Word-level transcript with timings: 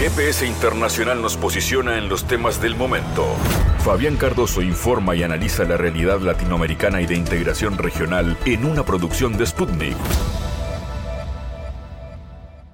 GPS 0.00 0.46
Internacional 0.46 1.20
nos 1.20 1.36
posiciona 1.36 1.98
en 1.98 2.08
los 2.08 2.26
temas 2.26 2.58
del 2.58 2.74
momento. 2.74 3.36
Fabián 3.84 4.16
Cardoso 4.16 4.62
informa 4.62 5.14
y 5.14 5.22
analiza 5.22 5.64
la 5.64 5.76
realidad 5.76 6.20
latinoamericana 6.20 7.02
y 7.02 7.06
de 7.06 7.16
integración 7.16 7.76
regional 7.76 8.38
en 8.46 8.64
una 8.64 8.82
producción 8.82 9.36
de 9.36 9.46
Sputnik. 9.46 9.98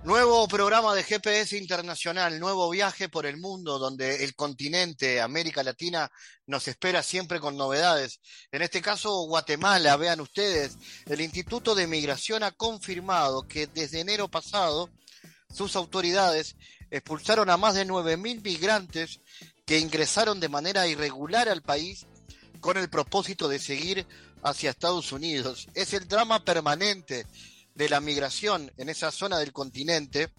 Nuevo 0.04 0.46
programa 0.46 0.94
de 0.94 1.02
GPS 1.02 1.58
Internacional, 1.58 2.38
nuevo 2.38 2.70
viaje 2.70 3.08
por 3.08 3.26
el 3.26 3.38
mundo 3.38 3.80
donde 3.80 4.22
el 4.22 4.36
continente, 4.36 5.20
América 5.20 5.64
Latina, 5.64 6.08
nos 6.46 6.68
espera 6.68 7.02
siempre 7.02 7.40
con 7.40 7.56
novedades. 7.56 8.20
En 8.52 8.62
este 8.62 8.80
caso, 8.80 9.26
Guatemala, 9.26 9.96
vean 9.96 10.20
ustedes, 10.20 10.78
el 11.06 11.20
Instituto 11.20 11.74
de 11.74 11.88
Migración 11.88 12.44
ha 12.44 12.52
confirmado 12.52 13.48
que 13.48 13.66
desde 13.66 13.98
enero 13.98 14.28
pasado 14.28 14.90
sus 15.52 15.74
autoridades 15.74 16.56
expulsaron 16.90 17.50
a 17.50 17.56
más 17.56 17.74
de 17.74 17.86
9.000 17.86 18.42
migrantes 18.42 19.20
que 19.64 19.78
ingresaron 19.78 20.40
de 20.40 20.48
manera 20.48 20.86
irregular 20.86 21.48
al 21.48 21.62
país 21.62 22.06
con 22.60 22.76
el 22.76 22.88
propósito 22.88 23.48
de 23.48 23.58
seguir 23.58 24.06
hacia 24.42 24.70
Estados 24.70 25.12
Unidos. 25.12 25.68
Es 25.74 25.92
el 25.92 26.06
drama 26.06 26.44
permanente 26.44 27.26
de 27.74 27.88
la 27.88 28.00
migración 28.00 28.72
en 28.76 28.88
esa 28.88 29.10
zona 29.10 29.38
del 29.38 29.52
continente. 29.52 30.32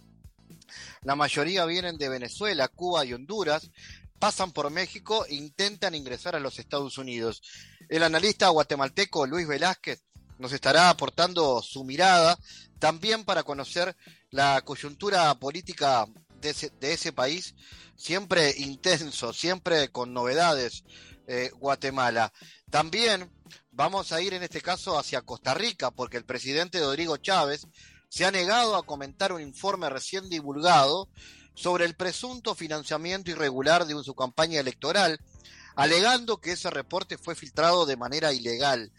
La 1.03 1.15
mayoría 1.15 1.65
vienen 1.65 1.97
de 1.97 2.09
Venezuela, 2.09 2.67
Cuba 2.67 3.05
y 3.05 3.13
Honduras, 3.13 3.69
pasan 4.17 4.51
por 4.51 4.69
México 4.71 5.25
e 5.25 5.35
intentan 5.35 5.93
ingresar 5.93 6.35
a 6.35 6.39
los 6.39 6.57
Estados 6.57 6.97
Unidos. 6.97 7.41
El 7.89 8.03
analista 8.03 8.49
guatemalteco 8.49 9.27
Luis 9.27 9.47
Velázquez 9.47 10.03
nos 10.39 10.51
estará 10.51 10.89
aportando 10.89 11.61
su 11.61 11.83
mirada 11.83 12.37
también 12.79 13.25
para 13.25 13.43
conocer 13.43 13.95
la 14.29 14.61
coyuntura 14.61 15.33
política 15.35 16.07
de 16.39 16.93
ese, 16.93 17.13
país, 17.13 17.55
siempre 17.95 18.53
intenso, 18.57 19.33
siempre 19.33 19.89
con 19.89 20.13
novedades, 20.13 20.83
eh, 21.27 21.51
Guatemala. 21.59 22.31
También 22.69 23.31
vamos 23.71 24.11
a 24.11 24.21
ir 24.21 24.33
en 24.33 24.43
este 24.43 24.61
caso 24.61 24.97
hacia 24.97 25.21
Costa 25.21 25.53
Rica, 25.53 25.91
porque 25.91 26.17
el 26.17 26.25
presidente 26.25 26.79
Rodrigo 26.79 27.17
Chávez 27.17 27.67
se 28.09 28.25
ha 28.25 28.31
negado 28.31 28.75
a 28.75 28.85
comentar 28.85 29.33
un 29.33 29.41
informe 29.41 29.89
recién 29.89 30.29
divulgado 30.29 31.09
sobre 31.53 31.85
el 31.85 31.95
presunto 31.95 32.55
financiamiento 32.55 33.31
irregular 33.31 33.85
de 33.85 34.01
su 34.03 34.15
campaña 34.15 34.59
electoral, 34.59 35.19
alegando 35.75 36.37
que 36.37 36.53
ese 36.53 36.69
reporte 36.69 37.17
fue 37.17 37.35
filtrado 37.35 37.85
de 37.85 37.97
manera 37.97 38.31
ilegal. 38.31 38.91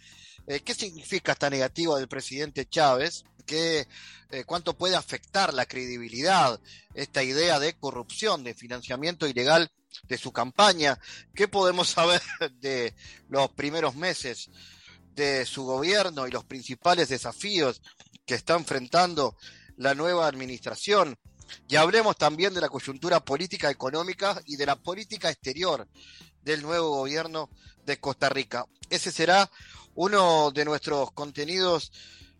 Eh, 0.47 0.61
¿Qué 0.61 0.75
significa 0.75 1.33
esta 1.33 1.51
negativa 1.51 1.99
del 1.99 2.09
presidente 2.09 2.67
Chávez? 2.67 3.25
¿Qué, 3.49 3.89
eh, 4.31 4.45
¿Cuánto 4.45 4.77
puede 4.77 4.95
afectar 4.95 5.55
la 5.55 5.65
credibilidad 5.65 6.61
esta 6.93 7.23
idea 7.23 7.59
de 7.59 7.73
corrupción, 7.79 8.45
de 8.45 8.53
financiamiento 8.53 9.27
ilegal 9.27 9.73
de 10.03 10.19
su 10.19 10.33
campaña? 10.33 11.01
¿Qué 11.35 11.49
podemos 11.49 11.89
saber 11.99 12.21
de 12.61 12.95
los 13.31 13.51
primeros 13.53 13.97
meses 13.97 14.51
de 15.17 15.47
su 15.47 15.65
gobierno 15.65 16.29
y 16.29 16.31
los 16.31 16.45
principales 16.45 17.09
desafíos 17.09 17.81
que 18.27 18.35
está 18.35 18.55
enfrentando 18.55 19.35
la 19.79 19.95
nueva 19.95 20.27
administración? 20.27 21.19
Y 21.67 21.77
hablemos 21.77 22.19
también 22.19 22.53
de 22.53 22.61
la 22.61 22.69
coyuntura 22.69 23.21
política 23.21 23.71
económica 23.71 24.43
y 24.45 24.57
de 24.57 24.67
la 24.67 24.77
política 24.77 25.31
exterior 25.31 25.89
del 26.43 26.61
nuevo 26.61 26.91
gobierno 26.91 27.49
de 27.87 27.99
Costa 27.99 28.29
Rica. 28.29 28.67
Ese 28.91 29.11
será 29.11 29.51
uno 29.95 30.51
de 30.51 30.67
nuestros 30.67 31.13
contenidos 31.13 31.91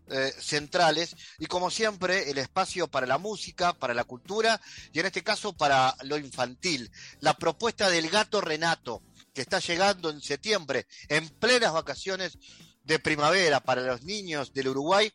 eh, 0.09 0.33
centrales 0.39 1.15
y 1.37 1.45
como 1.45 1.69
siempre 1.69 2.31
el 2.31 2.37
espacio 2.37 2.87
para 2.87 3.05
la 3.05 3.17
música, 3.17 3.73
para 3.73 3.93
la 3.93 4.03
cultura 4.03 4.59
y 4.91 4.99
en 4.99 5.05
este 5.05 5.23
caso 5.23 5.53
para 5.53 5.95
lo 6.03 6.17
infantil. 6.17 6.91
La 7.19 7.35
propuesta 7.35 7.89
del 7.89 8.09
gato 8.09 8.41
Renato 8.41 9.03
que 9.33 9.41
está 9.41 9.59
llegando 9.59 10.09
en 10.09 10.21
septiembre 10.21 10.87
en 11.07 11.29
plenas 11.29 11.73
vacaciones 11.73 12.37
de 12.83 12.99
primavera 12.99 13.59
para 13.59 13.81
los 13.81 14.03
niños 14.03 14.53
del 14.53 14.69
Uruguay. 14.69 15.11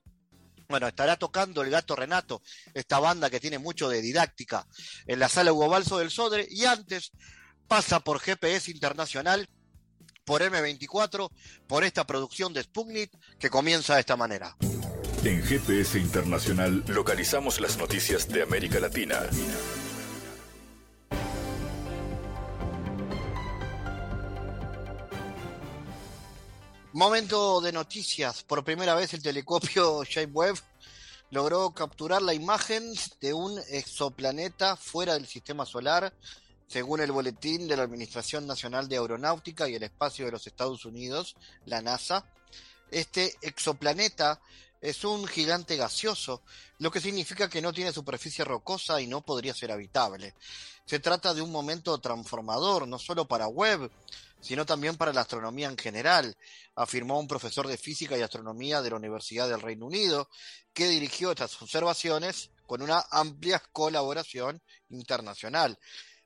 Bueno, 0.68 0.86
estará 0.88 1.16
tocando 1.16 1.62
el 1.62 1.70
gato 1.70 1.94
Renato, 1.94 2.40
esta 2.72 2.98
banda 2.98 3.28
que 3.28 3.40
tiene 3.40 3.58
mucho 3.58 3.88
de 3.88 4.00
didáctica 4.00 4.66
en 5.06 5.18
la 5.18 5.28
sala 5.28 5.52
Hugo 5.52 5.68
Balso 5.68 5.98
del 5.98 6.10
Sodre 6.10 6.46
y 6.48 6.64
antes 6.64 7.12
pasa 7.68 8.00
por 8.00 8.20
GPS 8.20 8.70
Internacional 8.70 9.48
por 10.24 10.42
M24, 10.42 11.30
por 11.66 11.84
esta 11.84 12.06
producción 12.06 12.52
de 12.52 12.62
Sputnik 12.62 13.10
que 13.38 13.50
comienza 13.50 13.94
de 13.94 14.00
esta 14.00 14.16
manera. 14.16 14.56
En 15.24 15.42
GPS 15.42 15.98
Internacional 15.98 16.84
localizamos 16.86 17.58
las 17.58 17.78
noticias 17.78 18.28
de 18.28 18.42
América 18.42 18.78
Latina. 18.78 19.22
Momento 26.92 27.62
de 27.62 27.72
noticias. 27.72 28.42
Por 28.42 28.62
primera 28.64 28.94
vez 28.94 29.14
el 29.14 29.22
telescopio 29.22 30.02
Webb 30.32 30.58
logró 31.30 31.70
capturar 31.70 32.20
la 32.20 32.34
imagen 32.34 32.92
de 33.22 33.32
un 33.32 33.58
exoplaneta 33.70 34.76
fuera 34.76 35.14
del 35.14 35.26
sistema 35.26 35.64
solar 35.64 36.12
según 36.66 37.00
el 37.00 37.12
boletín 37.12 37.66
de 37.66 37.78
la 37.78 37.84
Administración 37.84 38.46
Nacional 38.46 38.90
de 38.90 38.98
Aeronáutica 38.98 39.70
y 39.70 39.74
el 39.74 39.84
Espacio 39.84 40.26
de 40.26 40.32
los 40.32 40.46
Estados 40.46 40.84
Unidos, 40.84 41.34
la 41.64 41.80
NASA, 41.80 42.26
este 42.90 43.34
exoplaneta 43.40 44.40
es 44.84 45.02
un 45.02 45.26
gigante 45.26 45.76
gaseoso, 45.76 46.42
lo 46.78 46.90
que 46.90 47.00
significa 47.00 47.48
que 47.48 47.62
no 47.62 47.72
tiene 47.72 47.90
superficie 47.90 48.44
rocosa 48.44 49.00
y 49.00 49.06
no 49.06 49.22
podría 49.22 49.54
ser 49.54 49.72
habitable. 49.72 50.34
Se 50.84 50.98
trata 50.98 51.32
de 51.32 51.40
un 51.40 51.50
momento 51.50 51.96
transformador, 51.96 52.86
no 52.86 52.98
solo 52.98 53.26
para 53.26 53.48
Webb, 53.48 53.90
sino 54.42 54.66
también 54.66 54.98
para 54.98 55.14
la 55.14 55.22
astronomía 55.22 55.68
en 55.68 55.78
general, 55.78 56.36
afirmó 56.74 57.18
un 57.18 57.26
profesor 57.26 57.66
de 57.66 57.78
física 57.78 58.18
y 58.18 58.20
astronomía 58.20 58.82
de 58.82 58.90
la 58.90 58.96
Universidad 58.96 59.48
del 59.48 59.62
Reino 59.62 59.86
Unido, 59.86 60.28
que 60.74 60.86
dirigió 60.86 61.30
estas 61.30 61.62
observaciones 61.62 62.50
con 62.66 62.82
una 62.82 63.06
amplia 63.10 63.62
colaboración 63.72 64.60
internacional. 64.90 65.78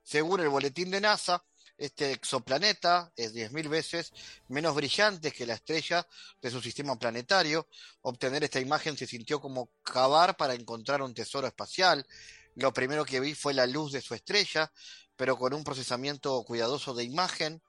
Según 0.03 0.41
el 0.41 0.49
boletín 0.49 0.91
de 0.91 1.01
NASA, 1.01 1.45
este 1.79 2.13
exoplaneta 2.13 3.13
es 3.17 3.33
10.000 3.35 3.69
veces 3.69 4.13
menos 4.49 4.75
brillante 4.75 5.31
que 5.31 5.47
la 5.47 5.55
estrella 5.55 6.07
de 6.43 6.51
su 6.51 6.61
sistema 6.61 6.99
planetario. 6.99 7.69
Obtener 8.03 8.43
esta 8.43 8.61
imagen 8.61 8.97
se 8.97 9.07
sintió 9.07 9.41
como 9.41 9.71
cavar 9.85 10.37
para 10.37 10.55
encontrar 10.55 11.03
un 11.03 11.15
tesoro 11.15 11.47
espacial. 11.47 12.05
Lo 12.57 12.73
primero 12.73 13.05
que 13.05 13.21
vi 13.21 13.35
fue 13.35 13.55
la 13.55 13.67
luz 13.67 13.93
de 13.93 14.01
su 14.01 14.15
estrella, 14.15 14.73
pero 15.17 15.39
con 15.39 15.55
un 15.55 15.63
procesamiento 15.63 16.43
cuidadoso 16.43 16.95
de 16.95 17.05
imagen 17.05 17.63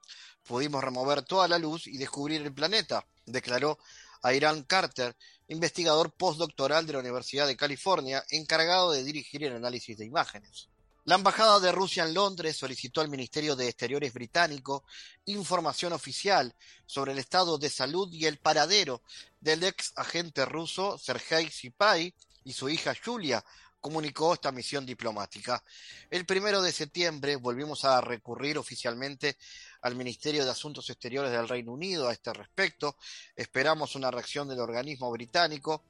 pudimos 0.43 0.83
remover 0.83 1.21
toda 1.21 1.47
la 1.47 1.59
luz 1.59 1.85
y 1.85 1.97
descubrir 1.97 2.41
el 2.41 2.53
planeta, 2.53 3.05
declaró 3.25 3.77
Airan 4.23 4.63
Carter, 4.63 5.15
investigador 5.47 6.11
postdoctoral 6.11 6.87
de 6.87 6.93
la 6.93 6.99
Universidad 6.99 7.45
de 7.45 7.55
California, 7.55 8.23
encargado 8.29 8.91
de 8.91 9.03
dirigir 9.03 9.43
el 9.43 9.55
análisis 9.55 9.97
de 9.97 10.05
imágenes. 10.05 10.69
La 11.05 11.15
Embajada 11.15 11.59
de 11.59 11.71
Rusia 11.71 12.03
en 12.03 12.13
Londres 12.13 12.57
solicitó 12.57 13.01
al 13.01 13.09
Ministerio 13.09 13.55
de 13.55 13.67
Exteriores 13.67 14.13
británico 14.13 14.83
información 15.25 15.93
oficial 15.93 16.53
sobre 16.85 17.13
el 17.13 17.19
estado 17.19 17.57
de 17.57 17.69
salud 17.69 18.11
y 18.11 18.25
el 18.25 18.37
paradero 18.37 19.01
del 19.39 19.63
ex 19.63 19.93
agente 19.95 20.45
ruso 20.45 20.97
Sergei 20.97 21.49
Sipai 21.49 22.13
y 22.43 22.53
su 22.53 22.69
hija 22.69 22.93
Julia, 23.03 23.43
comunicó 23.79 24.33
esta 24.33 24.51
misión 24.51 24.85
diplomática. 24.85 25.63
El 26.09 26.25
primero 26.25 26.61
de 26.61 26.71
septiembre 26.71 27.37
volvimos 27.37 27.85
a 27.85 28.01
recurrir 28.01 28.57
oficialmente 28.57 29.37
al 29.81 29.95
Ministerio 29.95 30.45
de 30.45 30.51
Asuntos 30.51 30.89
Exteriores 30.89 31.31
del 31.31 31.47
Reino 31.47 31.71
Unido 31.71 32.07
a 32.07 32.13
este 32.13 32.33
respecto. 32.33 32.97
Esperamos 33.35 33.95
una 33.95 34.11
reacción 34.11 34.47
del 34.47 34.59
organismo 34.59 35.11
británico 35.11 35.83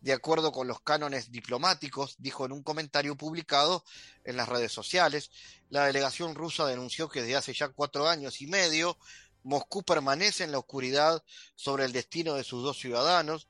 de 0.00 0.12
acuerdo 0.12 0.50
con 0.50 0.66
los 0.66 0.80
cánones 0.80 1.30
diplomáticos, 1.30 2.16
dijo 2.18 2.44
en 2.44 2.52
un 2.52 2.62
comentario 2.62 3.16
publicado 3.16 3.84
en 4.24 4.36
las 4.36 4.48
redes 4.48 4.72
sociales. 4.72 5.30
La 5.70 5.86
delegación 5.86 6.34
rusa 6.34 6.66
denunció 6.66 7.08
que 7.08 7.22
desde 7.22 7.36
hace 7.36 7.54
ya 7.54 7.68
cuatro 7.68 8.08
años 8.08 8.40
y 8.40 8.48
medio 8.48 8.98
Moscú 9.44 9.82
permanece 9.82 10.44
en 10.44 10.52
la 10.52 10.58
oscuridad 10.58 11.22
sobre 11.54 11.84
el 11.84 11.92
destino 11.92 12.34
de 12.34 12.44
sus 12.44 12.62
dos 12.62 12.78
ciudadanos. 12.78 13.48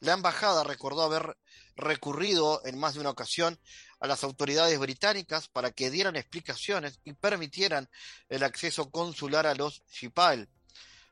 La 0.00 0.12
embajada 0.12 0.64
recordó 0.64 1.02
haber 1.02 1.36
recurrido 1.76 2.62
en 2.64 2.78
más 2.78 2.94
de 2.94 3.00
una 3.00 3.10
ocasión 3.10 3.58
a 4.00 4.06
las 4.06 4.24
autoridades 4.24 4.78
británicas 4.78 5.48
para 5.48 5.72
que 5.72 5.90
dieran 5.90 6.16
explicaciones 6.16 7.00
y 7.04 7.14
permitieran 7.14 7.88
el 8.28 8.44
acceso 8.44 8.90
consular 8.90 9.46
a 9.46 9.54
los 9.54 9.82
Shipal 9.90 10.48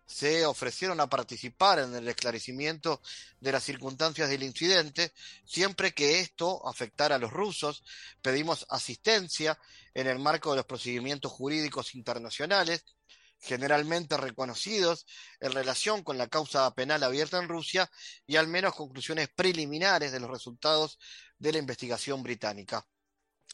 se 0.07 0.47
ofrecieron 0.47 1.01
a 1.01 1.09
participar 1.09 1.81
en 1.81 1.95
el 1.95 2.07
esclarecimiento 2.07 3.03
de 3.41 3.53
las 3.53 3.65
circunstancias 3.65 4.31
del 4.31 4.45
incidente, 4.45 5.13
siempre 5.45 5.93
que 5.93 6.21
esto 6.21 6.67
afectara 6.67 7.17
a 7.17 7.19
los 7.19 7.33
rusos. 7.33 7.83
Pedimos 8.23 8.67
asistencia 8.71 9.59
en 9.95 10.07
el 10.07 10.21
marco 10.21 10.51
de 10.51 10.59
los 10.59 10.67
procedimientos 10.67 11.33
jurídicos 11.33 11.95
internacionales, 11.97 12.85
generalmente 13.41 14.17
reconocidos 14.17 15.07
en 15.41 15.53
relación 15.53 16.03
con 16.03 16.19
la 16.19 16.29
causa 16.29 16.73
penal 16.75 17.03
abierta 17.03 17.39
en 17.39 17.49
Rusia 17.49 17.91
y 18.27 18.37
al 18.37 18.49
menos 18.49 18.75
conclusiones 18.75 19.29
preliminares 19.35 20.13
de 20.13 20.21
los 20.21 20.31
resultados 20.31 20.99
de 21.39 21.53
la 21.53 21.59
investigación 21.59 22.23
británica. 22.23 22.87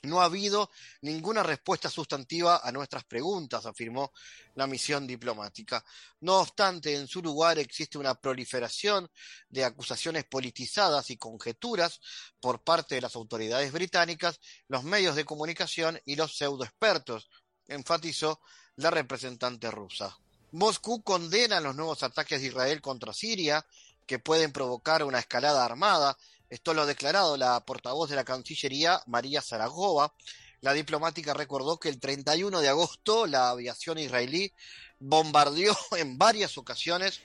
No 0.04 0.20
ha 0.20 0.24
habido 0.24 0.68
ninguna 1.02 1.44
respuesta 1.44 1.88
sustantiva 1.88 2.60
a 2.64 2.72
nuestras 2.72 3.04
preguntas, 3.04 3.66
afirmó 3.66 4.12
la 4.56 4.66
misión 4.66 5.06
diplomática. 5.06 5.84
No 6.20 6.40
obstante, 6.40 6.96
en 6.96 7.06
su 7.06 7.22
lugar 7.22 7.60
existe 7.60 7.98
una 7.98 8.16
proliferación 8.16 9.08
de 9.48 9.64
acusaciones 9.64 10.24
politizadas 10.24 11.08
y 11.10 11.18
conjeturas 11.18 12.00
por 12.40 12.64
parte 12.64 12.96
de 12.96 13.00
las 13.00 13.14
autoridades 13.14 13.70
británicas, 13.70 14.40
los 14.66 14.82
medios 14.82 15.14
de 15.14 15.24
comunicación 15.24 16.00
y 16.04 16.16
los 16.16 16.36
pseudoexpertos, 16.36 17.30
enfatizó 17.68 18.40
la 18.76 18.90
representante 18.90 19.70
rusa. 19.70 20.18
Moscú 20.52 21.02
condena 21.02 21.60
los 21.60 21.74
nuevos 21.74 22.02
ataques 22.02 22.40
de 22.40 22.48
Israel 22.48 22.80
contra 22.80 23.12
Siria, 23.12 23.64
que 24.06 24.18
pueden 24.18 24.52
provocar 24.52 25.04
una 25.04 25.18
escalada 25.18 25.64
armada 25.64 26.16
esto 26.52 26.74
lo 26.74 26.82
ha 26.82 26.86
declarado 26.86 27.38
la 27.38 27.64
portavoz 27.64 28.10
de 28.10 28.16
la 28.16 28.26
Cancillería, 28.26 29.02
María 29.06 29.40
Zaragova. 29.40 30.12
La 30.60 30.74
diplomática 30.74 31.32
recordó 31.32 31.78
que 31.78 31.88
el 31.88 31.98
31 31.98 32.60
de 32.60 32.68
agosto 32.68 33.26
la 33.26 33.48
aviación 33.48 33.96
israelí 33.96 34.52
bombardeó 34.98 35.74
en 35.96 36.18
varias 36.18 36.58
ocasiones 36.58 37.22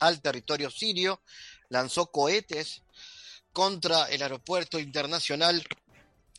al 0.00 0.20
territorio 0.20 0.70
sirio, 0.70 1.22
lanzó 1.70 2.10
cohetes 2.10 2.82
contra 3.54 4.04
el 4.10 4.20
aeropuerto 4.20 4.78
internacional 4.78 5.66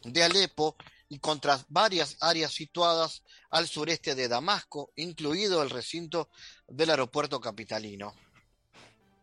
de 0.03 0.23
Alepo 0.23 0.75
y 1.13 1.19
contra 1.19 1.63
varias 1.69 2.17
áreas 2.21 2.51
situadas 2.51 3.21
al 3.51 3.67
sureste 3.67 4.15
de 4.15 4.27
Damasco, 4.27 4.93
incluido 4.95 5.61
el 5.61 5.69
recinto 5.69 6.27
del 6.67 6.89
aeropuerto 6.89 7.39
capitalino. 7.39 8.15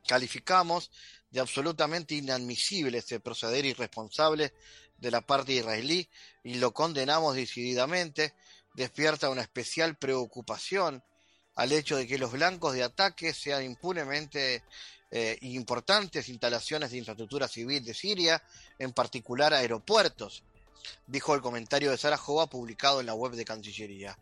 Calificamos 0.07 0.93
de 1.33 1.41
absolutamente 1.41 2.15
inadmisible 2.15 2.99
este 2.99 3.19
proceder 3.19 3.65
irresponsable 3.65 4.55
de 4.99 5.11
la 5.11 5.21
parte 5.21 5.55
israelí 5.55 6.09
y 6.45 6.55
lo 6.55 6.73
condenamos 6.73 7.35
decididamente, 7.35 8.35
despierta 8.75 9.29
una 9.29 9.43
especial 9.43 9.97
preocupación 9.97 11.03
al 11.57 11.73
hecho 11.73 11.97
de 11.97 12.07
que 12.07 12.19
los 12.19 12.31
blancos 12.31 12.75
de 12.75 12.85
ataque 12.85 13.35
sean 13.35 13.65
impunemente 13.65 14.63
eh, 15.11 15.39
importantes 15.41 16.29
instalaciones 16.29 16.93
de 16.93 16.99
infraestructura 16.99 17.49
civil 17.49 17.85
de 17.85 17.95
Siria, 17.95 18.41
en 18.79 18.93
particular 18.93 19.53
aeropuertos, 19.53 20.45
dijo 21.07 21.35
el 21.35 21.41
comentario 21.41 21.91
de 21.91 21.99
Sarajova 21.99 22.47
publicado 22.47 23.01
en 23.01 23.07
la 23.07 23.15
web 23.15 23.33
de 23.33 23.45
Cancillería. 23.45 24.19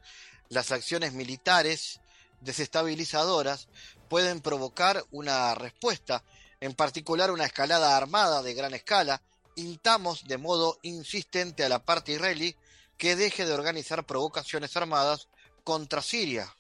Las 0.49 0.73
acciones 0.73 1.13
militares 1.13 2.01
desestabilizadoras 2.41 3.69
pueden 4.09 4.41
provocar 4.41 5.05
una 5.11 5.55
respuesta 5.55 6.23
en 6.61 6.75
particular 6.75 7.31
una 7.31 7.45
escalada 7.45 7.97
armada 7.97 8.43
de 8.43 8.55
gran 8.55 8.75
escala, 8.75 9.23
intamos 9.57 10.27
de 10.27 10.39
modo 10.39 10.79
insistente 10.83 11.65
a 11.65 11.69
la 11.69 11.85
parte 11.85 12.13
israelí 12.13 12.57
que 12.97 13.17
deje 13.17 13.47
de 13.47 13.53
organizar 13.53 14.05
provocaciones 14.05 14.77
armadas 14.77 15.29
contra 15.63 16.03
Siria. 16.03 16.55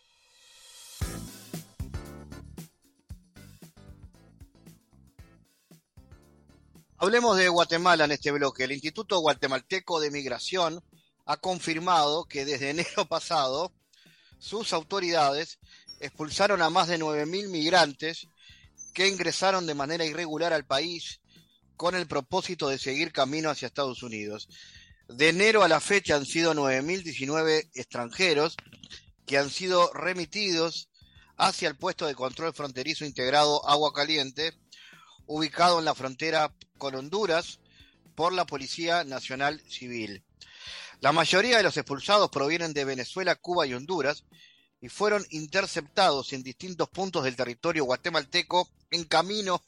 Hablemos 7.01 7.37
de 7.37 7.49
Guatemala 7.49 8.07
en 8.07 8.11
este 8.11 8.33
bloque. 8.33 8.65
El 8.65 8.73
Instituto 8.73 9.21
Guatemalteco 9.21 10.01
de 10.01 10.11
Migración 10.11 10.83
ha 11.27 11.37
confirmado 11.37 12.25
que 12.25 12.45
desde 12.45 12.71
enero 12.71 13.07
pasado 13.09 13.73
sus 14.41 14.73
autoridades 14.73 15.61
expulsaron 16.01 16.61
a 16.61 16.71
más 16.71 16.89
de 16.89 16.99
9.000 16.99 17.51
migrantes 17.51 18.27
que 18.95 19.07
ingresaron 19.07 19.65
de 19.65 19.75
manera 19.75 20.05
irregular 20.05 20.53
al 20.53 20.67
país 20.67 21.21
con 21.77 21.95
el 21.95 22.09
propósito 22.09 22.69
de 22.69 22.79
seguir 22.79 23.13
camino 23.13 23.49
hacia 23.49 23.67
Estados 23.67 24.03
Unidos. 24.03 24.49
De 25.09 25.29
enero 25.29 25.63
a 25.63 25.69
la 25.69 25.79
fecha 25.79 26.17
han 26.17 26.27
sido 26.27 26.53
9.019 26.53 27.71
extranjeros 27.75 28.57
que 29.25 29.39
han 29.39 29.51
sido 29.51 29.93
remitidos 29.93 30.89
hacia 31.37 31.69
el 31.69 31.77
puesto 31.77 32.07
de 32.07 32.17
control 32.17 32.53
fronterizo 32.53 33.05
integrado 33.05 33.65
Agua 33.69 33.93
Caliente, 33.93 34.53
ubicado 35.29 35.79
en 35.79 35.85
la 35.85 35.95
frontera 35.95 36.53
con 36.79 36.97
Honduras 36.97 37.61
por 38.17 38.33
la 38.33 38.47
Policía 38.47 39.05
Nacional 39.05 39.63
Civil. 39.69 40.25
La 41.01 41.13
mayoría 41.13 41.59
de 41.59 41.63
los 41.63 41.77
expulsados 41.77 42.31
provienen 42.31 42.73
de 42.73 42.85
Venezuela, 42.85 43.37
Cuba 43.37 43.67
y 43.67 43.75
Honduras 43.75 44.25
y 44.81 44.89
fueron 44.89 45.25
interceptados 45.31 46.33
en 46.33 46.43
distintos 46.43 46.89
puntos 46.89 47.25
del 47.25 47.37
territorio 47.37 47.85
guatemalteco 47.85 48.69
en 48.91 49.05
camino 49.05 49.63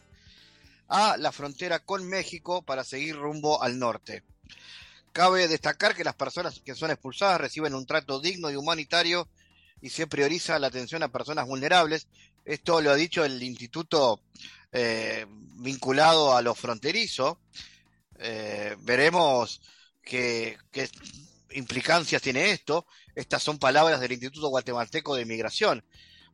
a 0.89 1.17
la 1.19 1.31
frontera 1.31 1.79
con 1.79 2.09
México 2.09 2.62
para 2.62 2.83
seguir 2.83 3.17
rumbo 3.17 3.62
al 3.62 3.79
norte. 3.79 4.25
Cabe 5.12 5.47
destacar 5.47 5.95
que 5.95 6.05
las 6.05 6.15
personas 6.15 6.61
que 6.65 6.75
son 6.75 6.91
expulsadas 6.91 7.41
reciben 7.41 7.75
un 7.75 7.87
trato 7.87 8.21
digno 8.21 8.51
y 8.51 8.57
humanitario 8.57 9.29
y 9.81 9.91
se 9.91 10.07
prioriza 10.07 10.59
la 10.59 10.69
atención 10.69 11.03
a 11.03 11.12
personas 11.12 11.47
vulnerables. 11.47 12.09
Esto 12.45 12.81
lo 12.81 12.91
ha 12.91 12.97
dicho 12.97 13.25
el 13.25 13.43
instituto 13.43 14.21
eh, 14.72 15.26
vinculado 15.28 16.37
a 16.37 16.43
lo 16.43 16.55
fronterizo. 16.55 17.40
Eh, 18.19 18.76
veremos 18.81 19.61
qué, 20.02 20.56
implicancias 21.52 22.22
tiene 22.22 22.50
esto. 22.50 22.87
Estas 23.14 23.43
son 23.43 23.58
palabras 23.58 24.00
del 24.00 24.12
Instituto 24.12 24.49
Guatemalteco 24.49 25.14
de 25.17 25.25
Migración. 25.25 25.84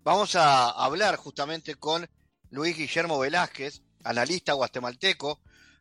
Vamos 0.02 0.36
a 0.36 0.70
hablar 0.70 1.16
justamente 1.16 1.74
con 1.74 2.08
Luis 2.50 2.76
Guillermo 2.76 3.18
Velázquez, 3.18 3.82
analista 4.04 4.52
guatemalteco, 4.52 5.40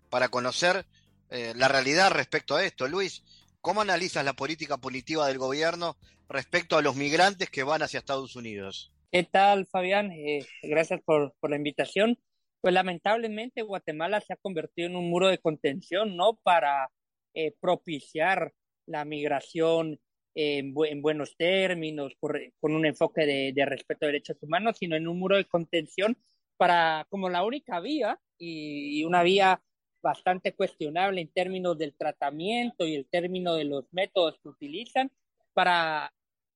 para 0.09 0.29
conocer 0.29 0.85
eh, 1.29 1.53
la 1.55 1.67
realidad 1.67 2.11
respecto 2.11 2.55
a 2.55 2.63
esto. 2.63 2.87
Luis, 2.87 3.23
¿cómo 3.61 3.81
analizas 3.81 4.25
la 4.25 4.33
política 4.33 4.77
punitiva 4.77 5.27
del 5.27 5.37
gobierno 5.37 5.97
respecto 6.29 6.77
a 6.77 6.81
los 6.81 6.95
migrantes 6.95 7.49
que 7.49 7.63
van 7.63 7.83
hacia 7.83 7.99
Estados 7.99 8.35
Unidos? 8.35 8.91
¿Qué 9.11 9.23
tal, 9.23 9.65
Fabián? 9.67 10.11
Eh, 10.11 10.45
gracias 10.63 11.01
por, 11.05 11.33
la 11.41 11.55
invitación. 11.55 12.17
Pues 12.65 12.73
lamentablemente 12.73 13.61
Guatemala 13.61 14.19
se 14.21 14.33
ha 14.33 14.37
convertido 14.37 14.87
en 14.87 14.95
un 14.95 15.07
muro 15.07 15.27
de 15.27 15.37
contención, 15.37 16.17
¿no? 16.17 16.39
Para 16.41 16.89
eh, 17.35 17.53
propiciar 17.61 18.55
la 18.87 19.05
migración 19.05 19.99
en, 20.33 20.73
buenos 20.73 21.37
términos, 21.37 22.13
con 22.19 22.73
un 22.73 22.87
enfoque 22.87 23.53
de, 23.55 23.65
respeto 23.65 24.05
a 24.05 24.07
derechos 24.07 24.37
humanos, 24.41 24.77
sino 24.79 24.95
en 24.95 25.07
un 25.07 25.19
muro 25.19 25.37
de 25.37 25.45
contención 25.45 26.17
para 26.57 27.05
como 27.11 27.29
la 27.29 27.43
única 27.43 27.79
vía 27.81 28.19
y, 28.39 29.03
una 29.03 29.21
vía 29.21 29.61
bastante 30.01 30.55
cuestionable 30.55 31.21
en 31.21 31.31
términos 31.31 31.77
del 31.77 31.93
tratamiento 31.93 32.87
y 32.87 32.95
el 32.95 33.05
término 33.05 33.53
de 33.53 33.65
los 33.65 33.85
métodos 33.93 34.39
que 34.41 34.49
utilizan 34.49 35.11
para 35.53 36.11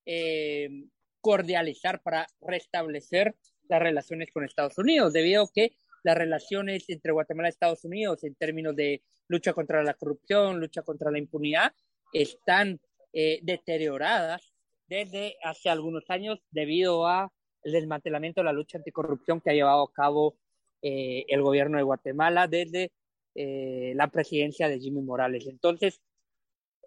eh, 0.08 0.88
cordializar, 1.22 2.02
para 2.02 2.26
restablecer 2.42 3.36
las 3.68 3.80
relaciones 3.80 4.32
con 4.32 4.44
Estados 4.44 4.80
Unidos, 4.80 5.14
debido 5.14 5.44
a 5.44 5.52
que 5.54 5.78
las 6.04 6.18
relaciones 6.18 6.90
entre 6.90 7.12
Guatemala 7.12 7.48
y 7.48 7.52
Estados 7.52 7.84
Unidos 7.86 8.24
en 8.24 8.36
términos 8.36 8.76
de 8.76 9.02
lucha 9.28 9.54
contra 9.54 9.84
la 9.84 9.94
corrupción, 9.94 10.60
lucha 10.60 10.82
contra 10.82 11.12
la 11.12 11.20
impunidad, 11.20 11.74
están 12.14 12.80
eh, 13.14 13.40
deterioradas 13.44 14.54
desde 14.88 15.38
hace 15.44 15.70
algunos 15.70 16.10
años 16.10 16.40
debido 16.52 17.08
a 17.08 17.32
el 17.64 17.74
desmantelamiento 17.74 18.42
de 18.42 18.46
la 18.46 18.54
lucha 18.54 18.78
anticorrupción 18.78 19.42
que 19.42 19.52
ha 19.52 19.54
llevado 19.54 19.84
a 19.84 19.94
cabo 19.94 20.38
eh, 20.82 21.26
el 21.28 21.42
gobierno 21.42 21.78
de 21.78 21.84
Guatemala 21.84 22.48
desde 22.48 22.92
eh, 23.36 23.94
la 23.96 24.08
presidencia 24.08 24.68
de 24.70 24.80
Jimmy 24.80 25.02
Morales. 25.02 25.46
Entonces, 25.48 26.02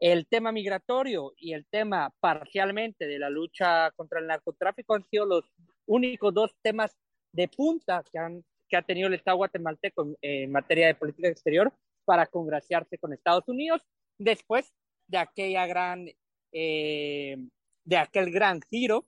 el 0.00 0.26
tema 0.26 0.50
migratorio 0.50 1.32
y 1.36 1.52
el 1.52 1.66
tema 1.66 2.12
parcialmente 2.18 3.06
de 3.06 3.18
la 3.18 3.30
lucha 3.30 3.92
contra 3.92 4.18
el 4.18 4.26
narcotráfico 4.26 4.94
han 4.94 5.04
sido 5.04 5.26
los 5.26 5.44
únicos 5.86 6.34
dos 6.34 6.56
temas 6.60 6.96
de 7.32 7.48
punta 7.48 8.02
que, 8.10 8.18
han, 8.18 8.44
que 8.72 8.78
ha 8.78 8.82
tenido 8.82 9.08
el 9.08 9.14
Estado 9.14 9.36
guatemalteco 9.36 10.16
en 10.22 10.50
materia 10.50 10.86
de 10.86 10.94
política 10.94 11.28
exterior 11.28 11.70
para 12.06 12.26
congraciarse 12.26 12.96
con 12.96 13.12
Estados 13.12 13.46
Unidos. 13.46 13.82
Después 14.16 14.72
de 15.08 15.18
aquella 15.18 15.66
gran, 15.66 16.06
eh, 16.52 17.36
de 17.84 17.96
aquel 17.98 18.30
gran 18.30 18.62
giro 18.70 19.04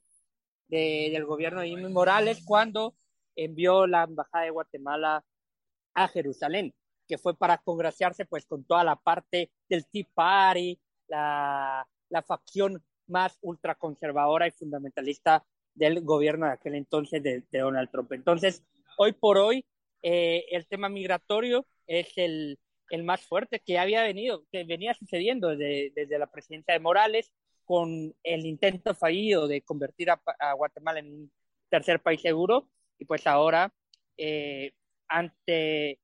del 0.68 1.24
gobierno 1.24 1.62
de 1.62 1.68
Jimmy 1.68 1.90
Morales 1.90 2.44
cuando 2.44 2.94
envió 3.36 3.86
la 3.86 4.02
embajada 4.02 4.44
de 4.44 4.50
Guatemala 4.50 5.24
a 5.94 6.08
Jerusalén, 6.08 6.74
que 7.08 7.16
fue 7.16 7.34
para 7.34 7.56
congraciarse 7.56 8.26
pues 8.26 8.44
con 8.44 8.64
toda 8.64 8.84
la 8.84 8.96
parte 8.96 9.50
del 9.66 9.86
Tea 9.86 10.06
Party, 10.12 10.78
la, 11.08 11.88
la 12.10 12.22
facción 12.22 12.84
más 13.06 13.38
ultraconservadora 13.40 14.46
y 14.46 14.50
fundamentalista 14.50 15.42
del 15.74 16.02
gobierno 16.02 16.44
de 16.44 16.52
aquel 16.52 16.74
entonces 16.74 17.22
de, 17.22 17.42
Donald 17.50 17.90
Trump. 17.90 18.12
Entonces, 18.12 18.62
hoy 18.96 19.12
por 19.12 19.38
hoy, 19.38 19.64
eh, 20.02 20.46
el 20.50 20.66
tema 20.66 20.88
migratorio 20.88 21.66
es 21.86 22.12
el, 22.16 22.58
el 22.90 23.04
más 23.04 23.22
fuerte 23.22 23.60
que 23.60 23.78
había 23.78 24.02
venido, 24.02 24.44
que 24.52 24.64
venía 24.64 24.94
sucediendo 24.94 25.48
desde, 25.48 25.92
desde 25.94 26.18
la 26.18 26.26
presidencia 26.26 26.74
de 26.74 26.80
Morales, 26.80 27.32
con 27.64 28.14
el 28.22 28.46
intento 28.46 28.94
fallido 28.94 29.48
de 29.48 29.62
convertir 29.62 30.10
a, 30.10 30.52
Guatemala 30.54 31.00
en 31.00 31.06
un 31.06 31.32
tercer 31.70 32.00
país 32.00 32.20
seguro, 32.20 32.68
y 32.98 33.06
pues 33.06 33.26
ahora, 33.26 33.72
eh, 34.16 34.72
ante 35.08 35.98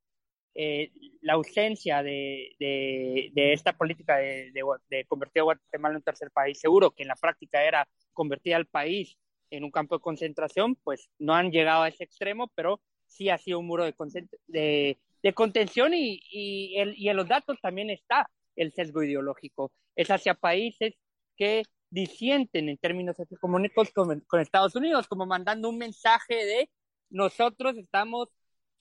eh, 0.54 0.90
la 1.20 1.34
ausencia 1.34 2.02
de, 2.02 2.56
de, 2.58 3.52
esta 3.52 3.74
política 3.76 4.16
de, 4.16 4.52
de, 4.88 5.04
convertir 5.06 5.40
a 5.40 5.44
Guatemala 5.44 5.92
en 5.92 5.96
un 5.96 6.02
tercer 6.02 6.30
país 6.30 6.58
seguro, 6.58 6.90
que 6.92 7.02
en 7.02 7.08
la 7.08 7.16
práctica 7.16 7.62
era 7.62 7.86
convertir 8.12 8.54
al 8.54 8.66
país 8.66 9.16
en 9.50 9.64
un 9.64 9.70
campo 9.70 9.96
de 9.96 10.02
concentración, 10.02 10.76
pues 10.76 11.10
no 11.18 11.34
han 11.34 11.50
llegado 11.50 11.82
a 11.82 11.88
ese 11.88 12.04
extremo, 12.04 12.50
pero 12.54 12.80
sí 13.06 13.28
ha 13.28 13.38
sido 13.38 13.58
un 13.58 13.66
muro 13.66 13.84
de, 13.84 14.98
de, 15.22 15.32
contención 15.34 15.92
y, 15.94 16.20
y, 16.30 16.76
el, 16.78 16.96
y 16.96 17.08
en 17.08 17.16
los 17.16 17.28
datos 17.28 17.58
también 17.60 17.90
está 17.90 18.30
el 18.56 18.72
sesgo 18.72 19.02
ideológico. 19.02 19.72
Es 19.96 20.10
hacia 20.10 20.34
países 20.34 20.94
que 21.36 21.64
disienten 21.90 22.68
en 22.68 22.78
términos 22.78 23.18
económicos 23.18 23.90
con, 23.92 24.20
con 24.20 24.40
Estados 24.40 24.76
Unidos, 24.76 25.08
como 25.08 25.26
mandando 25.26 25.68
un 25.68 25.78
mensaje 25.78 26.34
de 26.34 26.70
nosotros 27.10 27.76
estamos 27.76 28.28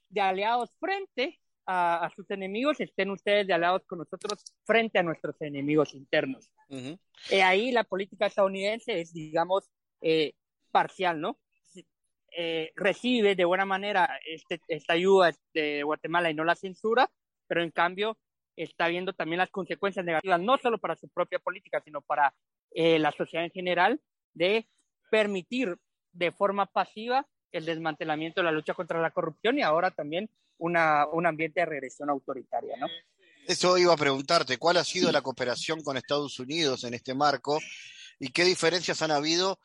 de 0.10 0.22
aliados 0.22 0.70
frente 0.80 1.40
a, 1.72 2.10
sus 2.16 2.30
enemigos, 2.32 2.80
estén 2.80 3.12
ustedes 3.12 3.46
de 3.46 3.54
aliados 3.54 3.84
con 3.86 4.00
nosotros 4.00 4.44
frente 4.66 4.98
a 4.98 5.04
nuestros 5.04 5.40
enemigos 5.40 5.94
internos. 5.94 6.50
Eh, 7.30 7.44
ahí 7.44 7.72
la 7.72 7.84
política 7.84 8.26
estadounidense 8.26 9.00
es, 9.00 9.14
digamos, 9.14 9.70
eh, 10.02 10.34
parcial, 10.72 11.20
¿no? 11.20 11.40
Eh, 12.38 12.72
recibe 12.76 13.36
de 13.36 13.46
buena 13.46 13.66
manera 13.66 14.20
este, 14.26 14.62
esta 14.68 14.94
ayuda 14.94 15.32
de 15.54 15.84
Guatemala 15.84 16.30
y 16.30 16.36
no 16.36 16.44
la 16.44 16.56
censura, 16.56 17.10
pero 17.48 17.64
en 17.64 17.72
cambio 17.72 18.18
está 18.56 18.88
viendo 18.88 19.14
también 19.14 19.40
las 19.40 19.50
consecuencias 19.50 20.06
negativas, 20.06 20.40
no 20.40 20.58
solo 20.58 20.78
para 20.78 20.96
su 20.96 21.10
propia 21.10 21.40
política, 21.40 21.82
sino 21.84 22.02
para 22.02 22.34
la 22.72 23.12
sociedad 23.12 23.46
en 23.46 23.52
general, 23.52 24.00
de 24.34 24.68
permitir 25.10 25.76
de 26.12 26.32
forma 26.32 26.66
pasiva 26.68 27.26
el 27.52 27.66
desmantelamiento 27.66 28.42
de 28.42 28.46
la 28.46 28.52
lucha 28.52 28.74
contra 28.74 29.02
la 29.02 29.12
corrupción 29.12 29.58
y 29.58 29.62
ahora 29.62 29.92
también 29.92 30.30
una, 30.58 31.08
un 31.08 31.26
ambiente 31.26 31.62
de 31.62 31.66
regresión 31.66 32.10
autoritaria, 32.10 32.78
¿no? 32.78 32.88
Eso 33.48 33.78
iba 33.78 33.94
a 33.94 33.98
preguntarte, 33.98 34.58
¿cuál 34.58 34.78
ha 34.78 34.84
sido 34.84 35.12
la 35.12 35.22
cooperación 35.22 35.82
con 35.82 35.98
Estados 35.98 36.40
Unidos 36.40 36.84
en 36.84 36.94
este 36.94 37.16
marco 37.16 37.60
y 38.20 38.30
qué 38.30 38.44
diferencias 38.44 39.02
han 39.02 39.12
habido 39.12 39.60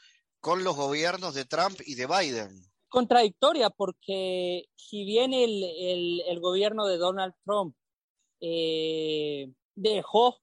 con 0.45 0.63
los 0.63 0.77
gobiernos 0.77 1.33
de 1.33 1.47
Trump 1.47 1.81
y 1.87 1.95
de 1.95 2.07
Biden? 2.07 2.51
Contradictoria, 2.91 3.71
porque 3.71 4.67
si 4.77 5.07
bien 5.07 5.33
el, 5.33 5.65
el, 5.65 6.21
el 6.29 6.39
gobierno 6.39 6.87
de 6.87 6.99
Donald 6.99 7.33
Trump 7.47 7.75
eh, 8.43 9.51
dejó 9.75 10.39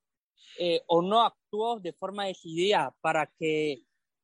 eh, 0.58 0.81
o 0.88 1.03
no 1.03 1.22
actuó 1.22 1.79
de 1.79 1.93
forma 1.93 2.25
decidida 2.25 2.96
para 3.01 3.27
que 3.27 3.84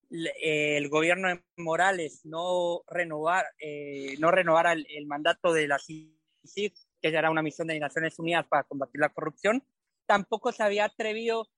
el 0.10 0.90
gobierno 0.90 1.28
de 1.28 1.44
Morales 1.58 2.22
no 2.24 2.82
renovar 2.88 3.46
eh, 3.60 4.16
no 4.18 4.32
renovara 4.32 4.72
el, 4.72 5.06
mandato 5.06 5.54
de 5.54 5.68
la 5.68 5.78
que 5.86 6.74
era 7.02 7.30
una 7.30 7.44
misión 7.44 7.68
de 7.68 7.80
Naciones 7.80 8.18
Unidas 8.18 8.48
para 8.48 8.64
combatir 8.64 9.00
la 9.00 9.14
corrupción, 9.14 9.64
tampoco 10.08 10.52
se 10.52 10.64
había 10.64 10.86
atrevido 10.86 11.50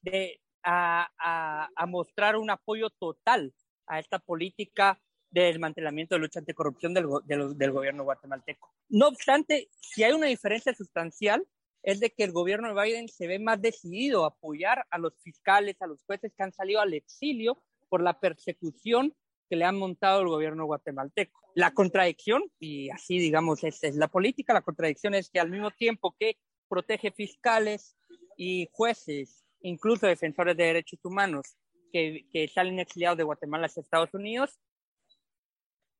de, 0.00 0.40
a, 0.64 1.68
a, 1.76 1.86
mostrar 1.86 2.36
un 2.36 2.50
apoyo 2.50 2.90
total 2.90 3.52
a 3.88 3.98
esta 3.98 4.18
política 4.18 5.00
de 5.30 5.42
desmantelamiento 5.42 6.14
de 6.14 6.20
lucha 6.20 6.40
anticorrupción 6.40 6.94
del, 6.94 7.06
del, 7.26 7.72
gobierno 7.72 8.04
guatemalteco. 8.04 8.72
No 8.88 9.08
obstante, 9.08 9.68
si 9.80 10.02
hay 10.02 10.12
una 10.12 10.26
diferencia 10.26 10.74
sustancial, 10.74 11.46
es 11.82 12.00
de 12.00 12.10
que 12.10 12.24
el 12.24 12.32
gobierno 12.32 12.68
de 12.74 12.82
Biden 12.82 13.08
se 13.08 13.26
ve 13.26 13.38
más 13.38 13.60
decidido 13.60 14.24
a 14.24 14.28
apoyar 14.28 14.86
a 14.90 14.98
los 14.98 15.14
fiscales, 15.22 15.76
a 15.80 15.86
los 15.86 16.02
jueces 16.04 16.32
que 16.36 16.42
han 16.42 16.52
salido 16.52 16.80
al 16.80 16.94
exilio 16.94 17.62
por 17.88 18.02
la 18.02 18.18
persecución 18.18 19.14
que 19.48 19.56
le 19.56 19.64
han 19.64 19.78
montado 19.78 20.20
el 20.20 20.28
gobierno 20.28 20.66
guatemalteco. 20.66 21.40
La 21.54 21.72
contradicción, 21.72 22.42
y 22.58 22.90
así 22.90 23.18
digamos, 23.18 23.64
es, 23.64 23.82
es 23.82 23.96
la 23.96 24.08
política, 24.08 24.52
la 24.52 24.62
contradicción 24.62 25.14
es 25.14 25.30
que 25.30 25.40
al 25.40 25.50
mismo 25.50 25.70
tiempo 25.70 26.14
que 26.18 26.36
protege 26.68 27.10
fiscales 27.10 27.96
y 28.36 28.68
jueces, 28.72 29.44
incluso 29.62 30.06
defensores 30.06 30.56
de 30.56 30.64
derechos 30.64 31.00
humanos, 31.04 31.56
que, 31.90 32.26
que 32.32 32.48
salen 32.48 32.78
exiliados 32.78 33.18
de 33.18 33.24
Guatemala 33.24 33.66
hacia 33.66 33.80
Estados 33.80 34.12
Unidos, 34.14 34.58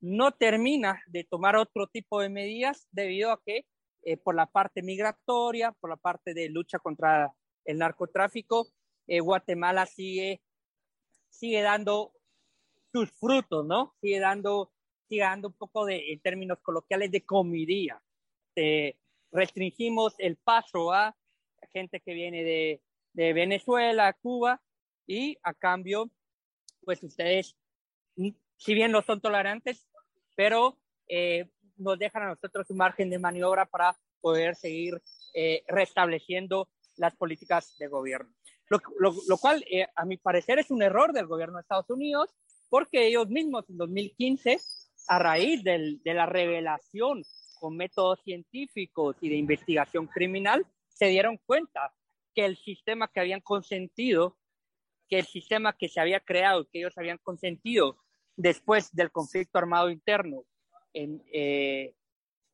no 0.00 0.32
termina 0.32 1.02
de 1.08 1.24
tomar 1.24 1.56
otro 1.56 1.86
tipo 1.88 2.20
de 2.20 2.28
medidas 2.28 2.86
debido 2.92 3.32
a 3.32 3.42
que 3.42 3.66
eh, 4.02 4.16
por 4.16 4.34
la 4.34 4.46
parte 4.46 4.82
migratoria, 4.82 5.72
por 5.72 5.90
la 5.90 5.96
parte 5.96 6.34
de 6.34 6.48
lucha 6.48 6.78
contra 6.78 7.32
el 7.64 7.78
narcotráfico, 7.78 8.68
eh, 9.06 9.20
Guatemala 9.20 9.86
sigue, 9.86 10.40
sigue 11.28 11.62
dando 11.62 12.12
sus 12.92 13.10
frutos, 13.12 13.66
¿no? 13.66 13.94
Sigue 14.00 14.20
dando, 14.20 14.72
sigue 15.08 15.22
dando 15.22 15.48
un 15.48 15.54
poco 15.54 15.84
de, 15.84 16.12
en 16.12 16.20
términos 16.20 16.58
coloquiales, 16.60 17.10
de 17.10 17.24
comidía. 17.24 18.00
restringimos 19.30 20.14
el 20.18 20.36
paso 20.36 20.92
a 20.92 21.14
gente 21.72 22.00
que 22.00 22.14
viene 22.14 22.44
de, 22.44 22.82
de 23.12 23.32
Venezuela, 23.32 24.12
Cuba, 24.14 24.60
y 25.08 25.38
a 25.42 25.54
cambio, 25.54 26.08
pues 26.84 27.02
ustedes, 27.02 27.56
si 28.14 28.74
bien 28.74 28.92
no 28.92 29.02
son 29.02 29.20
tolerantes, 29.20 29.88
pero 30.36 30.78
eh, 31.08 31.50
nos 31.78 31.98
dejan 31.98 32.24
a 32.24 32.28
nosotros 32.28 32.70
un 32.70 32.76
margen 32.76 33.10
de 33.10 33.18
maniobra 33.18 33.66
para 33.66 33.98
poder 34.20 34.54
seguir 34.54 35.02
eh, 35.34 35.64
restableciendo 35.66 36.68
las 36.96 37.16
políticas 37.16 37.76
de 37.78 37.88
gobierno. 37.88 38.32
Lo, 38.68 38.80
lo, 38.98 39.14
lo 39.26 39.38
cual, 39.38 39.64
eh, 39.70 39.86
a 39.96 40.04
mi 40.04 40.18
parecer, 40.18 40.58
es 40.58 40.70
un 40.70 40.82
error 40.82 41.12
del 41.12 41.26
gobierno 41.26 41.56
de 41.56 41.62
Estados 41.62 41.88
Unidos, 41.88 42.34
porque 42.68 43.06
ellos 43.06 43.28
mismos 43.28 43.68
en 43.70 43.78
2015, 43.78 44.60
a 45.06 45.18
raíz 45.18 45.64
del, 45.64 46.02
de 46.02 46.14
la 46.14 46.26
revelación 46.26 47.22
con 47.58 47.76
métodos 47.76 48.20
científicos 48.24 49.16
y 49.22 49.30
de 49.30 49.36
investigación 49.36 50.06
criminal, 50.06 50.66
se 50.88 51.06
dieron 51.06 51.38
cuenta 51.46 51.94
que 52.34 52.44
el 52.44 52.56
sistema 52.56 53.08
que 53.08 53.20
habían 53.20 53.40
consentido, 53.40 54.36
que 55.08 55.18
el 55.18 55.26
sistema 55.26 55.76
que 55.76 55.88
se 55.88 56.00
había 56.00 56.20
creado, 56.20 56.68
que 56.68 56.80
ellos 56.80 56.96
habían 56.96 57.18
consentido 57.18 57.96
después 58.36 58.94
del 58.94 59.10
conflicto 59.10 59.58
armado 59.58 59.90
interno 59.90 60.44
en, 60.92 61.22
eh, 61.32 61.94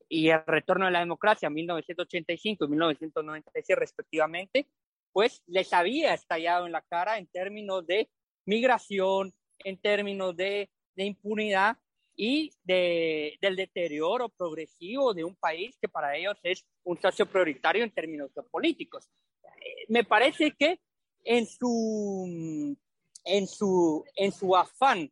y 0.09 0.29
el 0.29 0.45
retorno 0.47 0.87
de 0.87 0.93
la 0.93 1.01
democracia 1.01 1.49
en 1.49 1.55
1985 1.55 2.65
y 2.65 2.69
1996 2.69 3.79
respectivamente, 3.79 4.69
pues 5.13 5.43
les 5.47 5.73
había 5.73 6.15
estallado 6.15 6.67
en 6.67 6.73
la 6.73 6.83
cara 6.83 7.19
en 7.19 7.27
términos 7.27 7.87
de 7.87 8.09
migración, 8.47 9.33
en 9.65 9.79
términos 9.79 10.37
de, 10.37 10.71
de 10.97 11.05
impunidad 11.05 11.77
y 12.17 12.53
de, 12.63 13.39
del 13.41 13.57
deterioro 13.57 14.29
progresivo 14.29 15.15
de 15.15 15.25
un 15.25 15.35
país 15.37 15.77
que 15.81 15.89
para 15.89 16.17
ellos 16.17 16.39
es 16.43 16.65
un 16.85 17.01
socio 17.01 17.27
prioritario 17.27 17.83
en 17.83 17.91
términos 17.91 18.31
políticos. 18.51 19.09
Eh, 19.45 19.85
me 19.89 20.05
parece 20.05 20.53
que 20.53 20.81
en 21.25 21.47
su, 21.47 22.77
en 23.25 23.47
su, 23.47 24.05
en 24.17 24.33
su 24.33 24.57
afán 24.57 25.11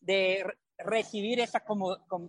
de 0.00 0.44
recibir 0.78 1.40
esa 1.40 1.62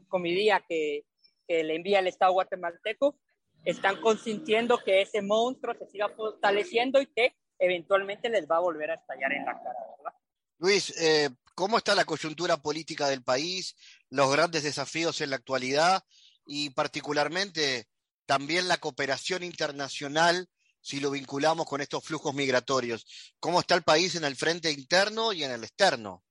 comidía 0.07 0.63
que, 0.67 1.05
que 1.47 1.63
le 1.63 1.75
envía 1.75 1.99
el 1.99 2.07
Estado 2.07 2.33
guatemalteco, 2.33 3.15
están 3.63 4.01
consintiendo 4.01 4.79
que 4.83 5.01
ese 5.01 5.21
monstruo 5.21 5.75
se 5.75 5.87
siga 5.87 6.09
fortaleciendo 6.09 7.01
y 7.01 7.07
que 7.07 7.35
eventualmente 7.59 8.29
les 8.29 8.49
va 8.49 8.57
a 8.57 8.61
volver 8.61 8.91
a 8.91 8.95
estallar 8.95 9.31
en 9.33 9.45
la 9.45 9.53
cara, 9.53 9.79
¿verdad? 9.97 10.19
Luis, 10.57 10.95
eh, 11.01 11.29
¿cómo 11.55 11.77
está 11.77 11.95
la 11.95 12.05
coyuntura 12.05 12.57
política 12.57 13.07
del 13.07 13.23
país, 13.23 13.75
los 14.09 14.31
grandes 14.31 14.63
desafíos 14.63 15.21
en 15.21 15.29
la 15.29 15.35
actualidad 15.37 16.03
y 16.45 16.71
particularmente 16.71 17.87
también 18.25 18.67
la 18.67 18.77
cooperación 18.77 19.43
internacional 19.43 20.47
si 20.81 20.99
lo 20.99 21.11
vinculamos 21.11 21.65
con 21.65 21.81
estos 21.81 22.03
flujos 22.03 22.33
migratorios? 22.33 23.05
¿Cómo 23.39 23.59
está 23.59 23.75
el 23.75 23.83
país 23.83 24.15
en 24.15 24.25
el 24.25 24.35
frente 24.35 24.71
interno 24.71 25.33
y 25.33 25.43
en 25.43 25.51
el 25.51 25.63
externo? 25.63 26.23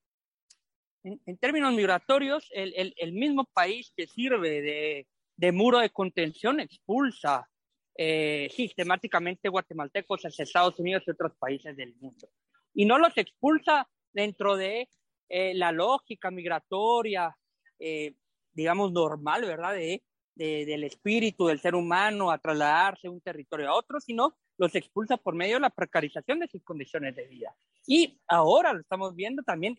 En, 1.02 1.38
términos 1.38 1.72
migratorios, 1.72 2.48
el, 2.52 3.12
mismo 3.12 3.44
país 3.54 3.90
que 3.96 4.06
sirve 4.06 4.60
de, 4.60 5.06
de 5.36 5.52
muro 5.52 5.78
de 5.78 5.88
contención 5.88 6.60
expulsa 6.60 7.48
eh, 8.02 8.48
sistemáticamente 8.54 9.48
guatemaltecos 9.48 10.22
hacia 10.22 10.44
Estados 10.44 10.78
Unidos 10.78 11.02
y 11.06 11.10
otros 11.10 11.32
países 11.38 11.76
del 11.76 11.94
mundo. 11.96 12.28
Y 12.72 12.84
no 12.84 12.98
los 12.98 13.16
expulsa 13.18 13.88
dentro 14.12 14.56
de 14.56 14.88
eh, 15.28 15.54
la 15.54 15.70
lógica 15.72 16.30
migratoria, 16.30 17.36
eh, 17.78 18.14
digamos, 18.52 18.92
normal, 18.92 19.42
¿verdad? 19.42 19.74
De, 19.74 20.02
de, 20.40 20.64
del 20.64 20.84
espíritu 20.84 21.46
del 21.46 21.60
ser 21.60 21.74
humano 21.74 22.30
a 22.30 22.38
trasladarse 22.38 23.02
de 23.02 23.10
un 23.10 23.20
territorio 23.20 23.68
a 23.68 23.74
otro, 23.74 24.00
sino 24.00 24.36
los 24.56 24.74
expulsa 24.74 25.18
por 25.18 25.34
medio 25.34 25.56
de 25.56 25.60
la 25.60 25.70
precarización 25.70 26.40
de 26.40 26.48
sus 26.48 26.62
condiciones 26.62 27.14
de 27.14 27.26
vida. 27.26 27.54
Y 27.86 28.18
ahora 28.26 28.72
lo 28.72 28.80
estamos 28.80 29.14
viendo 29.14 29.42
también 29.42 29.78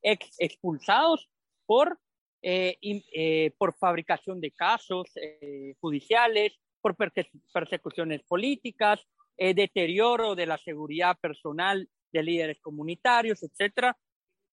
ex, 0.00 0.36
expulsados 0.38 1.28
por, 1.66 1.98
eh, 2.42 2.76
eh, 2.82 3.50
por 3.58 3.74
fabricación 3.74 4.40
de 4.40 4.52
casos 4.52 5.10
eh, 5.16 5.74
judiciales, 5.80 6.52
por 6.80 6.96
persecuciones 6.96 8.22
políticas, 8.22 9.00
deterioro 9.36 10.36
de 10.36 10.46
la 10.46 10.58
seguridad 10.58 11.18
personal 11.18 11.88
de 12.12 12.22
líderes 12.22 12.60
comunitarios, 12.60 13.42
etcétera. 13.42 13.98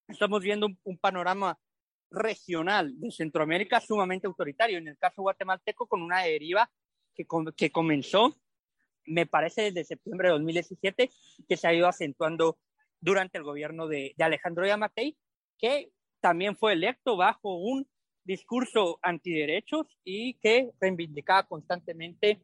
Estamos 0.07 0.41
viendo 0.41 0.67
un, 0.83 0.97
panorama 0.97 1.59
regional 2.11 2.99
de 2.99 3.11
Centroamérica 3.11 3.79
sumamente 3.79 4.27
autoritario, 4.27 4.77
en 4.77 4.89
el 4.89 4.97
caso 4.97 5.21
guatemalteco 5.21 5.87
con 5.87 6.01
una 6.01 6.21
deriva 6.23 6.69
que, 7.15 7.25
que 7.55 7.71
comenzó, 7.71 8.35
me 9.05 9.25
parece, 9.25 9.63
desde 9.63 9.85
septiembre 9.85 10.27
de 10.27 10.33
2017, 10.33 11.09
que 11.47 11.57
se 11.57 11.67
ha 11.67 11.73
ido 11.73 11.87
acentuando 11.87 12.59
durante 12.99 13.37
el 13.37 13.43
gobierno 13.43 13.87
de, 13.87 14.13
Alejandro 14.19 14.65
Yamatei, 14.65 15.17
que 15.57 15.91
también 16.19 16.55
fue 16.55 16.73
electo 16.73 17.17
bajo 17.17 17.55
un 17.55 17.87
discurso 18.23 18.99
antiderechos 19.01 19.87
y 20.03 20.35
que 20.35 20.69
reivindicaba 20.79 21.43
constantemente 21.47 22.41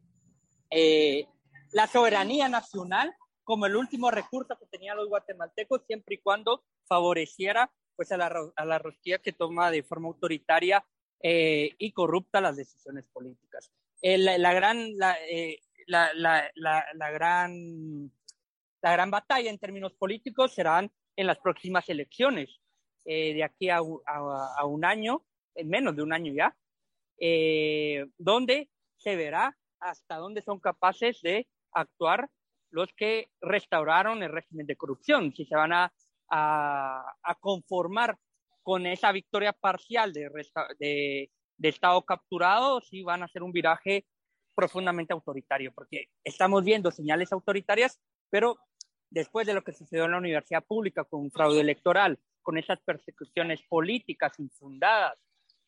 eh, 0.70 1.26
la 1.72 1.86
soberanía 1.86 2.48
nacional 2.48 3.14
como 3.44 3.66
el 3.66 3.76
último 3.76 4.10
recurso 4.10 4.58
que 4.58 4.66
tenían 4.66 4.96
los 4.96 5.08
guatemaltecos, 5.08 5.82
siempre 5.86 6.16
y 6.16 6.18
cuando 6.18 6.64
favoreciera 6.86 7.70
pues, 7.98 8.12
a, 8.12 8.16
la, 8.16 8.32
a 8.54 8.64
la 8.64 8.78
rosquilla 8.78 9.18
que 9.18 9.32
toma 9.32 9.72
de 9.72 9.82
forma 9.82 10.06
autoritaria 10.06 10.84
eh, 11.20 11.74
y 11.78 11.90
corrupta 11.90 12.40
las 12.40 12.56
decisiones 12.56 13.04
políticas. 13.12 13.72
la, 14.00 14.52
gran, 14.54 14.92
eh, 15.28 15.58
la, 15.88 16.14
la, 16.14 16.48
la, 16.54 17.10
gran, 17.10 18.12
la 18.82 18.92
gran 18.92 19.10
batalla 19.10 19.50
en 19.50 19.58
términos 19.58 19.94
políticos 19.94 20.54
serán 20.54 20.92
en 21.16 21.26
las 21.26 21.40
próximas 21.40 21.88
elecciones, 21.88 22.60
eh, 23.04 23.34
de 23.34 23.42
aquí 23.42 23.68
a, 23.68 23.78
a, 23.78 24.64
un 24.64 24.84
año, 24.84 25.24
en 25.56 25.68
menos 25.68 25.96
de 25.96 26.04
un 26.04 26.12
año 26.12 26.32
ya, 26.32 26.56
donde 28.16 28.70
se 28.96 29.16
verá 29.16 29.58
hasta 29.80 30.18
dónde 30.18 30.42
son 30.42 30.60
capaces 30.60 31.20
de 31.22 31.48
actuar 31.72 32.30
los 32.70 32.92
que 32.92 33.32
restauraron 33.40 34.22
el 34.22 34.30
régimen 34.30 34.68
de 34.68 34.76
corrupción, 34.76 35.34
si 35.34 35.46
se 35.46 35.56
van 35.56 35.72
a, 35.72 35.92
a, 36.30 37.14
conformar 37.40 38.16
con 38.62 38.86
esa 38.86 39.12
victoria 39.12 39.52
parcial 39.52 40.12
de, 40.12 41.30
Estado 41.60 42.02
capturado, 42.02 42.80
si 42.80 43.02
van 43.02 43.22
a 43.22 43.24
hacer 43.24 43.42
un 43.42 43.52
viraje 43.52 44.06
profundamente 44.54 45.12
autoritario, 45.12 45.72
porque 45.72 46.06
estamos 46.24 46.64
viendo 46.64 46.90
señales 46.90 47.32
autoritarias, 47.32 48.00
pero 48.30 48.58
después 49.10 49.46
de 49.46 49.54
lo 49.54 49.62
que 49.62 49.72
sucedió 49.72 50.04
en 50.04 50.12
la 50.12 50.18
universidad 50.18 50.64
pública 50.64 51.04
con 51.04 51.20
un 51.20 51.30
fraude 51.30 51.60
electoral, 51.60 52.18
con 52.42 52.58
esas 52.58 52.80
persecuciones 52.80 53.62
políticas 53.68 54.38
infundadas 54.38 55.18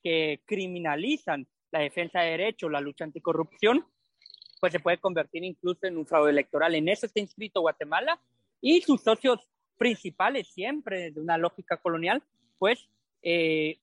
que 0.03 0.43
criminalizan 0.47 1.47
la 1.71 1.81
defensa 1.81 2.21
de 2.21 2.31
derechos, 2.31 2.71
la 2.71 2.81
lucha 2.81 3.05
anticorrupción, 3.05 3.87
pues 4.61 4.73
se 4.73 4.81
puede 4.81 4.99
convertir 4.99 5.45
incluso 5.45 5.87
en 5.87 5.97
un 5.97 6.07
fraude 6.07 6.31
electoral. 6.31 6.75
En 6.75 6.89
eso 6.89 7.07
está 7.07 7.21
inscrito 7.21 7.61
Guatemala 7.61 8.21
y 8.61 8.83
sus 8.83 9.03
socios 9.03 9.49
principales 9.81 10.47
siempre 10.49 11.11
de 11.11 11.19
una 11.23 11.39
lógica 11.39 11.79
colonial, 11.79 12.23
pues 12.59 12.87
eh, 13.23 13.79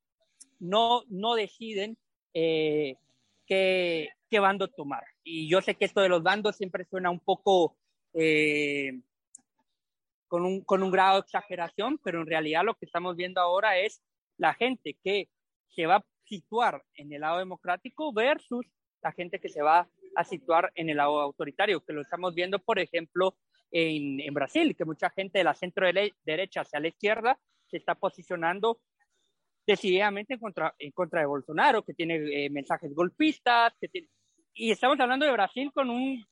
no, 0.59 1.01
no 1.09 1.33
deciden 1.33 1.97
eh, 2.35 2.97
qué, 3.47 4.09
qué, 4.29 4.39
bando 4.39 4.67
tomar. 4.67 5.03
Y 5.23 5.49
yo 5.49 5.59
sé 5.59 5.73
que 5.73 5.85
esto 5.85 6.01
de 6.01 6.09
los 6.09 6.21
bandos 6.21 6.55
siempre 6.55 6.85
suena 6.85 7.09
un 7.09 7.19
poco 7.19 7.75
eh, 8.13 9.01
con, 10.27 10.45
un, 10.45 10.61
con 10.61 10.83
un 10.83 10.91
grado 10.91 11.15
de 11.15 11.21
exageración, 11.21 11.99
pero 12.03 12.21
en 12.21 12.27
realidad 12.27 12.63
lo 12.63 12.75
que 12.75 12.85
estamos 12.85 13.15
viendo 13.15 13.41
ahora 13.41 13.79
es 13.79 14.03
la 14.37 14.53
gente 14.53 14.95
que 15.03 15.29
se 15.69 15.87
va 15.87 15.95
a 15.95 16.03
situar 16.25 16.83
en 16.93 17.11
el 17.11 17.21
lado 17.21 17.39
democrático 17.39 18.13
versus 18.13 18.67
la 19.01 19.13
gente 19.13 19.39
que 19.39 19.49
se 19.49 19.63
va 19.63 19.89
a 20.15 20.23
situar 20.23 20.71
en 20.75 20.91
el 20.91 20.97
lado 20.97 21.21
autoritario, 21.21 21.83
que 21.83 21.93
lo 21.93 22.01
estamos 22.01 22.35
viendo, 22.35 22.59
por 22.59 22.77
ejemplo, 22.77 23.35
en, 23.71 24.19
en 24.19 24.33
Brasil, 24.33 24.75
que 24.75 24.86
mucha 24.86 25.09
gente 25.09 25.39
de 25.39 25.43
la 25.43 25.53
centro 25.53 25.88
derecha 26.25 26.62
hacia 26.62 26.79
la 26.79 26.88
izquierda 26.88 27.39
se 27.67 27.77
está 27.77 27.95
posicionando 27.95 28.79
decididamente 29.65 30.36
en 30.36 30.39
contra, 30.39 30.74
en 30.79 30.91
contra 30.91 31.19
de 31.19 31.25
Bolsonaro, 31.25 31.83
que 31.83 31.93
tiene 31.93 32.15
eh, 32.15 32.50
mensajes 32.50 32.93
golpistas, 32.93 33.74
que 33.79 33.89
tiene, 33.89 34.07
y 34.53 34.71
estamos 34.71 35.00
hablando 35.00 35.25
de 35.25 35.31
Brasil 35.33 35.71
con 35.74 35.89
un, 35.89 36.25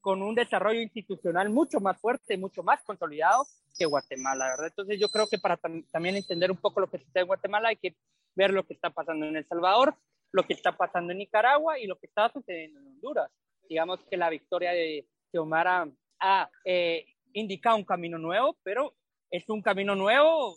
con 0.00 0.22
un 0.22 0.34
desarrollo 0.34 0.80
institucional 0.80 1.50
mucho 1.50 1.80
más 1.80 1.98
fuerte, 2.00 2.36
mucho 2.36 2.62
más 2.62 2.82
consolidado 2.82 3.44
que 3.78 3.86
Guatemala, 3.86 4.48
¿verdad? 4.48 4.66
Entonces 4.66 5.00
yo 5.00 5.08
creo 5.08 5.26
que 5.26 5.38
para 5.38 5.56
también 5.56 6.16
entender 6.16 6.50
un 6.50 6.56
poco 6.56 6.80
lo 6.80 6.90
que 6.90 6.98
sucede 6.98 7.22
en 7.22 7.26
Guatemala 7.26 7.68
hay 7.70 7.76
que 7.76 7.96
ver 8.34 8.52
lo 8.52 8.66
que 8.66 8.74
está 8.74 8.90
pasando 8.90 9.26
en 9.26 9.36
El 9.36 9.46
Salvador, 9.46 9.96
lo 10.32 10.42
que 10.44 10.52
está 10.52 10.76
pasando 10.76 11.12
en 11.12 11.18
Nicaragua 11.18 11.78
y 11.78 11.86
lo 11.86 11.96
que 11.96 12.06
está 12.06 12.30
sucediendo 12.30 12.80
en 12.80 12.88
Honduras. 12.88 13.30
Digamos 13.68 14.00
que 14.04 14.16
la 14.16 14.30
victoria 14.30 14.72
de 14.72 15.06
Xiomara 15.30 15.88
ha 16.20 16.50
eh, 16.64 17.06
indicado 17.32 17.76
un 17.76 17.84
camino 17.84 18.18
nuevo, 18.18 18.56
pero 18.62 18.94
es 19.30 19.48
un 19.48 19.62
camino 19.62 19.94
nuevo 19.94 20.56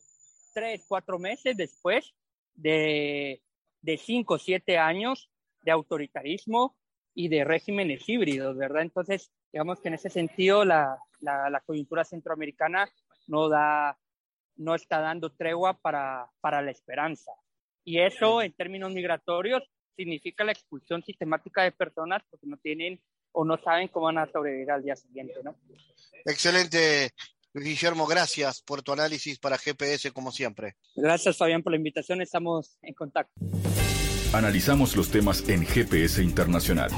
tres, 0.54 0.86
cuatro 0.88 1.20
meses 1.20 1.58
después 1.58 2.14
de, 2.54 3.42
de 3.82 3.98
cinco, 3.98 4.38
siete 4.38 4.78
años 4.78 5.30
de 5.62 5.72
autoritarismo 5.72 6.76
y 7.16 7.28
de 7.28 7.44
regímenes 7.44 8.08
híbridos, 8.08 8.58
¿verdad? 8.58 8.82
Entonces, 8.82 9.32
digamos 9.52 9.80
que 9.80 9.88
en 9.88 9.96
ese 9.96 10.10
sentido 10.10 10.66
la, 10.66 10.98
la, 11.22 11.50
la 11.50 11.62
coyuntura 11.62 12.04
centroamericana 12.04 12.90
no 13.28 13.50
da, 13.50 13.98
no 14.56 14.76
está 14.76 15.00
dando 15.00 15.32
tregua 15.32 15.74
para, 15.74 16.30
para 16.42 16.62
la 16.62 16.72
esperanza. 16.72 17.32
Y 17.84 18.00
eso 18.00 18.42
en 18.42 18.54
términos 18.54 18.92
migratorios 18.94 19.64
significa 19.96 20.44
la 20.44 20.52
expulsión 20.52 21.04
sistemática 21.04 21.64
de 21.64 21.72
personas 21.72 22.24
porque 22.30 22.48
no 22.48 22.58
tienen 22.58 23.02
o 23.34 23.44
no 23.44 23.58
saben 23.62 23.90
cómo 23.90 24.06
van 24.06 24.18
a 24.20 24.32
sobrevivir 24.32 24.72
al 24.72 24.84
día 24.84 24.96
siguiente, 24.96 25.34
¿no? 25.44 25.56
Excelente, 26.26 27.12
Guillermo, 27.54 28.08
gracias 28.08 28.62
por 28.62 28.82
tu 28.82 28.94
análisis 28.94 29.38
para 29.38 29.58
GPS 29.58 30.12
como 30.12 30.32
siempre. 30.32 30.76
Gracias, 30.96 31.38
Fabián, 31.38 31.62
por 31.62 31.72
la 31.72 31.78
invitación. 31.78 32.22
Estamos 32.22 32.78
en 32.82 32.94
contacto. 32.94 33.34
Analizamos 34.34 34.96
los 34.96 35.12
temas 35.12 35.48
en 35.48 35.64
GPS 35.66 36.24
Internacional. 36.24 36.90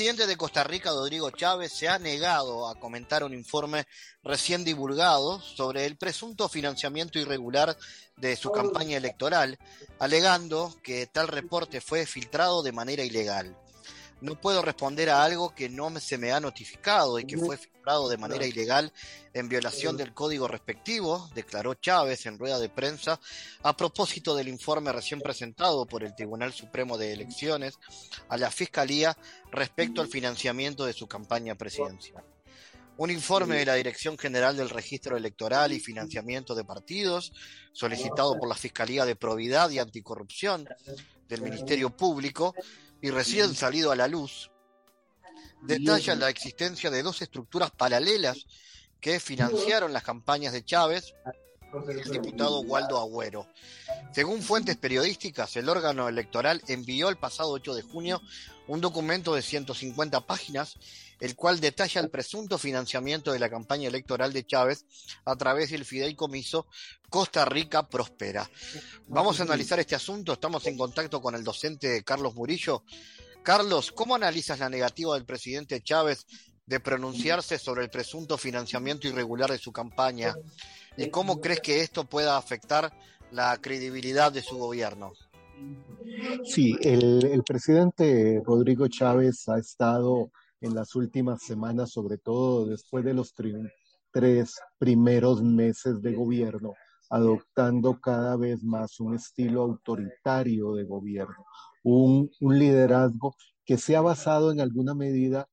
Presidente 0.00 0.26
de 0.26 0.38
Costa 0.38 0.64
Rica, 0.64 0.92
Rodrigo 0.92 1.30
Chávez, 1.30 1.74
se 1.74 1.86
ha 1.86 1.98
negado 1.98 2.66
a 2.66 2.74
comentar 2.74 3.22
un 3.22 3.34
informe 3.34 3.84
recién 4.22 4.64
divulgado 4.64 5.42
sobre 5.42 5.84
el 5.84 5.98
presunto 5.98 6.48
financiamiento 6.48 7.18
irregular 7.18 7.76
de 8.16 8.34
su 8.34 8.50
campaña 8.50 8.96
electoral, 8.96 9.58
alegando 9.98 10.74
que 10.82 11.06
tal 11.06 11.28
reporte 11.28 11.82
fue 11.82 12.06
filtrado 12.06 12.62
de 12.62 12.72
manera 12.72 13.04
ilegal. 13.04 13.54
No 14.20 14.38
puedo 14.38 14.60
responder 14.60 15.08
a 15.08 15.24
algo 15.24 15.54
que 15.54 15.68
no 15.68 15.98
se 15.98 16.18
me 16.18 16.32
ha 16.32 16.40
notificado 16.40 17.18
y 17.18 17.24
que 17.24 17.38
fue 17.38 17.56
filtrado 17.56 18.08
de 18.08 18.18
manera 18.18 18.46
ilegal 18.46 18.92
en 19.32 19.48
violación 19.48 19.96
del 19.96 20.12
código 20.12 20.46
respectivo, 20.46 21.30
declaró 21.34 21.74
Chávez 21.74 22.26
en 22.26 22.38
rueda 22.38 22.58
de 22.58 22.68
prensa 22.68 23.18
a 23.62 23.76
propósito 23.76 24.34
del 24.34 24.48
informe 24.48 24.92
recién 24.92 25.20
presentado 25.20 25.86
por 25.86 26.04
el 26.04 26.14
Tribunal 26.14 26.52
Supremo 26.52 26.98
de 26.98 27.12
Elecciones 27.12 27.78
a 28.28 28.36
la 28.36 28.50
Fiscalía 28.50 29.16
respecto 29.50 30.02
al 30.02 30.08
financiamiento 30.08 30.84
de 30.84 30.92
su 30.92 31.06
campaña 31.06 31.54
presidencial. 31.54 32.22
Un 32.98 33.10
informe 33.10 33.56
de 33.56 33.64
la 33.64 33.76
Dirección 33.76 34.18
General 34.18 34.54
del 34.54 34.68
Registro 34.68 35.16
Electoral 35.16 35.72
y 35.72 35.80
Financiamiento 35.80 36.54
de 36.54 36.64
Partidos, 36.64 37.32
solicitado 37.72 38.38
por 38.38 38.46
la 38.46 38.54
Fiscalía 38.54 39.06
de 39.06 39.16
Probidad 39.16 39.70
y 39.70 39.78
Anticorrupción 39.78 40.68
del 41.26 41.40
Ministerio 41.40 41.88
Público, 41.96 42.54
y 43.02 43.10
recién 43.10 43.54
salido 43.54 43.90
a 43.90 43.96
la 43.96 44.08
luz, 44.08 44.50
detalla 45.62 46.14
la 46.14 46.28
existencia 46.28 46.90
de 46.90 47.02
dos 47.02 47.22
estructuras 47.22 47.70
paralelas 47.70 48.46
que 49.00 49.20
financiaron 49.20 49.92
las 49.92 50.02
campañas 50.02 50.52
de 50.52 50.64
Chávez 50.64 51.14
el 51.88 52.10
diputado 52.10 52.60
Waldo 52.60 52.98
Agüero. 52.98 53.46
Según 54.12 54.42
fuentes 54.42 54.76
periodísticas, 54.76 55.56
el 55.56 55.68
órgano 55.68 56.08
electoral 56.08 56.62
envió 56.66 57.08
el 57.08 57.16
pasado 57.16 57.50
8 57.50 57.74
de 57.74 57.82
junio 57.82 58.20
un 58.66 58.80
documento 58.80 59.34
de 59.34 59.42
150 59.42 60.20
páginas, 60.26 60.76
el 61.20 61.34
cual 61.36 61.60
detalla 61.60 62.00
el 62.00 62.10
presunto 62.10 62.58
financiamiento 62.58 63.32
de 63.32 63.38
la 63.38 63.50
campaña 63.50 63.88
electoral 63.88 64.32
de 64.32 64.46
Chávez 64.46 64.84
a 65.24 65.36
través 65.36 65.70
del 65.70 65.84
fideicomiso 65.84 66.66
Costa 67.08 67.44
Rica 67.44 67.88
Prospera. 67.88 68.48
Vamos 69.08 69.40
a 69.40 69.42
analizar 69.42 69.78
este 69.80 69.94
asunto. 69.94 70.32
Estamos 70.32 70.66
en 70.66 70.78
contacto 70.78 71.20
con 71.20 71.34
el 71.34 71.44
docente 71.44 72.02
Carlos 72.04 72.34
Murillo. 72.34 72.84
Carlos, 73.42 73.92
¿cómo 73.92 74.14
analizas 74.14 74.58
la 74.58 74.68
negativa 74.68 75.14
del 75.14 75.24
presidente 75.24 75.82
Chávez 75.82 76.26
de 76.66 76.78
pronunciarse 76.78 77.58
sobre 77.58 77.82
el 77.82 77.90
presunto 77.90 78.38
financiamiento 78.38 79.08
irregular 79.08 79.50
de 79.50 79.58
su 79.58 79.72
campaña? 79.72 80.34
¿Y 80.96 81.10
cómo 81.10 81.40
crees 81.40 81.60
que 81.60 81.80
esto 81.80 82.04
pueda 82.04 82.36
afectar 82.36 82.92
la 83.30 83.56
credibilidad 83.58 84.32
de 84.32 84.42
su 84.42 84.58
gobierno? 84.58 85.12
Sí, 86.44 86.76
el, 86.82 87.42
presidente 87.46 88.42
Rodrigo 88.44 88.88
Chávez 88.88 89.48
ha 89.48 89.58
estado 89.58 90.30
en 90.60 90.74
las 90.74 90.94
últimas 90.94 91.42
semanas, 91.42 91.90
sobre 91.90 92.18
todo 92.18 92.66
después 92.66 93.04
de 93.04 93.14
los 93.14 93.34
tres 94.12 94.60
primeros 94.78 95.42
meses 95.42 96.02
de 96.02 96.14
gobierno, 96.14 96.74
adoptando 97.08 98.00
cada 98.00 98.36
vez 98.36 98.62
más 98.62 99.00
un 99.00 99.14
estilo 99.14 99.62
autoritario 99.62 100.74
de 100.74 100.84
gobierno, 100.84 101.44
un, 101.84 102.30
un 102.40 102.58
liderazgo 102.58 103.36
que 103.64 103.78
se 103.78 103.96
ha 103.96 104.00
basado 104.00 104.52
en 104.52 104.60
alguna 104.60 104.94
medida 104.94 105.48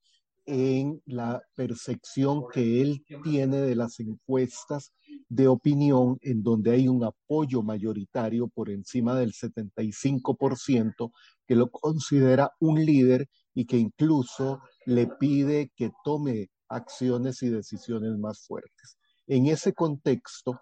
en 0.47 1.01
la 1.05 1.43
percepción 1.55 2.45
que 2.51 2.81
él 2.81 3.05
tiene 3.23 3.57
de 3.57 3.75
las 3.75 3.99
encuestas 3.99 4.93
de 5.27 5.47
opinión 5.49 6.17
en 6.21 6.41
donde 6.41 6.71
hay 6.71 6.87
un 6.87 7.03
apoyo 7.03 7.61
mayoritario 7.61 8.47
por 8.47 8.69
encima 8.69 9.13
del 9.19 9.33
75% 9.33 11.11
que 11.45 11.55
lo 11.55 11.69
considera 11.69 12.51
un 12.59 12.83
líder 12.83 13.27
y 13.53 13.65
que 13.65 13.77
incluso 13.77 14.61
le 14.85 15.07
pide 15.07 15.71
que 15.75 15.91
tome 16.03 16.49
acciones 16.69 17.43
y 17.43 17.49
decisiones 17.49 18.17
más 18.17 18.45
fuertes. 18.47 18.97
En 19.27 19.47
ese 19.47 19.73
contexto 19.73 20.61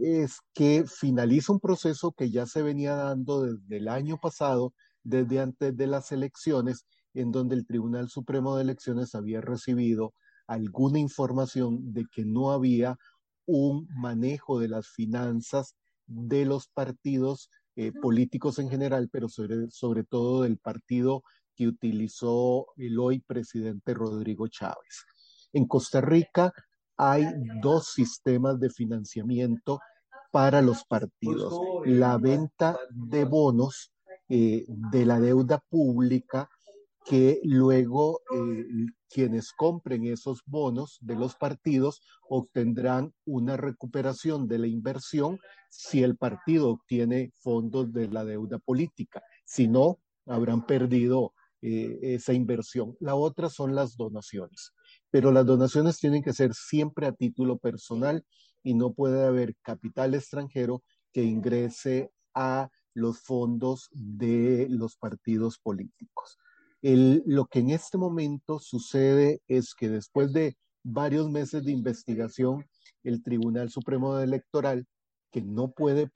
es 0.00 0.40
que 0.54 0.84
finaliza 0.86 1.52
un 1.52 1.60
proceso 1.60 2.12
que 2.12 2.30
ya 2.30 2.46
se 2.46 2.62
venía 2.62 2.96
dando 2.96 3.42
desde 3.42 3.76
el 3.78 3.88
año 3.88 4.18
pasado, 4.18 4.74
desde 5.02 5.40
antes 5.40 5.76
de 5.76 5.86
las 5.86 6.12
elecciones, 6.12 6.84
en 7.14 7.32
donde 7.32 7.54
el 7.54 7.66
Tribunal 7.66 8.08
Supremo 8.08 8.56
de 8.56 8.62
Elecciones 8.62 9.14
había 9.14 9.40
recibido 9.40 10.14
alguna 10.46 10.98
información 10.98 11.92
de 11.92 12.06
que 12.12 12.24
no 12.24 12.52
había 12.52 12.96
un 13.46 13.88
manejo 13.96 14.58
de 14.58 14.68
las 14.68 14.88
finanzas 14.88 15.74
de 16.06 16.44
los 16.44 16.68
partidos 16.68 17.50
eh, 17.76 17.92
políticos 17.92 18.58
en 18.58 18.68
general, 18.68 19.08
pero 19.10 19.28
sobre, 19.28 19.70
sobre 19.70 20.04
todo 20.04 20.42
del 20.42 20.58
partido 20.58 21.22
que 21.54 21.68
utilizó 21.68 22.66
el 22.76 22.98
hoy 22.98 23.20
presidente 23.20 23.94
Rodrigo 23.94 24.48
Chávez. 24.48 25.04
En 25.52 25.66
Costa 25.66 26.00
Rica 26.00 26.52
hay 26.96 27.26
dos 27.62 27.92
sistemas 27.92 28.60
de 28.60 28.70
financiamiento 28.70 29.80
para 30.30 30.62
los 30.62 30.84
partidos. 30.84 31.58
La 31.84 32.18
venta 32.18 32.78
de 32.90 33.24
bonos 33.24 33.92
eh, 34.28 34.64
de 34.68 35.06
la 35.06 35.20
deuda 35.20 35.62
pública 35.68 36.48
que 37.04 37.40
luego 37.42 38.20
eh, 38.34 38.64
quienes 39.08 39.52
compren 39.52 40.06
esos 40.06 40.42
bonos 40.46 40.98
de 41.00 41.16
los 41.16 41.34
partidos 41.34 42.00
obtendrán 42.28 43.12
una 43.24 43.56
recuperación 43.56 44.46
de 44.48 44.58
la 44.58 44.66
inversión 44.66 45.38
si 45.68 46.02
el 46.02 46.16
partido 46.16 46.70
obtiene 46.70 47.32
fondos 47.34 47.92
de 47.92 48.08
la 48.08 48.24
deuda 48.24 48.58
política. 48.58 49.22
Si 49.44 49.68
no, 49.68 49.98
habrán 50.26 50.64
perdido 50.66 51.34
eh, 51.60 51.98
esa 52.02 52.32
inversión. 52.32 52.96
La 53.00 53.14
otra 53.14 53.48
son 53.48 53.74
las 53.74 53.96
donaciones, 53.96 54.72
pero 55.10 55.32
las 55.32 55.46
donaciones 55.46 55.98
tienen 55.98 56.22
que 56.22 56.32
ser 56.32 56.54
siempre 56.54 57.06
a 57.06 57.12
título 57.12 57.58
personal 57.58 58.24
y 58.62 58.74
no 58.74 58.92
puede 58.92 59.24
haber 59.26 59.56
capital 59.62 60.14
extranjero 60.14 60.82
que 61.12 61.24
ingrese 61.24 62.12
a 62.34 62.70
los 62.94 63.20
fondos 63.20 63.88
de 63.92 64.66
los 64.70 64.96
partidos 64.96 65.58
políticos 65.58 66.38
lo 66.82 67.46
que 67.46 67.60
en 67.60 67.70
este 67.70 67.96
momento 67.96 68.58
sucede 68.58 69.40
es 69.46 69.74
que 69.74 69.88
después 69.88 70.32
de 70.32 70.56
varios 70.82 71.30
meses 71.30 71.64
de 71.64 71.72
investigación, 71.72 72.64
el 73.04 73.22
Tribunal 73.22 73.70
Supremo 73.70 74.18
Electoral, 74.18 74.86
que 75.30 75.42
no 75.42 75.70
puede 75.70 76.10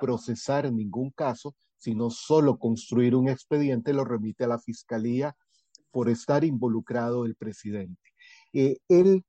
procesar 0.00 0.72
ningún 0.72 1.10
caso, 1.10 1.54
sino 1.76 2.10
solo 2.10 2.58
construir 2.58 3.14
un 3.14 3.28
expediente, 3.28 3.92
lo 3.92 4.04
remite 4.04 4.44
a 4.44 4.48
la 4.48 4.58
Fiscalía 4.58 5.36
por 5.90 6.08
estar 6.08 6.44
involucrado 6.44 7.24
el 7.24 7.36
presidente. 7.36 8.00
Eh, 8.52 8.78
él, 8.88 9.24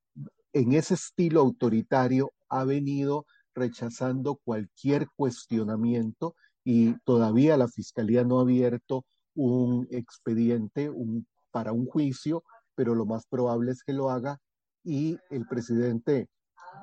en 0.54 0.74
ese 0.74 0.96
estilo 0.96 1.42
autoritario, 1.42 2.32
ha 2.50 2.64
venido 2.64 3.26
rechazando 3.54 4.40
cualquier 4.44 5.08
cuestionamiento 5.16 6.36
y 6.64 6.94
todavía 7.04 7.58
la 7.58 7.68
Fiscalía 7.68 8.24
no 8.24 8.40
ha 8.40 8.44
abierto 8.44 9.06
un 9.40 9.88
expediente 9.90 10.92
para 11.52 11.72
un 11.72 11.86
juicio, 11.86 12.44
pero 12.76 12.94
lo 12.94 13.06
más 13.06 13.26
probable 13.26 13.72
es 13.72 13.84
que 13.84 13.94
lo 13.94 14.10
haga 14.10 14.40
y 14.84 15.18
el 15.30 15.48
presidente 15.48 16.28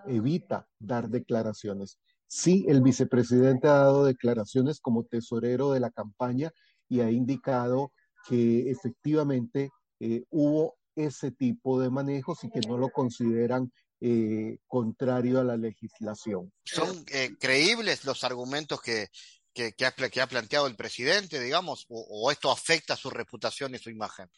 evita 0.07 0.67
dar 0.79 1.09
declaraciones. 1.09 1.99
Sí, 2.27 2.65
el 2.69 2.83
vicepresidente 2.83 3.69
ha 3.69 3.75
dado 3.75 4.05
declaraciones 4.05 4.81
como 4.81 5.05
tesorero 5.05 5.73
de 5.73 5.81
la 5.81 5.91
campaña 5.91 6.51
y 6.89 7.01
ha 7.01 7.11
indicado 7.11 7.93
que 8.29 8.71
efectivamente 8.71 9.71
eh, 10.01 10.25
hubo 10.31 10.77
ese 10.97 11.31
tipo 11.31 11.79
de 11.79 11.91
manejos 11.91 12.43
y 12.43 12.51
que 12.51 12.61
no 12.61 12.79
lo 12.79 12.89
consideran 12.89 13.71
eh, 14.01 14.59
contrario 14.67 15.41
a 15.41 15.45
la 15.45 15.57
legislación. 15.57 16.53
¿Son 16.65 17.05
eh, 17.13 17.35
creíbles 17.39 18.05
los 18.05 18.25
argumentos 18.25 18.81
que, 18.81 19.09
que, 19.57 19.87
ha, 19.87 20.27
planteado 20.27 20.67
el 20.67 20.77
presidente, 20.77 21.41
digamos, 21.41 21.87
o, 21.89 22.31
esto 22.31 22.51
afecta 22.51 22.95
su 22.95 23.09
reputación 23.09 23.75
y 23.75 23.79
su 23.79 23.91
imagen? 23.91 24.29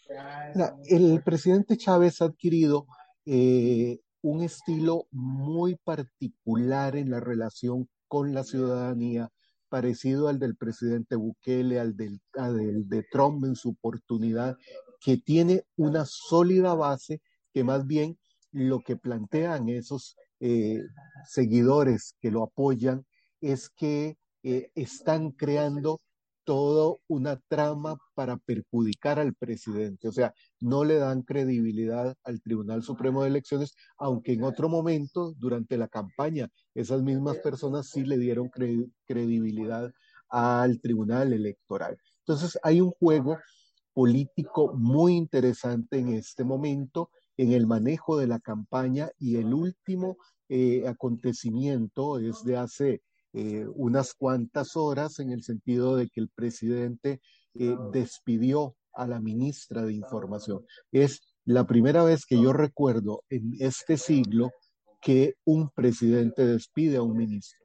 el 0.87 1.23
presidente 1.25 1.77
Chávez 1.77 2.23
ha 2.23 2.27
adquirido 2.27 2.87
eh, 3.27 3.99
un 4.23 4.43
estilo 4.43 5.09
muy 5.11 5.75
particular 5.77 6.95
en 6.95 7.11
la 7.11 7.19
relación 7.19 7.89
con 8.07 8.33
la 8.33 8.45
ciudadanía, 8.45 9.29
parecido 9.69 10.29
al 10.29 10.39
del 10.39 10.57
presidente 10.57 11.17
Bukele, 11.17 11.81
al 11.81 11.97
del, 11.97 12.21
de 12.89 13.05
Trump 13.11 13.45
en 13.45 13.57
su 13.57 13.71
oportunidad, 13.71 14.57
que 15.01 15.17
tiene 15.17 15.65
una 15.77 16.07
sólida 16.07 16.75
base 16.75 17.21
que 17.53 17.65
más 17.65 17.87
bien 17.87 18.19
lo 18.53 18.81
que 18.81 18.97
plantean 18.97 19.69
esos 19.69 20.17
eh, 20.41 20.81
seguidores 21.27 22.15
que 22.21 22.31
lo 22.31 22.45
apoyan 22.45 23.05
es 23.41 23.69
que 23.69 24.17
eh, 24.51 24.71
están 24.75 25.33
creando 25.33 26.01
toda 26.45 26.97
una 27.07 27.39
trama 27.49 27.99
para 28.15 28.39
perjudicar 28.39 29.19
al 29.19 29.35
presidente. 29.35 30.09
O 30.09 30.13
sea, 30.13 30.33
no 30.59 30.85
le 30.85 30.95
dan 30.95 31.21
credibilidad 31.21 32.17
al 32.25 32.41
Tribunal 32.41 32.83
Supremo 32.83 33.23
de 33.23 33.29
Elecciones, 33.29 33.75
aunque 33.99 34.33
en 34.33 34.45
otro 34.45 34.71
momento, 34.71 35.35
durante 35.37 35.77
la 35.77 35.87
campaña, 35.87 36.49
esas 36.75 37.03
mismas 37.03 37.37
personas 37.41 37.91
sí 37.91 38.05
le 38.05 38.17
dieron 38.17 38.51
credibilidad 39.05 39.93
al 40.31 40.81
Tribunal 40.81 41.35
Electoral. 41.35 41.99
Entonces, 42.21 42.59
hay 42.63 42.81
un 42.81 42.93
juego 42.93 43.37
político 43.93 44.73
muy 44.75 45.15
interesante 45.15 45.99
en 45.99 46.15
este 46.15 46.43
momento 46.43 47.11
en 47.37 47.53
el 47.53 47.67
manejo 47.67 48.17
de 48.17 48.29
la 48.29 48.41
campaña 48.41 49.11
y 49.19 49.37
el 49.37 49.53
último 49.53 50.17
eh, 50.49 50.89
acontecimiento 50.89 52.19
es 52.19 52.43
de 52.45 52.57
hace 52.57 53.03
eh, 53.41 53.65
unas 53.77 54.15
cuantas 54.15 54.75
horas 54.75 55.21
en 55.21 55.31
el 55.31 55.45
sentido 55.45 55.95
de 55.95 56.09
que 56.09 56.21
el 56.21 56.29
presidente 56.29 57.21
eh, 57.55 57.77
despidió 57.93 58.75
a 58.93 59.07
la 59.07 59.21
ministra 59.21 59.85
de 59.85 59.95
Información. 59.95 60.67
Es 60.91 61.21
la 61.45 61.65
primera 61.65 62.03
vez 62.03 62.27
que 62.27 62.35
yo 62.35 62.53
recuerdo 62.53 63.23
en 63.31 63.53
este 63.61 63.97
siglo 63.97 64.51
que 65.01 65.35
un 65.45 65.71
presidente 65.71 66.45
despide 66.45 66.97
a 66.97 67.03
un 67.03 67.17
ministro. 67.17 67.61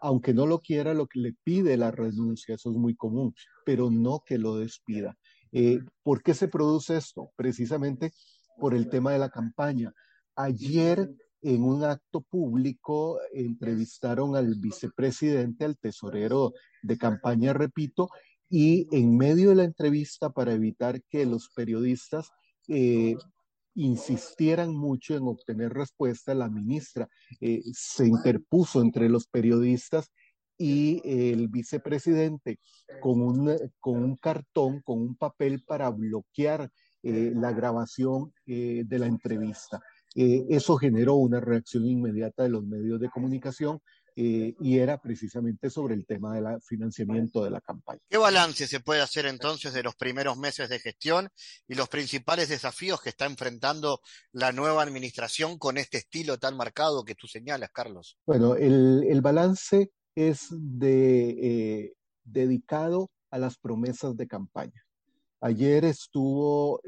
aunque 0.00 0.34
no 0.34 0.46
lo 0.46 0.58
quiera, 0.58 0.94
lo 0.94 1.06
que 1.06 1.20
le 1.20 1.34
pide 1.44 1.76
la 1.76 1.92
renuncia, 1.92 2.56
eso 2.56 2.70
es 2.70 2.76
muy 2.76 2.96
común, 2.96 3.34
pero 3.64 3.92
no 3.92 4.20
que 4.26 4.36
lo 4.36 4.56
despida. 4.56 5.16
Eh, 5.52 5.78
¿Por 6.02 6.24
qué 6.24 6.34
se 6.34 6.48
produce 6.48 6.96
esto? 6.96 7.30
Precisamente 7.36 8.10
por 8.58 8.74
el 8.74 8.88
tema 8.88 9.12
de 9.12 9.20
la 9.20 9.30
campaña. 9.30 9.92
Ayer 10.34 11.08
en 11.44 11.62
un 11.62 11.84
acto 11.84 12.22
público 12.22 13.20
entrevistaron 13.32 14.34
al 14.34 14.54
vicepresidente, 14.56 15.66
al 15.66 15.76
tesorero 15.76 16.54
de 16.82 16.96
campaña, 16.96 17.52
repito, 17.52 18.08
y 18.48 18.88
en 18.96 19.16
medio 19.16 19.50
de 19.50 19.56
la 19.56 19.64
entrevista, 19.64 20.30
para 20.30 20.54
evitar 20.54 21.02
que 21.02 21.26
los 21.26 21.50
periodistas 21.54 22.30
eh, 22.68 23.14
insistieran 23.74 24.74
mucho 24.74 25.16
en 25.16 25.24
obtener 25.24 25.74
respuesta, 25.74 26.34
la 26.34 26.48
ministra 26.48 27.08
eh, 27.40 27.60
se 27.72 28.06
interpuso 28.06 28.80
entre 28.80 29.10
los 29.10 29.26
periodistas 29.26 30.10
y 30.56 31.02
el 31.04 31.48
vicepresidente 31.48 32.58
con 33.02 33.20
un, 33.20 33.54
con 33.80 34.02
un 34.02 34.16
cartón, 34.16 34.80
con 34.80 35.00
un 35.00 35.16
papel 35.16 35.62
para 35.66 35.90
bloquear 35.90 36.70
eh, 37.02 37.32
la 37.34 37.52
grabación 37.52 38.32
de 38.46 38.98
la 38.98 39.06
entrevista. 39.06 39.82
Eh, 40.14 40.46
eso 40.48 40.76
generó 40.76 41.14
una 41.14 41.40
reacción 41.40 41.86
inmediata 41.86 42.44
de 42.44 42.48
los 42.48 42.64
medios 42.64 43.00
de 43.00 43.08
comunicación 43.08 43.80
eh, 44.16 44.54
y 44.60 44.78
era 44.78 44.98
precisamente 45.02 45.70
sobre 45.70 45.94
el 45.94 46.06
tema 46.06 46.36
del 46.36 46.62
financiamiento 46.62 47.42
de 47.42 47.50
la 47.50 47.60
campaña. 47.60 47.98
¿Qué 48.08 48.16
balance 48.16 48.68
se 48.68 48.78
puede 48.78 49.00
hacer 49.00 49.26
entonces 49.26 49.72
de 49.72 49.82
los 49.82 49.96
primeros 49.96 50.36
meses 50.36 50.68
de 50.68 50.78
gestión 50.78 51.28
y 51.66 51.74
los 51.74 51.88
principales 51.88 52.48
desafíos 52.48 53.02
que 53.02 53.08
está 53.08 53.26
enfrentando 53.26 54.00
la 54.30 54.52
nueva 54.52 54.84
administración 54.84 55.58
con 55.58 55.78
este 55.78 55.98
estilo 55.98 56.38
tan 56.38 56.56
marcado 56.56 57.04
que 57.04 57.16
tú 57.16 57.26
señalas, 57.26 57.70
Carlos? 57.72 58.16
Bueno, 58.24 58.54
el, 58.54 59.20
balance 59.20 59.90
es 60.14 60.46
de, 60.50 61.30
eh, 61.30 61.94
dedicado 62.22 63.10
a 63.32 63.38
las 63.38 63.58
promesas 63.58 64.16
de 64.16 64.28
campaña. 64.28 64.80
Ayer 65.40 65.84
estuvo 65.84 66.80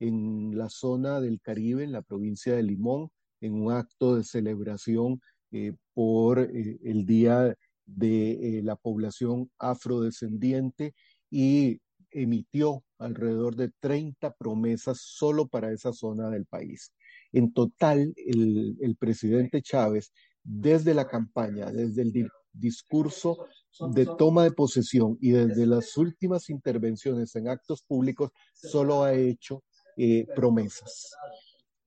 en 0.00 0.56
la 0.56 0.68
zona 0.68 1.20
del 1.20 1.40
Caribe, 1.40 1.84
en 1.84 1.92
la 1.92 2.02
provincia 2.02 2.54
de 2.54 2.62
Limón, 2.62 3.10
en 3.40 3.54
un 3.54 3.72
acto 3.72 4.16
de 4.16 4.24
celebración 4.24 5.20
eh, 5.50 5.72
por 5.94 6.40
eh, 6.40 6.78
el 6.84 7.06
Día 7.06 7.54
de 7.86 8.60
la 8.62 8.76
Población 8.76 9.50
Afrodescendiente 9.58 10.94
y 11.30 11.80
emitió 12.10 12.84
alrededor 12.98 13.56
de 13.56 13.70
30 13.80 14.34
promesas 14.34 15.00
solo 15.00 15.46
para 15.46 15.72
esa 15.72 15.92
zona 15.92 16.30
del 16.30 16.46
país. 16.46 16.92
En 17.32 17.52
total, 17.52 18.12
el 18.16 18.96
presidente 18.98 19.62
Chávez, 19.62 20.12
desde 20.42 20.94
la 20.94 21.06
campaña, 21.06 21.70
desde 21.70 22.02
el 22.02 22.30
discurso 22.52 23.46
de 23.92 24.06
toma 24.06 24.44
de 24.44 24.52
posesión 24.52 25.16
y 25.20 25.30
desde 25.30 25.66
las 25.66 25.96
últimas 25.96 26.48
intervenciones 26.50 27.34
en 27.36 27.48
actos 27.48 27.82
públicos, 27.82 28.30
solo 28.54 29.04
ha 29.04 29.14
hecho 29.14 29.62
eh, 29.98 30.26
promesas. 30.34 31.16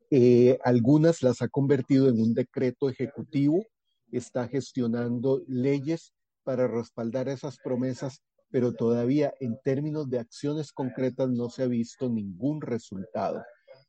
Eh, 0.10 0.60
algunas 0.66 1.24
las 1.24 1.42
ha 1.42 1.48
convertido 1.48 2.10
en 2.10 2.20
un 2.20 2.34
decreto 2.34 2.90
ejecutivo, 2.90 3.66
está 4.12 4.50
gestionando 4.50 5.42
leyes 5.48 6.14
para 6.44 6.68
respaldar 6.68 7.30
esas 7.30 7.58
promesas, 7.64 8.22
pero 8.50 8.74
todavía 8.74 9.34
en 9.40 9.58
términos 9.64 10.10
de 10.10 10.20
acciones 10.20 10.74
concretas 10.74 11.30
no 11.30 11.50
se 11.50 11.64
ha 11.64 11.68
visto 11.68 12.10
ningún 12.10 12.60
resultado. 12.60 13.42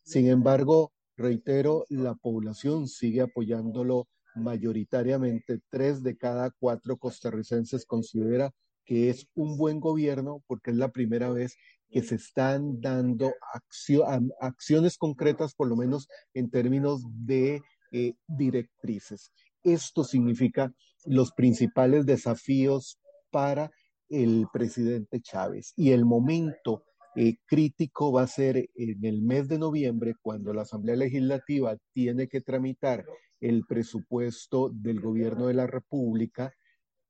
Sin 0.04 0.28
embargo, 0.28 0.92
reitero, 1.16 1.84
la 1.88 2.14
población 2.14 2.86
sigue 2.86 3.22
apoyándolo 3.22 4.06
mayoritariamente. 4.36 5.58
Tres 5.68 6.04
de 6.04 6.16
cada 6.16 6.52
cuatro 6.60 6.96
costarricenses 6.96 7.84
considera 7.84 8.52
que 8.84 9.10
es 9.10 9.26
un 9.34 9.56
buen 9.56 9.80
gobierno 9.80 10.44
porque 10.46 10.70
es 10.70 10.76
la 10.76 10.92
primera 10.92 11.30
vez 11.30 11.56
que 11.92 12.02
se 12.02 12.16
están 12.16 12.80
dando 12.80 13.34
acciones 14.40 14.96
concretas, 14.96 15.54
por 15.54 15.68
lo 15.68 15.76
menos 15.76 16.08
en 16.34 16.50
términos 16.50 17.02
de 17.06 17.62
eh, 17.92 18.14
directrices. 18.26 19.30
Esto 19.62 20.02
significa 20.02 20.72
los 21.04 21.32
principales 21.32 22.06
desafíos 22.06 22.98
para 23.30 23.70
el 24.08 24.46
presidente 24.52 25.20
Chávez 25.20 25.72
y 25.76 25.90
el 25.90 26.04
momento 26.04 26.84
eh, 27.14 27.36
crítico 27.46 28.10
va 28.10 28.22
a 28.22 28.26
ser 28.26 28.70
en 28.74 29.04
el 29.04 29.22
mes 29.22 29.48
de 29.48 29.58
noviembre, 29.58 30.14
cuando 30.22 30.54
la 30.54 30.62
Asamblea 30.62 30.96
Legislativa 30.96 31.76
tiene 31.92 32.26
que 32.26 32.40
tramitar 32.40 33.04
el 33.40 33.64
presupuesto 33.66 34.70
del 34.72 35.00
gobierno 35.00 35.48
de 35.48 35.54
la 35.54 35.66
República 35.66 36.54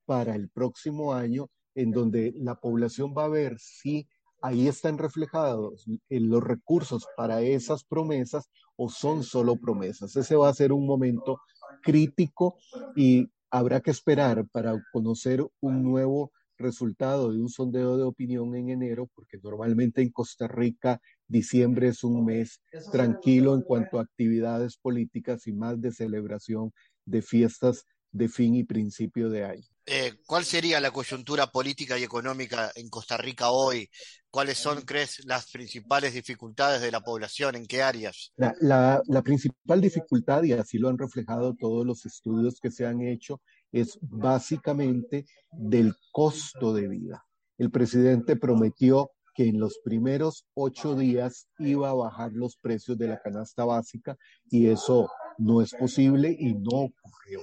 para 0.05 0.35
el 0.35 0.49
próximo 0.49 1.15
año, 1.15 1.49
en 1.75 1.93
donde 1.93 2.33
la 2.37 2.57
población 2.57 3.15
va 3.17 3.27
a 3.27 3.29
ver 3.29 3.59
si 3.61 4.09
ahí 4.43 4.69
están 4.69 4.99
reflejados 4.99 5.85
los 6.09 6.43
recursos 6.43 7.07
para 7.17 7.41
esas 7.43 7.85
promesas 7.85 8.51
o 8.77 8.91
son 8.91 9.23
solo 9.23 9.57
promesas. 9.57 10.17
Ese 10.17 10.37
va 10.37 10.49
a 10.49 10.55
ser 10.55 10.73
un 10.73 10.87
momento 10.87 11.39
crítico 11.83 12.57
y 12.97 13.31
habrá 13.51 13.81
que 13.81 13.91
esperar 13.91 14.47
para 14.51 14.75
conocer 14.93 15.45
un 15.61 15.83
nuevo 15.83 16.33
resultado 16.59 17.33
de 17.33 17.41
un 17.41 17.49
sondeo 17.49 17.97
de 17.97 18.05
opinión 18.05 18.55
en 18.55 18.71
enero, 18.71 19.09
porque 19.15 19.39
normalmente 19.43 20.01
en 20.01 20.11
Costa 20.11 20.49
Rica 20.49 21.01
diciembre 21.27 21.89
es 21.89 22.05
un 22.05 22.25
mes 22.25 22.61
tranquilo 22.91 23.55
en 23.55 23.63
cuanto 23.63 23.99
a 23.99 24.03
actividades 24.03 24.77
políticas 24.77 25.47
y 25.47 25.53
más 25.53 25.81
de 25.81 25.93
celebración 25.93 26.73
de 27.05 27.23
fiestas 27.23 27.85
de 28.13 28.29
fin 28.29 28.55
y 28.55 28.65
principio 28.65 29.29
de 29.29 29.45
año. 29.45 29.67
Eh, 29.85 30.13
¿Cuál 30.27 30.45
sería 30.45 30.79
la 30.81 30.93
coyuntura 30.93 31.49
política 31.49 31.99
y 31.99 32.05
económica 32.05 32.71
en 32.77 32.89
Costa 32.89 33.17
Rica 33.17 33.51
hoy? 33.51 33.91
¿Cuáles 34.31 34.59
son, 34.59 34.83
crees, 34.83 35.25
las 35.25 35.51
principales 35.51 36.15
dificultades 36.15 36.81
de 36.81 36.93
la 36.93 37.01
población? 37.01 37.57
¿En 37.57 37.67
qué 37.67 37.83
áreas? 37.83 38.33
La, 38.37 39.03
la, 39.09 39.23
principal 39.23 39.81
dificultad, 39.81 40.45
y 40.45 40.53
así 40.53 40.79
lo 40.79 40.89
han 40.89 40.99
reflejado 40.99 41.57
todos 41.59 41.85
los 41.85 42.07
estudios 42.07 42.61
que 42.61 42.71
se 42.71 42.87
han 42.87 43.03
hecho, 43.03 43.41
es 43.73 43.99
básicamente 44.01 45.27
del 45.51 45.95
costo 46.13 46.73
de 46.73 46.89
vida. 46.89 47.25
El 47.59 47.71
presidente 47.71 48.37
prometió 48.37 49.11
que 49.35 49.49
en 49.49 49.59
los 49.59 49.81
primeros 49.83 50.47
ocho 50.55 50.95
días 50.95 51.49
iba 51.59 51.91
a 51.91 51.95
bajar 51.95 52.33
los 52.33 52.57
precios 52.57 52.99
de 52.99 53.09
la 53.09 53.21
canasta 53.21 53.65
básica 53.65 54.17
y 54.51 54.69
eso 54.69 55.11
no 55.39 55.63
es 55.63 55.73
posible 55.73 56.35
y 56.39 56.55
no 56.55 56.71
ocurrió. 56.71 57.41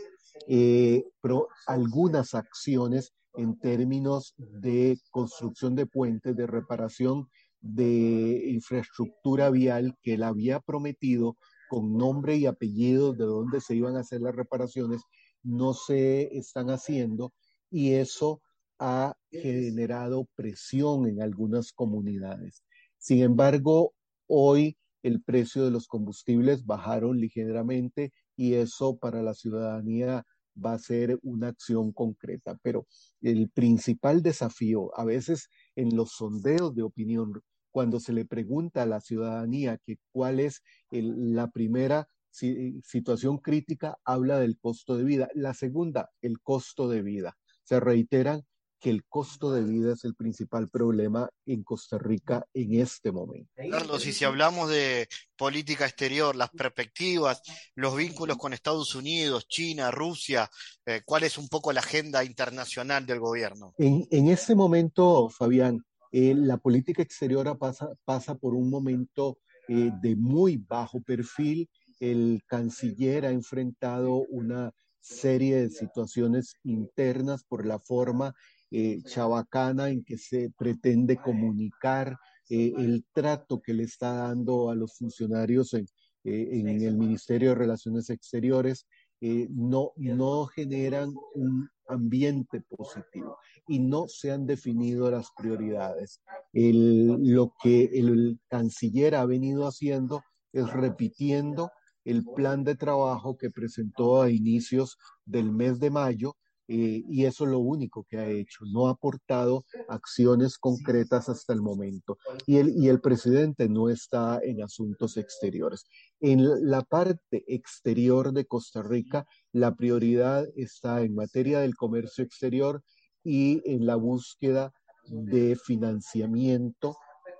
Eh, 0.47 1.05
pero 1.21 1.47
algunas 1.67 2.33
acciones 2.33 3.13
en 3.35 3.59
términos 3.59 4.33
de 4.37 4.97
construcción 5.11 5.75
de 5.75 5.85
puentes, 5.85 6.35
de 6.35 6.47
reparación 6.47 7.29
de 7.61 8.49
infraestructura 8.49 9.49
vial 9.49 9.95
que 10.01 10.15
él 10.15 10.23
había 10.23 10.59
prometido 10.59 11.37
con 11.69 11.97
nombre 11.97 12.37
y 12.37 12.45
apellido 12.45 13.13
de 13.13 13.25
dónde 13.25 13.61
se 13.61 13.75
iban 13.75 13.95
a 13.95 13.99
hacer 13.99 14.21
las 14.21 14.35
reparaciones, 14.35 15.03
no 15.43 15.73
se 15.73 16.35
están 16.37 16.69
haciendo 16.69 17.33
y 17.69 17.93
eso 17.93 18.41
ha 18.79 19.13
generado 19.29 20.27
presión 20.35 21.07
en 21.07 21.21
algunas 21.21 21.71
comunidades. 21.73 22.63
Sin 22.97 23.21
embargo, 23.21 23.93
hoy 24.27 24.77
el 25.03 25.21
precio 25.21 25.63
de 25.63 25.71
los 25.71 25.87
combustibles 25.87 26.65
bajaron 26.65 27.19
ligeramente 27.19 28.11
y 28.39 28.53
eso 28.53 28.95
para 28.95 29.21
la 29.21 29.33
ciudadanía 29.33 30.25
va 30.55 30.71
a 30.71 30.79
ser 30.79 31.19
una 31.23 31.49
acción 31.49 31.91
concreta. 31.91 32.57
Pero 32.61 32.87
el 33.21 33.49
principal 33.49 34.23
desafío, 34.23 34.97
a 34.97 35.03
veces 35.03 35.49
en 35.75 35.93
los 35.97 36.13
sondeos 36.13 36.73
de 36.73 36.83
opinión, 36.83 37.33
cuando 37.69 37.99
se 37.99 38.13
le 38.13 38.23
pregunta 38.23 38.83
a 38.83 38.85
la 38.85 39.01
ciudadanía 39.01 39.77
que 39.85 39.97
cuál 40.13 40.39
es 40.39 40.63
la 40.89 41.51
primera 41.51 42.07
situación 42.31 43.39
crítica, 43.39 43.97
habla 44.05 44.39
del 44.39 44.57
costo 44.57 44.95
de 44.95 45.03
vida. 45.03 45.27
La 45.35 45.53
segunda, 45.53 46.09
el 46.21 46.39
costo 46.39 46.87
de 46.87 47.01
vida. 47.01 47.37
Se 47.63 47.81
reiteran 47.81 48.43
que 48.79 48.89
el 48.89 49.05
costo 49.05 49.51
de 49.51 49.63
vida 49.63 49.93
es 49.93 50.05
el 50.05 50.15
principal 50.15 50.69
problema 50.69 51.29
en 51.45 51.63
Costa 51.63 51.97
Rica 51.97 52.45
en 52.53 52.79
este 52.79 53.11
momento. 53.11 53.51
Carlos, 53.69 54.05
y 54.05 54.13
si 54.13 54.25
hablamos 54.25 54.69
de 54.69 55.07
política 55.35 55.85
exterior, 55.85 56.35
las 56.35 56.49
perspectivas, 56.49 57.41
los 57.75 57.95
vínculos 57.95 58.37
con 58.37 58.53
Estados 58.53 58.95
Unidos, 58.95 59.47
China, 59.47 59.91
Rusia, 59.91 60.49
eh, 60.85 61.01
¿cuál 61.05 61.23
es 61.23 61.37
un 61.37 61.49
poco 61.49 61.73
la 61.73 61.81
agenda 61.81 62.23
internacional 62.23 63.05
del 63.05 63.19
gobierno? 63.19 63.73
En, 63.77 64.07
en 64.11 64.29
este 64.29 64.55
momento, 64.55 65.29
Fabián, 65.29 65.83
eh, 66.11 66.33
la 66.35 66.57
política 66.57 67.03
exterior 67.03 67.57
pasa, 67.57 67.89
pasa 68.05 68.35
por 68.35 68.55
un 68.55 68.69
momento 68.69 69.37
eh, 69.67 69.91
de 70.01 70.15
muy 70.15 70.57
bajo 70.57 71.01
perfil. 71.01 71.69
El 71.99 72.41
canciller 72.47 73.25
ha 73.25 73.31
enfrentado 73.31 74.25
una 74.29 74.71
serie 74.99 75.57
de 75.57 75.69
situaciones 75.69 76.55
internas 76.63 77.43
por 77.43 77.65
la 77.65 77.79
forma 77.79 78.33
eh, 78.71 79.01
chabacana 79.03 79.89
en 79.89 80.03
que 80.03 80.17
se 80.17 80.51
pretende 80.55 81.17
comunicar 81.17 82.17
eh, 82.49 82.71
el 82.77 83.03
trato 83.11 83.59
que 83.61 83.73
le 83.73 83.83
está 83.83 84.13
dando 84.13 84.69
a 84.69 84.75
los 84.75 84.95
funcionarios 84.95 85.73
en, 85.73 85.85
eh, 86.23 86.49
en 86.51 86.67
el 86.67 86.97
Ministerio 86.97 87.49
de 87.49 87.55
Relaciones 87.55 88.09
Exteriores, 88.09 88.85
no, 89.21 89.91
no 89.97 90.45
generan 90.45 91.13
un 91.33 91.67
ambiente 91.87 92.61
positivo 92.61 93.37
y 93.67 93.79
no 93.79 94.07
se 94.07 94.31
han 94.31 94.45
definido 94.45 95.11
las 95.11 95.27
prioridades. 95.35 96.21
El, 96.53 97.17
lo 97.33 97.53
que 97.61 97.89
el 97.93 98.39
canciller 98.47 99.15
ha 99.15 99.25
venido 99.25 99.67
haciendo 99.67 100.23
es 100.53 100.71
repitiendo 100.71 101.69
el 102.05 102.23
plan 102.23 102.63
de 102.63 102.75
trabajo 102.75 103.35
que 103.35 103.49
presentó 103.49 104.21
a 104.21 104.31
inicios 104.31 104.97
del 105.25 105.51
mes 105.51 105.79
de 105.81 105.89
mayo 105.89 106.37
eh, 106.71 107.03
y 107.09 107.25
eso 107.25 107.45
es 107.45 107.49
lo 107.49 107.57
único 107.57 108.05
que 108.07 108.19
ha 108.19 108.27
hecho, 108.27 108.63
no 108.71 108.87
ha 108.87 108.91
aportado 108.91 109.65
acciones 109.87 110.59
concretas 110.59 111.27
hasta 111.27 111.51
el 111.51 111.63
momento. 111.63 112.19
Y 112.45 112.57
el, 112.57 112.69
y 112.77 112.89
el 112.89 113.01
presidente 113.01 113.67
no 113.67 113.89
está 113.89 114.39
en 114.43 114.61
asuntos 114.61 115.17
exteriores. 115.17 115.87
En 116.19 116.69
la 116.69 116.83
parte 116.83 117.43
exterior 117.47 118.31
de 118.33 118.45
Costa 118.45 118.83
Rica, 118.83 119.25
la 119.51 119.73
prioridad 119.73 120.47
está 120.55 121.01
en 121.01 121.15
materia 121.15 121.61
del 121.61 121.75
comercio 121.75 122.23
exterior 122.23 122.83
y 123.23 123.63
en 123.65 123.87
la 123.87 123.95
búsqueda 123.95 124.71
de 125.07 125.55
financiamiento 125.55 126.95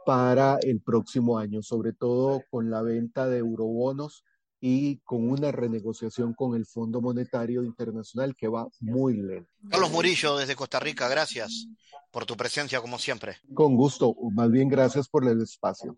para 0.08 0.58
el 0.64 0.82
próximo 0.82 1.38
año, 1.38 1.62
sobre 1.62 1.94
todo 1.94 2.42
con 2.50 2.72
la 2.72 2.82
venta 2.82 3.28
de 3.28 3.38
eurobonos 3.38 4.24
y 4.62 4.98
con 5.00 5.30
una 5.30 5.52
renegociación 5.52 6.34
con 6.34 6.56
el 6.56 6.66
Fondo 6.66 7.02
Monetario 7.02 7.64
Internacional 7.64 8.36
que 8.36 8.48
va 8.48 8.68
muy 8.80 9.16
lento. 9.16 9.50
Carlos 9.70 9.92
Murillo 9.92 10.38
desde 10.38 10.56
Costa 10.56 10.80
Rica, 10.80 11.08
gracias 11.08 11.68
por 12.12 12.26
tu 12.26 12.36
presencia 12.36 12.82
como 12.82 13.00
siempre. 13.00 13.38
Con 13.54 13.76
gusto, 13.76 14.16
más 14.34 14.52
bien 14.52 14.68
gracias 14.70 15.08
por 15.08 15.28
el 15.28 15.42
espacio. 15.42 15.98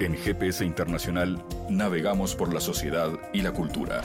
En 0.00 0.14
GPS 0.14 0.64
Internacional 0.64 1.44
navegamos 1.68 2.34
por 2.34 2.52
la 2.52 2.60
sociedad 2.60 3.12
y 3.32 3.42
la 3.42 3.52
cultura. 3.52 4.02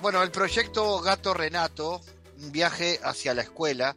Bueno, 0.00 0.22
el 0.22 0.30
proyecto 0.30 1.00
Gato 1.00 1.34
Renato, 1.34 2.00
un 2.38 2.52
viaje 2.52 3.00
hacia 3.02 3.34
la 3.34 3.42
escuela, 3.42 3.96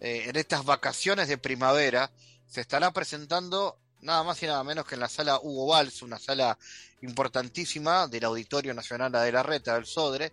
eh, 0.00 0.24
en 0.28 0.36
estas 0.36 0.64
vacaciones 0.64 1.28
de 1.28 1.36
primavera, 1.36 2.10
se 2.46 2.62
estará 2.62 2.90
presentando 2.90 3.78
nada 4.00 4.22
más 4.22 4.42
y 4.42 4.46
nada 4.46 4.64
menos 4.64 4.86
que 4.86 4.94
en 4.94 5.02
la 5.02 5.10
sala 5.10 5.38
Hugo 5.42 5.66
Valls, 5.66 6.00
una 6.00 6.18
sala 6.18 6.58
importantísima 7.02 8.08
del 8.08 8.24
Auditorio 8.24 8.72
Nacional 8.72 9.12
de 9.12 9.30
la 9.30 9.42
Reta 9.42 9.74
del 9.74 9.84
Sodre. 9.84 10.32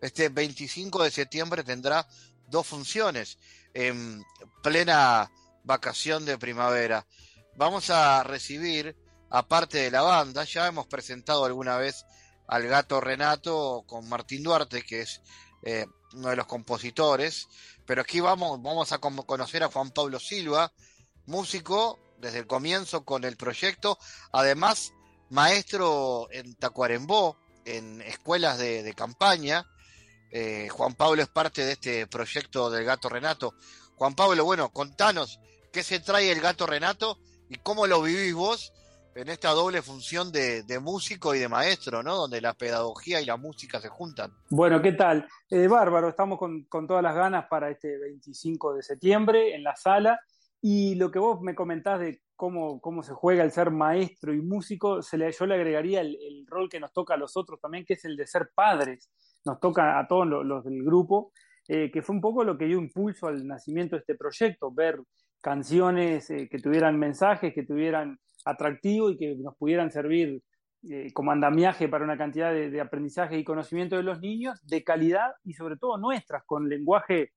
Este 0.00 0.30
25 0.30 1.04
de 1.04 1.10
septiembre 1.10 1.62
tendrá 1.62 2.08
dos 2.48 2.66
funciones 2.66 3.36
en 3.74 4.24
plena 4.62 5.30
vacación 5.64 6.24
de 6.24 6.38
primavera. 6.38 7.06
Vamos 7.56 7.90
a 7.90 8.22
recibir, 8.22 8.96
aparte 9.28 9.76
de 9.76 9.90
la 9.90 10.00
banda, 10.00 10.44
ya 10.44 10.66
hemos 10.66 10.86
presentado 10.86 11.44
alguna 11.44 11.76
vez 11.76 12.06
al 12.46 12.66
gato 12.66 13.00
Renato 13.00 13.84
con 13.86 14.08
Martín 14.08 14.42
Duarte, 14.42 14.82
que 14.82 15.02
es 15.02 15.22
eh, 15.62 15.86
uno 16.14 16.28
de 16.28 16.36
los 16.36 16.46
compositores, 16.46 17.48
pero 17.86 18.02
aquí 18.02 18.20
vamos, 18.20 18.62
vamos 18.62 18.92
a 18.92 18.98
conocer 18.98 19.62
a 19.62 19.68
Juan 19.68 19.90
Pablo 19.90 20.20
Silva, 20.20 20.72
músico 21.26 21.98
desde 22.18 22.38
el 22.38 22.46
comienzo 22.46 23.04
con 23.04 23.24
el 23.24 23.36
proyecto, 23.36 23.98
además 24.32 24.92
maestro 25.30 26.28
en 26.30 26.54
Tacuarembó, 26.54 27.38
en 27.64 28.00
escuelas 28.02 28.58
de, 28.58 28.94
campaña. 28.94 29.66
Eh, 30.30 30.68
Juan 30.70 30.94
Pablo 30.94 31.22
es 31.22 31.28
parte 31.28 31.64
de 31.64 31.72
este 31.72 32.06
proyecto 32.06 32.70
del 32.70 32.84
gato 32.84 33.08
Renato. 33.08 33.54
Juan 33.96 34.14
Pablo, 34.14 34.44
bueno, 34.44 34.70
contanos 34.70 35.40
qué 35.72 35.82
se 35.82 36.00
trae 36.00 36.30
el 36.30 36.40
gato 36.40 36.66
Renato 36.66 37.18
y 37.48 37.56
cómo 37.56 37.86
lo 37.86 38.02
vivís 38.02 38.34
vos 38.34 38.72
en 39.14 39.28
esta 39.28 39.50
doble 39.50 39.80
función 39.82 40.32
de, 40.32 40.64
músico 40.80 41.34
y 41.34 41.38
de 41.38 41.48
maestro, 41.48 42.02
¿no? 42.02 42.16
Donde 42.16 42.40
la 42.40 42.54
pedagogía 42.54 43.20
y 43.20 43.24
la 43.24 43.36
música 43.36 43.80
se 43.80 43.88
juntan. 43.88 44.32
Bueno, 44.50 44.82
¿qué 44.82 44.92
tal? 44.92 45.28
Eh, 45.50 45.68
bárbaro, 45.68 46.08
estamos 46.08 46.38
con, 46.38 46.66
todas 46.68 47.02
las 47.02 47.14
ganas 47.14 47.46
para 47.48 47.70
este 47.70 47.96
25 47.98 48.74
de 48.74 48.82
septiembre 48.82 49.54
en 49.54 49.62
la 49.62 49.76
sala. 49.76 50.20
Y 50.60 50.94
lo 50.96 51.10
que 51.10 51.18
vos 51.18 51.40
me 51.42 51.54
comentás 51.54 52.00
de 52.00 52.22
cómo, 52.34 52.80
cómo 52.80 53.02
se 53.02 53.12
juega 53.12 53.44
el 53.44 53.52
ser 53.52 53.70
maestro 53.70 54.34
y 54.34 54.40
músico, 54.40 55.02
se 55.02 55.18
le, 55.18 55.30
yo 55.30 55.46
le 55.46 55.54
agregaría 55.54 56.00
el, 56.00 56.44
rol 56.46 56.68
que 56.68 56.80
nos 56.80 56.92
toca 56.92 57.14
a 57.14 57.18
los 57.18 57.36
otros 57.36 57.60
también, 57.60 57.84
que 57.84 57.94
es 57.94 58.04
el 58.04 58.16
de 58.16 58.26
ser 58.26 58.50
padres. 58.54 59.10
Nos 59.44 59.60
toca 59.60 59.98
a 59.98 60.08
todos 60.08 60.26
los, 60.26 60.64
del 60.64 60.82
grupo, 60.82 61.32
eh, 61.68 61.90
que 61.92 62.02
fue 62.02 62.16
un 62.16 62.20
poco 62.20 62.44
lo 62.44 62.56
que 62.56 62.64
dio 62.64 62.78
impulso 62.78 63.26
al 63.28 63.46
nacimiento 63.46 63.94
de 63.94 64.00
este 64.00 64.14
proyecto, 64.14 64.72
ver 64.72 65.00
canciones 65.40 66.30
eh, 66.30 66.48
que 66.50 66.58
tuvieran 66.58 66.98
mensajes, 66.98 67.52
que 67.52 67.64
tuvieran 67.64 68.18
atractivo 68.44 69.10
y 69.10 69.16
que 69.16 69.34
nos 69.36 69.56
pudieran 69.56 69.90
servir 69.90 70.42
eh, 70.90 71.12
como 71.14 71.32
andamiaje 71.32 71.88
para 71.88 72.04
una 72.04 72.18
cantidad 72.18 72.52
de, 72.52 72.80
aprendizaje 72.80 73.38
y 73.38 73.44
conocimiento 73.44 73.96
de 73.96 74.02
los 74.02 74.20
niños, 74.20 74.60
de 74.66 74.84
calidad 74.84 75.32
y 75.42 75.54
sobre 75.54 75.76
todo 75.76 75.96
nuestras, 75.96 76.44
con 76.44 76.68
lenguaje 76.68 77.32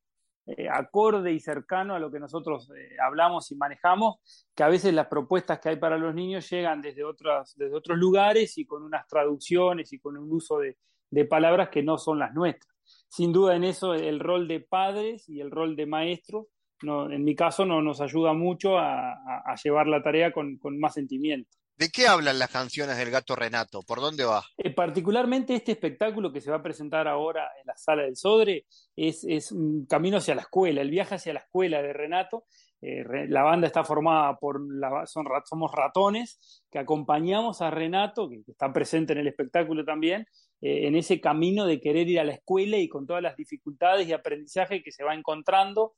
eh, 0.48 0.68
acorde 0.70 1.32
y 1.32 1.40
cercano 1.40 1.96
a 1.96 2.00
lo 2.00 2.12
que 2.12 2.20
nosotros 2.20 2.70
eh, 2.72 2.98
hablamos 3.02 3.50
y 3.52 3.56
manejamos, 3.56 4.46
que 4.54 4.64
a 4.64 4.68
veces 4.68 4.94
las 4.94 5.08
propuestas 5.08 5.60
que 5.60 5.70
hay 5.70 5.76
para 5.78 5.98
los 5.98 6.14
niños 6.14 6.50
llegan 6.50 6.82
desde, 6.82 7.06
otras, 7.06 7.56
desde 7.56 7.76
otros 7.76 7.98
lugares 7.98 8.58
y 8.58 8.66
con 8.66 8.84
unas 8.84 9.08
traducciones 9.08 9.94
y 9.94 10.00
con 10.00 10.18
un 10.18 10.32
uso 10.32 10.60
de, 10.60 10.78
de 11.10 11.26
palabras 11.26 11.70
que 11.70 11.84
no 11.84 11.98
son 11.98 12.20
las 12.20 12.34
nuestras. 12.34 12.76
Sin 13.08 13.32
duda 13.32 13.56
en 13.56 13.64
eso 13.64 13.94
el 13.94 14.20
rol 14.20 14.48
de 14.50 14.60
padres 14.60 15.30
y 15.30 15.40
el 15.40 15.52
rol 15.52 15.78
de 15.78 15.86
maestros 15.86 16.48
no, 16.82 17.12
en 17.12 17.24
mi 17.24 17.36
caso 17.36 17.66
no 17.66 17.82
nos 17.82 18.02
ayuda 18.02 18.34
mucho 18.34 18.78
a, 18.78 19.56
llevar 19.64 19.88
la 19.88 20.02
tarea 20.02 20.32
con, 20.32 20.60
más 20.78 20.94
sentimiento. 20.94 21.50
¿De 21.76 21.90
qué 21.90 22.08
hablan 22.08 22.40
las 22.40 22.50
canciones 22.50 22.98
del 22.98 23.12
gato 23.12 23.36
Renato? 23.36 23.84
¿Por 23.84 24.02
dónde 24.02 24.26
va? 24.26 24.44
Eh, 24.58 24.72
particularmente 24.74 25.54
este 25.54 25.74
espectáculo 25.74 26.34
que 26.34 26.42
se 26.42 26.50
va 26.50 26.58
a 26.58 26.64
presentar 26.64 27.08
ahora 27.08 27.48
en 27.60 27.68
la 27.68 27.78
sala 27.78 28.04
del 28.04 28.16
Sodre 28.16 28.66
es, 28.96 29.52
un 29.52 29.86
camino 29.86 30.18
hacia 30.18 30.34
la 30.34 30.42
escuela, 30.42 30.82
el 30.82 30.90
viaje 30.90 31.16
hacia 31.16 31.34
la 31.34 31.42
escuela 31.42 31.82
de 31.82 31.94
Renato. 31.94 32.46
Eh, 32.82 33.04
la 33.30 33.44
banda 33.44 33.68
está 33.68 33.84
formada 33.84 34.38
por, 34.38 34.60
son, 35.06 35.26
somos 35.46 35.72
ratones 35.72 36.64
que 36.72 36.80
acompañamos 36.80 37.62
a 37.62 37.70
Renato, 37.70 38.28
que, 38.28 38.42
está 38.48 38.74
presente 38.74 39.14
en 39.14 39.20
el 39.20 39.28
espectáculo 39.28 39.86
también, 39.86 40.28
eh, 40.62 40.88
en 40.88 40.96
ese 40.96 41.22
camino 41.22 41.66
de 41.66 41.80
querer 41.80 42.08
ir 42.08 42.20
a 42.20 42.24
la 42.24 42.34
escuela 42.34 42.78
y 42.78 42.88
con 42.88 43.06
todas 43.06 43.22
las 43.22 43.36
dificultades 43.36 44.08
y 44.08 44.14
aprendizaje 44.14 44.82
que 44.82 44.92
se 44.92 45.04
va 45.04 45.14
encontrando 45.14 45.94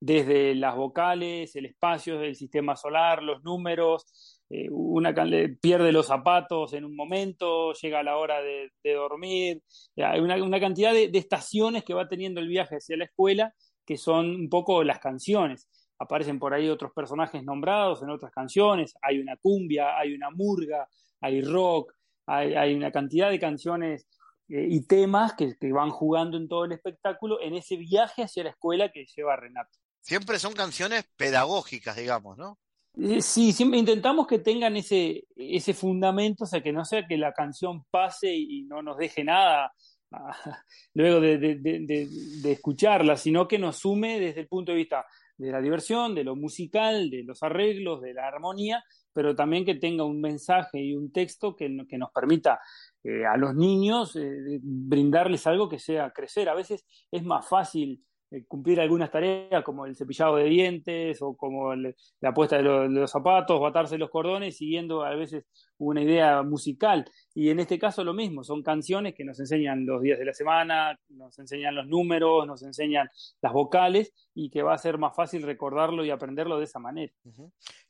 desde 0.00 0.54
las 0.54 0.76
vocales, 0.76 1.54
el 1.56 1.66
espacio 1.66 2.18
del 2.18 2.36
sistema 2.36 2.76
solar, 2.76 3.22
los 3.22 3.42
números, 3.42 4.42
eh, 4.50 4.68
una 4.70 5.14
pierde 5.60 5.92
los 5.92 6.06
zapatos 6.06 6.74
en 6.74 6.84
un 6.84 6.94
momento, 6.94 7.72
llega 7.72 8.02
la 8.02 8.16
hora 8.16 8.40
de, 8.42 8.70
dormir, 8.84 9.62
hay 9.96 10.20
una, 10.20 10.60
cantidad 10.60 10.92
de, 10.92 11.10
estaciones 11.14 11.84
que 11.84 11.94
va 11.94 12.08
teniendo 12.08 12.40
el 12.40 12.48
viaje 12.48 12.76
hacia 12.76 12.96
la 12.96 13.04
escuela 13.04 13.54
que 13.86 13.96
son 13.96 14.30
un 14.30 14.48
poco 14.48 14.82
las 14.84 14.98
canciones. 14.98 15.68
Aparecen 15.98 16.38
por 16.38 16.54
ahí 16.54 16.68
otros 16.68 16.92
personajes 16.92 17.42
nombrados 17.44 18.02
en 18.02 18.10
otras 18.10 18.32
canciones, 18.32 18.94
hay 19.00 19.18
una 19.18 19.36
cumbia, 19.36 19.98
hay 19.98 20.14
una 20.14 20.30
murga, 20.30 20.88
hay 21.20 21.42
rock, 21.42 21.94
hay 22.26 22.74
una 22.74 22.90
cantidad 22.90 23.30
de 23.30 23.38
canciones 23.38 24.06
eh, 24.48 24.66
y 24.68 24.86
temas 24.86 25.32
que, 25.34 25.56
van 25.72 25.90
jugando 25.90 26.36
en 26.36 26.48
todo 26.48 26.66
el 26.66 26.72
espectáculo 26.72 27.40
en 27.40 27.54
ese 27.54 27.76
viaje 27.76 28.22
hacia 28.22 28.44
la 28.44 28.50
escuela 28.50 28.90
que 28.92 29.06
lleva 29.16 29.36
Renato. 29.36 29.78
Siempre 30.00 30.38
son 30.38 30.52
canciones 30.52 31.08
pedagógicas, 31.16 31.96
digamos, 31.96 32.36
¿no? 32.36 32.58
Eh, 32.96 33.22
sí, 33.22 33.52
siempre 33.52 33.78
intentamos 33.78 34.26
que 34.26 34.38
tengan 34.38 34.76
ese, 34.76 35.24
ese 35.34 35.72
fundamento, 35.72 36.44
o 36.44 36.46
sea, 36.46 36.62
que 36.62 36.72
no 36.72 36.84
sea 36.84 37.06
que 37.06 37.16
la 37.16 37.32
canción 37.32 37.84
pase 37.90 38.34
y 38.34 38.62
no 38.64 38.82
nos 38.82 38.98
deje 38.98 39.24
nada 39.24 39.72
ah, 40.12 40.36
luego 40.94 41.20
de, 41.20 41.38
de, 41.38 42.52
escucharla, 42.52 43.16
sino 43.16 43.48
que 43.48 43.58
nos 43.58 43.78
sume 43.78 44.20
desde 44.20 44.42
el 44.42 44.48
punto 44.48 44.72
de 44.72 44.78
vista 44.78 45.06
de 45.36 45.50
la 45.50 45.60
diversión, 45.60 46.14
de 46.14 46.22
lo 46.22 46.36
musical, 46.36 47.10
de 47.10 47.24
los 47.24 47.42
arreglos, 47.42 48.02
de 48.02 48.14
la 48.14 48.28
armonía, 48.28 48.84
pero 49.12 49.34
también 49.34 49.64
que 49.64 49.74
tenga 49.74 50.04
un 50.04 50.20
mensaje 50.20 50.80
y 50.80 50.94
un 50.94 51.10
texto 51.10 51.56
que, 51.56 51.84
que 51.88 51.98
nos 51.98 52.12
permita 52.12 52.60
eh, 53.04 53.26
a 53.26 53.36
los 53.36 53.54
niños 53.54 54.16
eh, 54.16 54.58
brindarles 54.62 55.46
algo 55.46 55.68
que 55.68 55.78
sea 55.78 56.10
crecer. 56.10 56.48
A 56.48 56.54
veces 56.54 56.86
es 57.10 57.22
más 57.22 57.46
fácil 57.46 58.02
eh, 58.30 58.46
cumplir 58.48 58.80
algunas 58.80 59.10
tareas 59.10 59.62
como 59.62 59.84
el 59.84 59.94
cepillado 59.94 60.36
de 60.36 60.44
dientes 60.44 61.20
o 61.20 61.36
como 61.36 61.74
la 61.74 62.34
puesta 62.34 62.56
de, 62.56 62.62
los 62.62 63.10
zapatos 63.10 63.60
o 63.60 63.66
atarse 63.66 63.98
los 63.98 64.10
cordones 64.10 64.56
siguiendo 64.56 65.04
a 65.04 65.14
veces 65.14 65.44
una 65.78 66.02
idea 66.02 66.42
musical. 66.42 67.04
Y 67.34 67.50
en 67.50 67.60
este 67.60 67.78
caso 67.78 68.02
lo 68.02 68.14
mismo, 68.14 68.42
son 68.42 68.62
canciones 68.62 69.14
que 69.14 69.24
nos 69.24 69.38
enseñan 69.38 69.84
los 69.84 70.02
días 70.02 70.18
de 70.18 70.24
la 70.24 70.32
semana, 70.32 70.98
nos 71.10 71.38
enseñan 71.38 71.74
los 71.74 71.86
números, 71.86 72.46
nos 72.46 72.62
enseñan 72.62 73.08
las 73.42 73.52
vocales 73.52 74.12
y 74.34 74.50
que 74.50 74.62
va 74.62 74.74
a 74.74 74.78
ser 74.78 74.98
más 74.98 75.14
fácil 75.14 75.42
recordarlo 75.42 76.04
y 76.04 76.10
aprenderlo 76.10 76.58
de 76.58 76.64
esa 76.64 76.78
manera. 76.78 77.12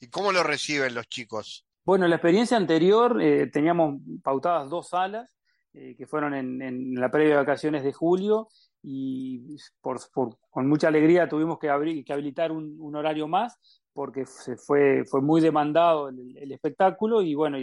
¿Y 0.01 0.09
cómo 0.09 0.33
lo 0.33 0.43
reciben 0.43 0.95
los 0.95 1.09
chicos? 1.09 1.65
Bueno, 1.85 2.09
la 2.09 2.17
experiencia 2.17 2.57
anterior 2.57 3.21
eh, 3.21 3.49
teníamos 3.49 4.01
pautadas 4.23 4.71
dos 4.71 4.89
salas 4.89 5.37
eh, 5.75 5.95
que 5.99 6.07
fueron 6.07 6.33
en, 6.33 6.95
la 6.95 7.11
previa 7.11 7.37
vacaciones 7.37 7.85
de 7.85 7.93
julio 7.93 8.49
y 8.83 9.57
con 9.81 10.67
mucha 10.67 10.89
alegría 10.89 11.29
tuvimos 11.29 11.59
que, 11.59 11.69
abrir, 11.69 12.03
que 12.03 12.13
habilitar 12.15 12.53
un, 12.53 12.97
horario 12.97 13.29
más 13.29 13.59
porque 13.93 14.25
se 14.25 14.57
fue, 14.57 15.05
fue 15.05 15.21
muy 15.21 15.43
demandado 15.43 16.09
el, 16.09 16.51
espectáculo 16.53 17.21
y 17.21 17.35
bueno, 17.35 17.59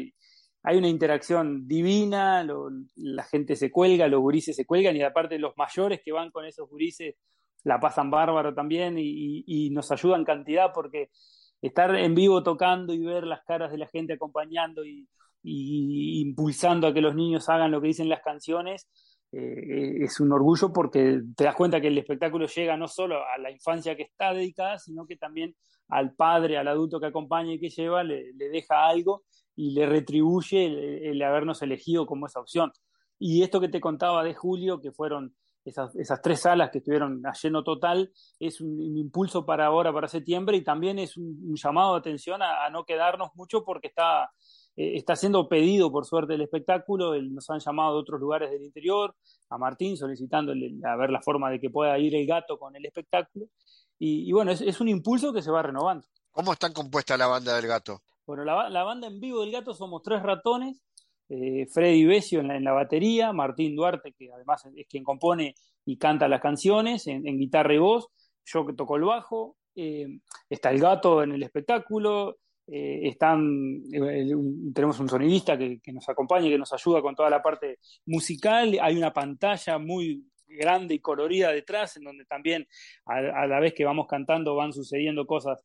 hay 0.63 0.77
una 0.77 0.87
interacción 0.87 1.67
divina, 1.67 2.45
la 2.97 3.23
gente 3.23 3.55
se 3.55 3.71
cuelga, 3.71 4.07
los 4.07 4.21
gurises 4.21 4.55
se 4.55 4.67
cuelgan 4.67 4.95
y 4.95 5.01
aparte 5.01 5.39
los 5.39 5.57
mayores 5.57 5.99
que 6.05 6.11
van 6.11 6.29
con 6.29 6.45
esos 6.45 6.69
gurises 6.69 7.15
la 7.63 7.79
pasan 7.79 8.11
bárbaro 8.11 8.53
también 8.53 8.99
y, 8.99 9.43
y 9.47 9.71
nos 9.71 9.91
ayudan 9.91 10.25
cantidad 10.25 10.71
porque 10.73 11.09
estar 11.61 11.95
en 11.95 12.15
vivo 12.15 12.43
tocando 12.43 12.93
y 12.93 12.99
ver 12.99 13.25
las 13.25 13.43
caras 13.43 13.71
de 13.71 13.77
la 13.77 13.87
gente 13.87 14.13
acompañando 14.13 14.83
y, 14.85 15.07
impulsando 15.43 16.87
a 16.87 16.93
que 16.93 17.01
los 17.01 17.15
niños 17.15 17.49
hagan 17.49 17.71
lo 17.71 17.81
que 17.81 17.87
dicen 17.87 18.09
las 18.09 18.21
canciones, 18.21 18.87
eh, 19.31 20.03
es 20.03 20.19
un 20.19 20.31
orgullo 20.31 20.71
porque 20.71 21.21
te 21.35 21.45
das 21.45 21.55
cuenta 21.55 21.81
que 21.81 21.87
el 21.87 21.97
espectáculo 21.97 22.45
llega 22.45 22.77
no 22.77 22.87
solo 22.87 23.17
a 23.25 23.37
la 23.39 23.49
infancia 23.49 23.95
que 23.95 24.03
está 24.03 24.33
dedicada, 24.33 24.77
sino 24.77 25.07
que 25.07 25.15
también 25.17 25.55
al 25.91 26.13
padre, 26.13 26.57
al 26.57 26.67
adulto 26.67 26.99
que 26.99 27.07
acompaña 27.07 27.53
y 27.53 27.59
que 27.59 27.69
lleva, 27.69 28.03
le, 28.03 28.33
deja 28.33 28.87
algo 28.87 29.23
y 29.55 29.71
le 29.71 29.85
retribuye 29.85 31.09
el, 31.09 31.21
habernos 31.21 31.61
elegido 31.61 32.05
como 32.05 32.25
esa 32.25 32.39
opción. 32.39 32.71
Y 33.19 33.43
esto 33.43 33.59
que 33.59 33.67
te 33.67 33.81
contaba 33.81 34.23
de 34.23 34.33
Julio, 34.33 34.81
que 34.81 34.91
fueron 34.91 35.35
esas, 35.65 35.95
esas, 35.95 36.21
tres 36.21 36.41
salas 36.41 36.71
que 36.71 36.79
estuvieron 36.79 37.25
a 37.25 37.33
lleno 37.33 37.63
total, 37.63 38.11
es 38.39 38.61
un, 38.61 38.97
impulso 38.97 39.45
para 39.45 39.67
ahora, 39.67 39.93
para 39.93 40.07
septiembre, 40.07 40.57
y 40.57 40.63
también 40.63 40.99
es 40.99 41.17
un, 41.17 41.55
llamado 41.55 41.93
de 41.93 41.99
atención 41.99 42.41
a, 42.41 42.69
no 42.69 42.85
quedarnos 42.85 43.29
mucho 43.35 43.63
porque 43.63 43.87
está, 43.87 44.31
eh, 44.75 44.93
está 44.95 45.15
siendo 45.15 45.47
pedido, 45.47 45.91
por 45.91 46.05
suerte, 46.05 46.33
el 46.33 46.41
espectáculo. 46.41 47.19
nos 47.21 47.49
han 47.49 47.59
llamado 47.59 47.95
de 47.95 48.01
otros 48.01 48.19
lugares 48.19 48.51
del 48.51 48.63
interior, 48.63 49.15
a 49.49 49.57
Martín 49.57 49.97
solicitándole 49.97 50.73
a 50.83 50.95
ver 50.95 51.11
la 51.11 51.21
forma 51.21 51.49
de 51.49 51.59
que 51.59 51.69
pueda 51.69 51.97
ir 51.99 52.15
el 52.15 52.25
gato 52.25 52.57
con 52.57 52.75
el 52.75 52.85
espectáculo. 52.85 53.45
Y, 54.03 54.31
bueno, 54.31 54.51
es, 54.51 54.61
es, 54.61 54.81
un 54.81 54.87
impulso 54.87 55.31
que 55.31 55.43
se 55.43 55.51
va 55.51 55.61
renovando. 55.61 56.07
¿Cómo 56.31 56.53
está 56.53 56.73
compuesta 56.73 57.15
la 57.17 57.27
banda 57.27 57.55
del 57.55 57.67
gato? 57.67 58.01
Bueno, 58.25 58.43
la, 58.43 58.67
la 58.67 58.83
banda 58.83 59.07
en 59.07 59.19
vivo 59.19 59.41
del 59.41 59.51
gato 59.51 59.75
somos 59.75 60.01
tres 60.01 60.23
ratones 60.23 60.81
eh, 61.33 61.65
Freddy 61.65 62.03
Besio 62.03 62.41
en 62.41 62.61
la, 62.61 62.73
batería, 62.73 63.31
Martín 63.31 63.73
Duarte, 63.73 64.11
que 64.11 64.29
además 64.33 64.67
es 64.75 64.85
quien 64.85 65.01
compone 65.01 65.55
y 65.85 65.97
canta 65.97 66.27
las 66.27 66.41
canciones 66.41 67.07
en, 67.07 67.23
guitarra 67.23 67.73
y 67.73 67.77
voz, 67.77 68.09
yo 68.43 68.65
que 68.65 68.73
toco 68.73 68.97
el 68.97 69.03
bajo, 69.03 69.55
eh, 69.73 70.19
está 70.49 70.71
el 70.71 70.81
gato 70.81 71.23
en 71.23 71.31
el 71.31 71.41
espectáculo, 71.41 72.35
eh, 72.67 73.07
están, 73.07 73.81
tenemos 74.73 74.99
un 74.99 75.07
sonidista 75.07 75.57
que, 75.57 75.79
nos 75.93 76.09
acompaña, 76.09 76.49
que 76.49 76.57
nos 76.57 76.73
ayuda 76.73 77.01
con 77.01 77.15
toda 77.15 77.29
la 77.29 77.41
parte 77.41 77.79
musical, 78.07 78.77
hay 78.81 78.97
una 78.97 79.13
pantalla 79.13 79.77
muy 79.77 80.25
grande 80.47 80.95
y 80.95 80.99
colorida 80.99 81.53
detrás, 81.53 81.95
en 81.95 82.03
donde 82.03 82.25
también 82.25 82.67
a, 83.05 83.47
la 83.47 83.59
vez 83.61 83.73
que 83.73 83.85
vamos 83.85 84.05
cantando 84.05 84.55
van 84.55 84.73
sucediendo 84.73 85.25
cosas 85.25 85.63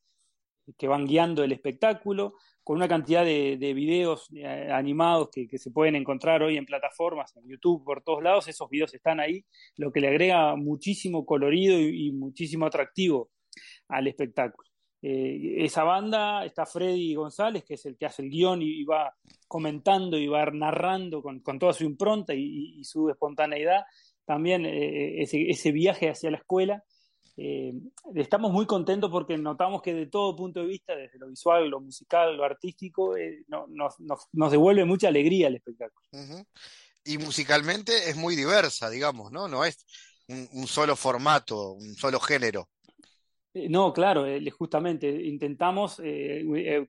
que 0.78 0.86
van 0.86 1.06
guiando 1.06 1.42
el 1.42 1.50
espectáculo, 1.50 2.34
con 2.66 2.78
una 2.78 2.88
cantidad 2.88 3.24
de, 3.24 3.72
videos 3.76 4.28
eh, 4.34 4.72
animados 4.72 5.28
que, 5.30 5.56
se 5.56 5.70
pueden 5.70 5.94
encontrar 5.94 6.42
hoy 6.42 6.56
en 6.56 6.66
plataformas, 6.66 7.36
en 7.36 7.46
YouTube, 7.46 7.84
por 7.84 8.02
todos 8.02 8.24
lados, 8.24 8.48
esos 8.48 8.68
videos 8.68 8.92
están 8.92 9.20
ahí, 9.20 9.44
lo 9.76 9.92
que 9.92 10.00
le 10.00 10.08
agrega 10.08 10.56
muchísimo 10.56 11.24
colorido 11.24 11.78
y, 11.78 12.10
muchísimo 12.10 12.66
atractivo 12.66 13.30
al 13.86 14.08
espectáculo. 14.08 14.68
Eh, 15.00 15.58
esa 15.58 15.84
banda 15.84 16.44
está 16.44 16.66
Freddy 16.66 17.14
González, 17.14 17.62
que 17.62 17.74
es 17.74 17.86
el 17.86 17.96
que 17.96 18.06
hace 18.06 18.22
el 18.22 18.30
guion 18.30 18.60
y, 18.60 18.82
va 18.82 19.14
comentando 19.46 20.18
y 20.18 20.26
va 20.26 20.46
narrando 20.46 21.22
con, 21.22 21.40
toda 21.60 21.72
su 21.72 21.84
impronta 21.84 22.34
y, 22.34 22.82
su 22.82 23.08
espontaneidad 23.10 23.84
también 24.24 24.66
eh, 24.66 25.22
ese, 25.22 25.70
viaje 25.70 26.10
hacia 26.10 26.32
la 26.32 26.38
escuela 26.38 26.82
eh, 27.38 27.74
estamos 28.14 28.50
muy 28.50 28.64
contentos 28.64 29.10
porque 29.10 29.36
notamos 29.36 29.82
que 29.82 29.92
de 29.92 30.06
todo 30.06 30.34
punto 30.34 30.60
de 30.60 30.66
vista, 30.66 30.96
desde 30.96 31.18
lo 31.18 31.28
visual, 31.28 31.68
lo 31.68 31.80
musical, 31.80 32.36
lo 32.36 32.44
artístico, 32.44 33.16
eh, 33.16 33.44
nos, 33.68 34.50
devuelve 34.50 34.84
mucha 34.86 35.08
alegría 35.08 35.48
el 35.48 35.56
espectáculo. 35.56 36.06
Y 37.04 37.18
musicalmente 37.18 38.08
es 38.08 38.16
muy 38.16 38.36
diversa, 38.36 38.88
digamos, 38.88 39.30
¿no? 39.32 39.48
No 39.48 39.64
es 39.64 39.84
un, 40.28 40.66
solo 40.66 40.96
formato, 40.96 41.72
un 41.72 41.94
solo 41.94 42.18
género. 42.20 42.70
Eh, 43.52 43.68
no, 43.68 43.92
claro, 43.92 44.24
justamente 44.56 45.08
intentamos 45.26 45.96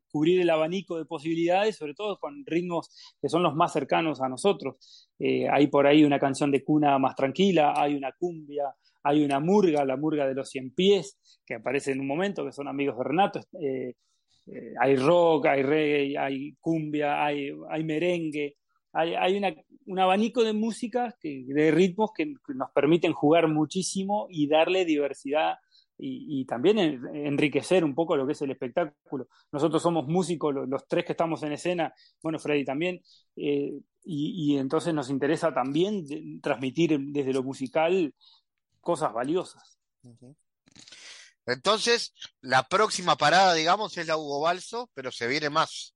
cubrir 0.10 0.42
el 0.42 0.50
abanico 0.50 0.98
de 0.98 1.06
posibilidades, 1.06 1.76
sobre 1.76 1.94
todo 1.94 2.18
con 2.20 2.46
ritmos 2.46 2.90
que 3.22 3.28
son 3.28 3.44
los 3.44 3.54
más 3.54 3.74
cercanos 3.74 4.22
a 4.22 4.30
nosotros. 4.30 5.10
hay 5.20 5.68
por 5.68 5.88
ahí 5.88 6.06
una 6.06 6.20
canción 6.20 6.52
de 6.52 6.64
cuna 6.64 6.98
más 6.98 7.16
tranquila, 7.16 7.74
hay 7.76 7.96
una 7.96 8.14
cumbia, 8.14 8.74
hay 9.08 9.24
una 9.24 9.40
murga, 9.40 9.86
la 9.86 9.98
murga 9.98 10.28
de 10.28 10.34
los 10.36 10.50
cien 10.50 10.72
pies, 10.72 11.18
que 11.46 11.56
aparece 11.56 11.92
en 11.92 12.02
un 12.02 12.08
momento, 12.08 12.46
que 12.46 12.52
son 12.52 12.68
amigos 12.68 12.98
de 12.98 13.04
Renato. 13.04 13.40
Eh, 13.60 13.94
eh, 14.48 14.74
hay 14.80 14.96
rock, 14.98 15.46
hay 15.48 15.64
reggae, 15.64 16.18
hay 16.18 16.54
cumbia, 16.60 17.24
hay, 17.24 17.54
merengue. 17.84 18.58
Hay, 18.94 19.42
un 19.86 20.00
abanico 20.00 20.44
de 20.44 20.54
músicas, 20.54 21.16
de 21.22 21.72
ritmos 21.72 22.12
que, 22.16 22.34
nos 22.56 22.72
permiten 22.72 23.14
jugar 23.14 23.48
muchísimo 23.48 24.28
y 24.30 24.48
darle 24.48 24.86
diversidad 24.86 25.56
y, 26.00 26.46
también 26.46 26.78
enriquecer 27.14 27.84
un 27.84 27.96
poco 27.96 28.16
lo 28.16 28.26
que 28.26 28.34
es 28.34 28.42
el 28.42 28.52
espectáculo. 28.52 29.28
Nosotros 29.52 29.82
somos 29.82 30.08
músicos, 30.08 30.54
los, 30.68 30.88
tres 30.88 31.06
que 31.06 31.14
estamos 31.14 31.44
en 31.44 31.54
escena, 31.54 31.94
bueno, 32.22 32.40
Freddy 32.40 32.66
también, 32.66 33.02
eh, 33.36 33.74
y, 34.04 34.58
entonces 34.58 34.94
nos 34.94 35.10
interesa 35.10 35.54
también 35.54 36.40
transmitir 36.42 36.98
desde 37.00 37.34
lo 37.34 37.44
musical 37.44 38.14
cosas 38.88 39.12
valiosas. 39.12 39.78
Entonces, 41.46 42.14
la 42.40 42.64
próxima 42.64 43.18
parada, 43.18 43.54
digamos, 43.54 43.98
es 43.98 44.08
la 44.08 44.16
Hugo 44.16 44.40
Balso, 44.40 44.90
pero 44.94 45.12
se 45.12 45.28
viene 45.28 45.50
más. 45.50 45.94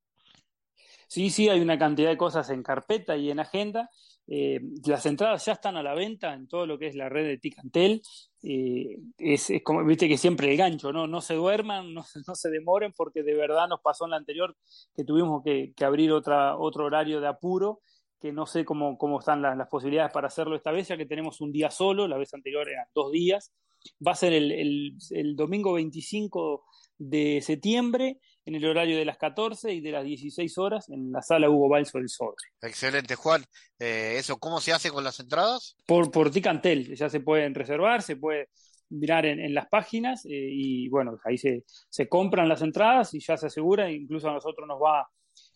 Sí, 1.08 1.30
sí, 1.30 1.48
hay 1.48 1.62
una 1.62 1.80
cantidad 1.80 2.10
de 2.10 2.18
cosas 2.18 2.50
en 2.50 2.64
carpeta 2.64 3.16
y 3.16 3.32
en 3.32 3.40
agenda. 3.40 3.90
Eh, 4.28 4.60
las 4.86 5.06
entradas 5.06 5.46
ya 5.46 5.54
están 5.54 5.78
a 5.78 5.84
la 5.84 5.94
venta 5.94 6.34
en 6.34 6.50
todo 6.50 6.66
lo 6.66 6.78
que 6.78 6.88
es 6.88 6.96
la 6.96 7.08
red 7.08 7.28
de 7.28 7.38
Ticantel. 7.38 8.02
Eh, 8.44 8.98
es, 9.18 9.50
como, 9.64 9.86
viste 9.86 10.10
que 10.10 10.18
siempre 10.18 10.52
el 10.52 10.58
gancho, 10.58 10.92
¿no? 10.92 11.08
No 11.08 11.22
se 11.22 11.36
duerman, 11.36 11.94
no, 11.94 12.04
no, 12.28 12.36
se 12.36 12.50
demoren, 12.50 12.92
porque 12.92 13.24
de 13.24 13.36
verdad 13.36 13.70
nos 13.70 13.80
pasó 13.80 14.04
en 14.04 14.12
la 14.12 14.18
anterior 14.18 14.58
que 14.94 15.06
tuvimos 15.06 15.42
que, 15.46 15.72
que 15.78 15.86
abrir 15.86 16.12
otra, 16.12 16.58
otro 16.58 16.84
horario 16.84 17.22
de 17.22 17.28
apuro 17.30 17.80
que 18.22 18.32
no 18.32 18.46
sé 18.46 18.64
cómo, 18.64 18.98
cómo 18.98 19.20
están 19.20 19.42
las, 19.42 19.68
posibilidades 19.68 20.12
para 20.12 20.28
hacerlo 20.28 20.56
esta 20.56 20.72
vez, 20.72 20.88
ya 20.88 20.98
que 20.98 21.08
tenemos 21.08 21.42
un 21.42 21.52
día 21.52 21.72
solo, 21.72 22.08
la 22.08 22.18
vez 22.18 22.34
anterior 22.34 22.70
eran 22.70 22.86
dos 22.94 23.12
días. 23.12 23.52
Va 24.06 24.12
a 24.12 24.16
ser 24.16 24.32
el, 24.34 24.96
domingo 25.36 25.74
25 25.74 26.64
de 27.00 27.42
septiembre, 27.42 28.20
en 28.46 28.56
el 28.56 28.66
horario 28.66 28.96
de 28.98 29.06
las 29.06 29.18
14 29.18 29.74
y 29.74 29.82
de 29.82 29.92
las 29.92 30.04
16 30.04 30.56
horas, 30.60 30.88
en 30.90 31.12
la 31.12 31.24
sala 31.24 31.50
Hugo 31.50 31.68
Balso 31.68 31.98
del 31.98 32.10
Sobre. 32.10 32.36
Excelente, 32.62 33.16
Juan. 33.16 33.44
Eh, 33.80 34.16
¿Eso 34.18 34.38
cómo 34.38 34.62
se 34.62 34.72
hace 34.72 34.92
con 34.92 35.04
las 35.04 35.20
entradas? 35.20 35.76
Por, 35.88 36.12
por 36.12 36.30
Ticantel, 36.30 36.96
ya 36.96 37.10
se 37.10 37.22
pueden 37.22 37.56
reservar, 37.56 38.04
se 38.04 38.18
puede 38.18 38.50
mirar 38.90 39.26
en, 39.26 39.54
las 39.54 39.68
páginas 39.68 40.26
eh, 40.26 40.30
y 40.30 40.90
bueno, 40.90 41.18
ahí 41.24 41.38
se, 41.38 41.64
se 41.90 42.08
compran 42.08 42.50
las 42.50 42.62
entradas 42.62 43.14
y 43.16 43.20
ya 43.20 43.38
se 43.38 43.48
asegura, 43.48 43.90
incluso 43.90 44.30
a 44.30 44.34
nosotros 44.34 44.68
nos 44.68 44.80
va 44.80 45.08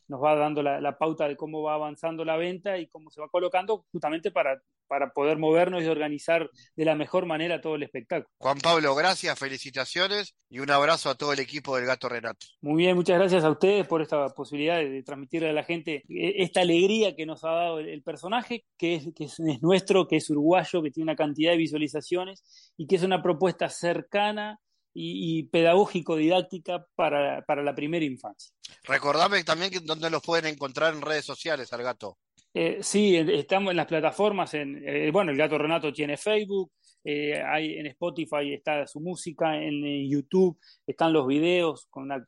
nos 0.08 0.24
va 0.24 0.36
dando 0.36 0.62
la, 0.64 0.98
pauta 0.98 1.28
de 1.28 1.36
cómo 1.36 1.62
va 1.62 1.74
avanzando 1.74 2.24
la 2.24 2.38
venta 2.38 2.78
y 2.78 2.88
cómo 2.88 3.10
se 3.10 3.22
va 3.22 3.28
colocando 3.30 3.86
justamente 3.92 4.32
para, 4.32 4.62
para 4.88 5.12
poder 5.12 5.38
movernos 5.38 5.84
y 5.84 5.88
organizar 5.88 6.50
de 6.76 6.86
la 6.86 6.96
mejor 6.96 7.26
manera 7.26 7.62
todo 7.62 7.76
el 7.76 7.84
espectáculo. 7.84 8.30
Juan 8.38 8.60
Pablo, 8.60 8.96
gracias, 8.96 9.38
felicitaciones 9.38 10.36
y 10.50 10.60
un 10.60 10.70
abrazo 10.72 11.10
a 11.10 11.16
todo 11.16 11.34
el 11.34 11.40
equipo 11.40 11.76
del 11.76 11.86
Gato 11.86 12.10
Renato. 12.10 12.46
Muy 12.62 12.84
bien, 12.84 12.96
muchas 12.96 13.18
gracias 13.18 13.44
a 13.44 13.50
ustedes 13.50 13.88
por 13.88 14.02
esta 14.02 14.28
posibilidad 14.30 14.78
de, 14.78 15.04
transmitirle 15.04 15.50
a 15.50 15.54
la 15.54 15.64
gente 15.64 16.04
eh, 16.10 16.36
esta 16.38 16.62
alegría 16.62 17.16
que 17.16 17.26
nos 17.26 17.44
ha 17.44 17.52
dado 17.52 17.80
el, 17.80 18.02
personaje, 18.04 18.66
que, 18.78 18.96
es, 18.96 19.10
que 19.16 19.26
es, 19.26 19.40
nuestro, 19.62 20.08
que 20.08 20.18
es 20.18 20.30
uruguayo, 20.30 20.82
que 20.82 20.92
tiene 20.92 21.12
una 21.12 21.16
cantidad 21.16 21.52
de 21.52 21.58
visualizaciones 21.58 22.74
y 22.78 22.88
que 22.88 22.96
es 22.96 23.04
una 23.04 23.22
propuesta 23.22 23.70
cercana 23.70 24.60
y, 24.98 25.44
pedagógico-didáctica 25.44 26.86
para, 26.96 27.44
la 27.48 27.76
primera 27.76 28.06
infancia. 28.06 28.56
Recordame 28.84 29.44
también 29.44 29.70
que 29.70 29.82
dónde 29.82 30.10
los 30.10 30.22
pueden 30.22 30.46
encontrar 30.54 30.94
en 30.94 31.02
redes 31.02 31.26
sociales 31.26 31.72
al 31.74 31.84
gato. 31.84 32.18
Eh, 32.54 32.78
sí, 32.82 33.18
estamos 33.18 33.72
en 33.72 33.78
las 33.78 33.86
plataformas, 33.86 34.54
en, 34.54 34.82
eh, 34.88 35.12
bueno, 35.12 35.32
el 35.32 35.38
gato 35.38 35.58
Renato 35.58 35.92
tiene 35.92 36.16
Facebook, 36.16 36.72
eh, 37.04 37.42
hay 37.42 37.74
en 37.74 37.88
Spotify 37.88 38.54
está 38.54 38.88
su 38.88 39.02
música, 39.02 39.62
en, 39.62 40.10
YouTube 40.10 40.58
están 40.88 41.12
los 41.12 41.28
videos 41.28 41.88
con 41.90 42.04
una, 42.04 42.26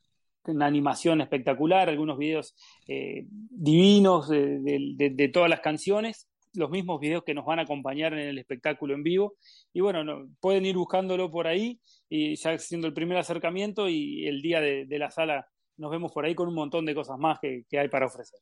animación 0.66 1.20
espectacular, 1.20 1.90
algunos 1.90 2.18
videos 2.18 2.56
divinos 2.88 4.30
de, 4.30 5.30
todas 5.34 5.50
las 5.50 5.60
canciones 5.60 6.30
los 6.58 6.70
mismos 6.70 7.00
videos 7.00 7.24
que 7.24 7.34
nos 7.34 7.46
van 7.46 7.60
a 7.60 7.62
acompañar 7.62 8.14
en 8.14 8.20
el 8.20 8.38
espectáculo 8.38 8.96
en 8.96 9.04
vivo. 9.04 9.36
Y 9.74 9.82
bueno, 9.82 10.28
pueden 10.40 10.66
ir 10.66 10.76
buscándolo 10.76 11.32
por 11.32 11.48
ahí 11.48 11.80
y 12.10 12.36
ya 12.36 12.52
haciendo 12.52 12.88
el 12.88 12.94
primer 12.94 13.18
acercamiento 13.18 13.88
y 13.88 14.28
el 14.28 14.42
día 14.42 14.60
de, 14.60 14.86
la 14.98 15.12
sala 15.12 15.48
nos 15.78 15.92
vemos 15.92 16.12
por 16.12 16.26
ahí 16.26 16.34
con 16.34 16.48
un 16.48 16.56
montón 16.56 16.86
de 16.86 16.96
cosas 16.96 17.20
más 17.20 17.40
que 17.40 17.80
hay 17.80 17.88
para 17.88 18.08
ofrecer. 18.08 18.40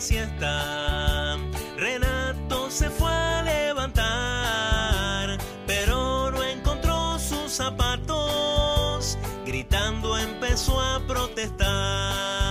Siesta, 0.00 1.36
Renato 1.76 2.70
se 2.70 2.88
fue 2.88 3.10
a 3.10 3.42
levantar, 3.42 5.38
pero 5.66 6.30
no 6.30 6.42
encontró 6.42 7.18
sus 7.18 7.50
zapatos, 7.52 9.18
gritando 9.44 10.16
empezó 10.16 10.80
a 10.80 11.00
protestar. 11.06 12.47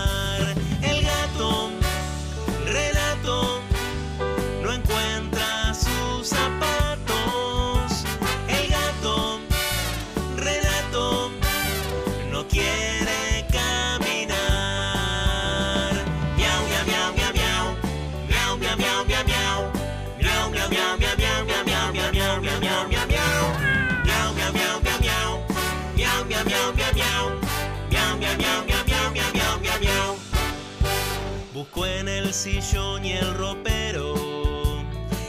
En 31.75 32.07
el 32.07 32.33
sillón 32.33 33.05
y 33.05 33.11
el 33.11 33.33
ropero, 33.35 34.15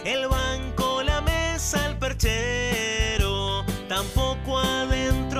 el 0.04 0.26
banco, 0.28 1.02
la 1.02 1.20
mesa, 1.20 1.86
el 1.86 1.96
perchero, 1.98 3.64
tampoco 3.88 4.58
adentro 4.58 5.37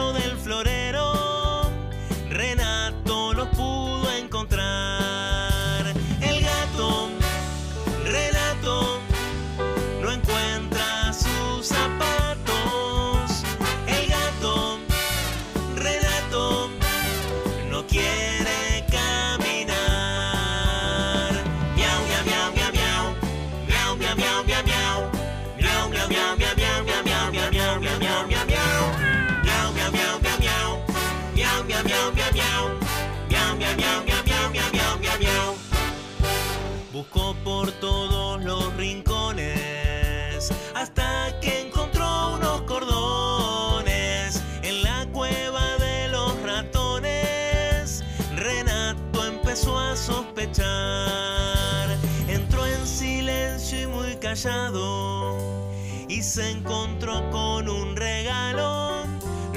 y 56.09 56.23
se 56.23 56.51
encontró 56.51 57.29
con 57.31 57.69
un 57.69 57.97
regalo. 57.97 59.03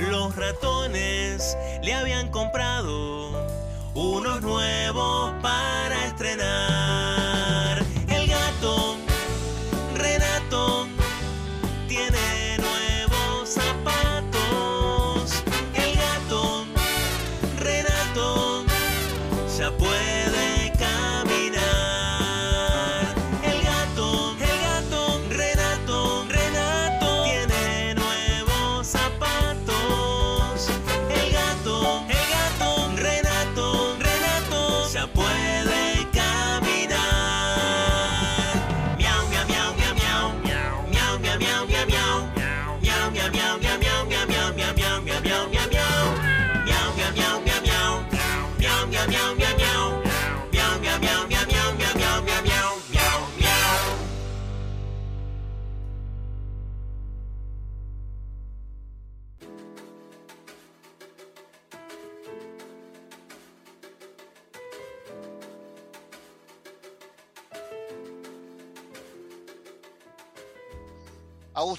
Los 0.09 0.35
ratones 0.35 1.55
le 1.83 1.93
habían 1.93 2.31
comprado 2.31 3.29
unos 3.93 4.41
nuevos 4.41 5.33
para 5.43 6.07
estrenar. 6.07 7.40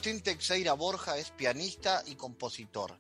Agustín 0.03 0.21
Teixeira 0.21 0.73
Borja 0.73 1.17
es 1.17 1.31
pianista 1.31 2.03
y 2.07 2.17
compositor, 2.17 2.99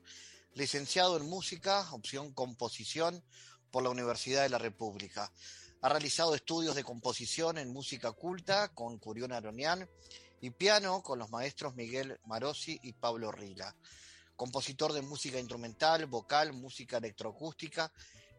licenciado 0.54 1.16
en 1.16 1.28
música, 1.28 1.84
opción 1.90 2.32
composición 2.32 3.24
por 3.72 3.82
la 3.82 3.90
Universidad 3.90 4.44
de 4.44 4.48
la 4.48 4.58
República. 4.58 5.32
Ha 5.80 5.88
realizado 5.88 6.36
estudios 6.36 6.76
de 6.76 6.84
composición 6.84 7.58
en 7.58 7.72
música 7.72 8.12
culta 8.12 8.68
con 8.68 9.00
Curión 9.00 9.32
Aronian 9.32 9.90
y 10.40 10.50
piano 10.50 11.02
con 11.02 11.18
los 11.18 11.28
maestros 11.30 11.74
Miguel 11.74 12.20
Marosi 12.24 12.78
y 12.84 12.92
Pablo 12.92 13.32
Rila. 13.32 13.74
Compositor 14.36 14.92
de 14.92 15.02
música 15.02 15.40
instrumental, 15.40 16.06
vocal, 16.06 16.52
música 16.52 16.98
electroacústica 16.98 17.92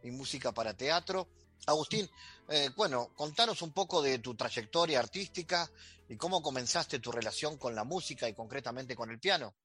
y 0.03 0.11
música 0.11 0.53
para 0.53 0.74
teatro. 0.74 1.28
Agustín, 1.66 2.07
eh, 2.49 2.70
bueno, 2.76 3.09
contanos 3.16 3.61
un 3.61 3.72
poco 3.72 4.01
de 4.01 4.20
tu 4.20 4.36
trayectoria 4.36 4.99
artística 4.99 5.70
y 6.09 6.18
cómo 6.18 6.41
comenzaste 6.41 6.99
tu 6.99 7.11
relación 7.11 7.57
con 7.57 7.74
la 7.74 7.84
música 7.84 8.28
y 8.28 8.34
concretamente 8.34 8.95
con 8.95 9.09
el 9.09 9.20
piano. 9.20 9.55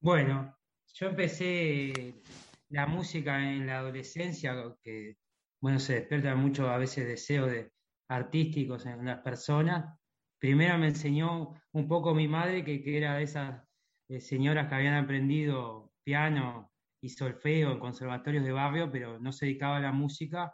Bueno, 0.00 0.56
yo 0.94 1.08
empecé 1.08 2.14
la 2.70 2.86
música 2.86 3.38
en 3.38 3.66
la 3.66 3.78
adolescencia, 3.78 4.54
que 4.82 5.16
bueno, 5.60 5.78
se 5.78 5.94
despierta 5.94 6.34
mucho 6.34 6.68
a 6.68 6.78
veces 6.78 7.06
deseos 7.06 7.50
de 7.50 7.72
artísticos 8.08 8.86
en 8.86 9.04
las 9.04 9.20
personas. 9.20 9.98
Primero 10.38 10.78
me 10.78 10.88
enseñó 10.88 11.60
un 11.72 11.88
poco 11.88 12.14
mi 12.14 12.28
madre, 12.28 12.64
que, 12.64 12.82
que 12.82 12.96
era 12.96 13.16
de 13.16 13.24
esas 13.24 13.62
eh, 14.08 14.20
señoras 14.20 14.68
que 14.68 14.74
habían 14.76 14.94
aprendido 14.94 15.92
piano 16.04 16.72
y 17.02 17.10
solfeo 17.10 17.72
en 17.72 17.80
conservatorios 17.80 18.44
de 18.44 18.52
barrio, 18.52 18.90
pero 18.90 19.18
no 19.18 19.32
se 19.32 19.46
dedicaba 19.46 19.76
a 19.76 19.80
la 19.80 19.92
música. 19.92 20.52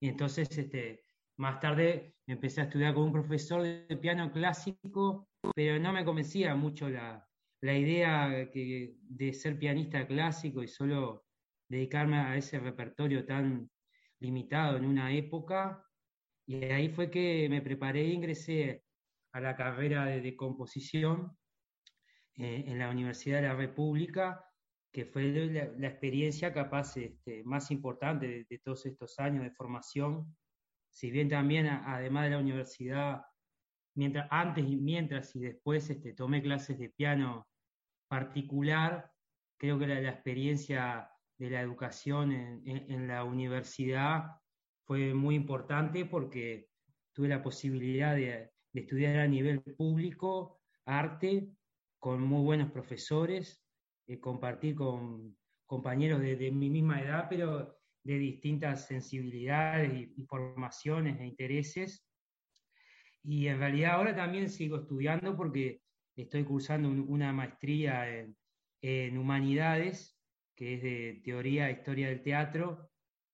Y 0.00 0.08
entonces, 0.08 0.56
este, 0.56 1.04
más 1.36 1.60
tarde 1.60 2.14
empecé 2.26 2.60
a 2.60 2.64
estudiar 2.64 2.94
con 2.94 3.04
un 3.04 3.12
profesor 3.12 3.62
de 3.62 3.96
piano 3.96 4.30
clásico, 4.32 5.28
pero 5.54 5.78
no 5.78 5.92
me 5.92 6.04
convencía 6.04 6.54
mucho 6.54 6.88
la, 6.88 7.28
la 7.60 7.76
idea 7.76 8.50
que, 8.50 8.96
de 9.00 9.32
ser 9.32 9.58
pianista 9.58 10.06
clásico 10.06 10.62
y 10.62 10.68
solo 10.68 11.24
dedicarme 11.68 12.16
a 12.18 12.36
ese 12.36 12.58
repertorio 12.58 13.24
tan 13.26 13.70
limitado 14.20 14.76
en 14.76 14.84
una 14.84 15.12
época. 15.12 15.84
Y 16.46 16.64
ahí 16.64 16.88
fue 16.88 17.10
que 17.10 17.48
me 17.50 17.60
preparé 17.60 18.02
e 18.02 18.12
ingresé 18.12 18.84
a 19.32 19.40
la 19.40 19.56
carrera 19.56 20.06
de, 20.06 20.36
composición 20.36 21.36
eh, 22.36 22.64
en 22.66 22.78
la 22.78 22.90
Universidad 22.90 23.42
de 23.42 23.48
la 23.48 23.54
República, 23.54 24.47
que 24.92 25.04
fue 25.04 25.24
la, 25.24 25.88
experiencia 25.88 26.52
capaz 26.52 26.96
este, 26.96 27.44
más 27.44 27.70
importante 27.70 28.46
de, 28.48 28.58
todos 28.58 28.86
estos 28.86 29.18
años 29.18 29.44
de 29.44 29.50
formación. 29.50 30.36
Si 30.90 31.10
bien 31.10 31.28
también, 31.28 31.66
además 31.66 32.24
de 32.24 32.30
la 32.30 32.38
universidad, 32.38 33.22
mientras, 33.94 34.26
antes 34.30 34.64
y 34.66 34.76
mientras 34.76 35.34
y 35.36 35.40
después 35.40 35.90
este, 35.90 36.14
tomé 36.14 36.42
clases 36.42 36.78
de 36.78 36.88
piano 36.88 37.46
particular, 38.08 39.12
creo 39.58 39.78
que 39.78 39.86
la, 39.86 40.10
experiencia 40.10 41.10
de 41.38 41.50
la 41.50 41.60
educación 41.60 42.32
en, 42.32 43.06
la 43.06 43.24
universidad 43.24 44.40
fue 44.86 45.12
muy 45.12 45.34
importante 45.34 46.06
porque 46.06 46.68
tuve 47.12 47.28
la 47.28 47.42
posibilidad 47.42 48.16
de 48.16 48.50
estudiar 48.72 49.18
a 49.18 49.28
nivel 49.28 49.60
público 49.60 50.60
arte 50.86 51.50
con 51.98 52.22
muy 52.22 52.42
buenos 52.42 52.70
profesores, 52.70 53.62
eh, 54.08 54.18
compartir 54.20 54.74
con 54.74 55.36
compañeros 55.66 56.22
de, 56.22 56.34
de, 56.36 56.50
mi 56.50 56.70
misma 56.70 57.02
edad, 57.02 57.26
pero 57.28 57.76
de 58.02 58.18
distintas 58.18 58.86
sensibilidades 58.86 59.92
y, 59.92 60.14
y, 60.16 60.24
formaciones 60.24 61.20
e 61.20 61.26
intereses. 61.26 62.06
Y 63.22 63.48
en 63.48 63.58
realidad 63.58 63.92
ahora 63.92 64.16
también 64.16 64.48
sigo 64.48 64.78
estudiando 64.78 65.36
porque 65.36 65.82
estoy 66.16 66.44
cursando 66.44 66.88
un, 66.88 67.00
una 67.00 67.34
maestría 67.34 68.08
en, 68.08 68.34
en, 68.80 69.18
humanidades, 69.18 70.18
que 70.56 70.76
es 70.76 70.82
de 70.82 71.20
teoría 71.22 71.68
e 71.68 71.72
historia 71.72 72.08
del 72.08 72.22
teatro, 72.22 72.90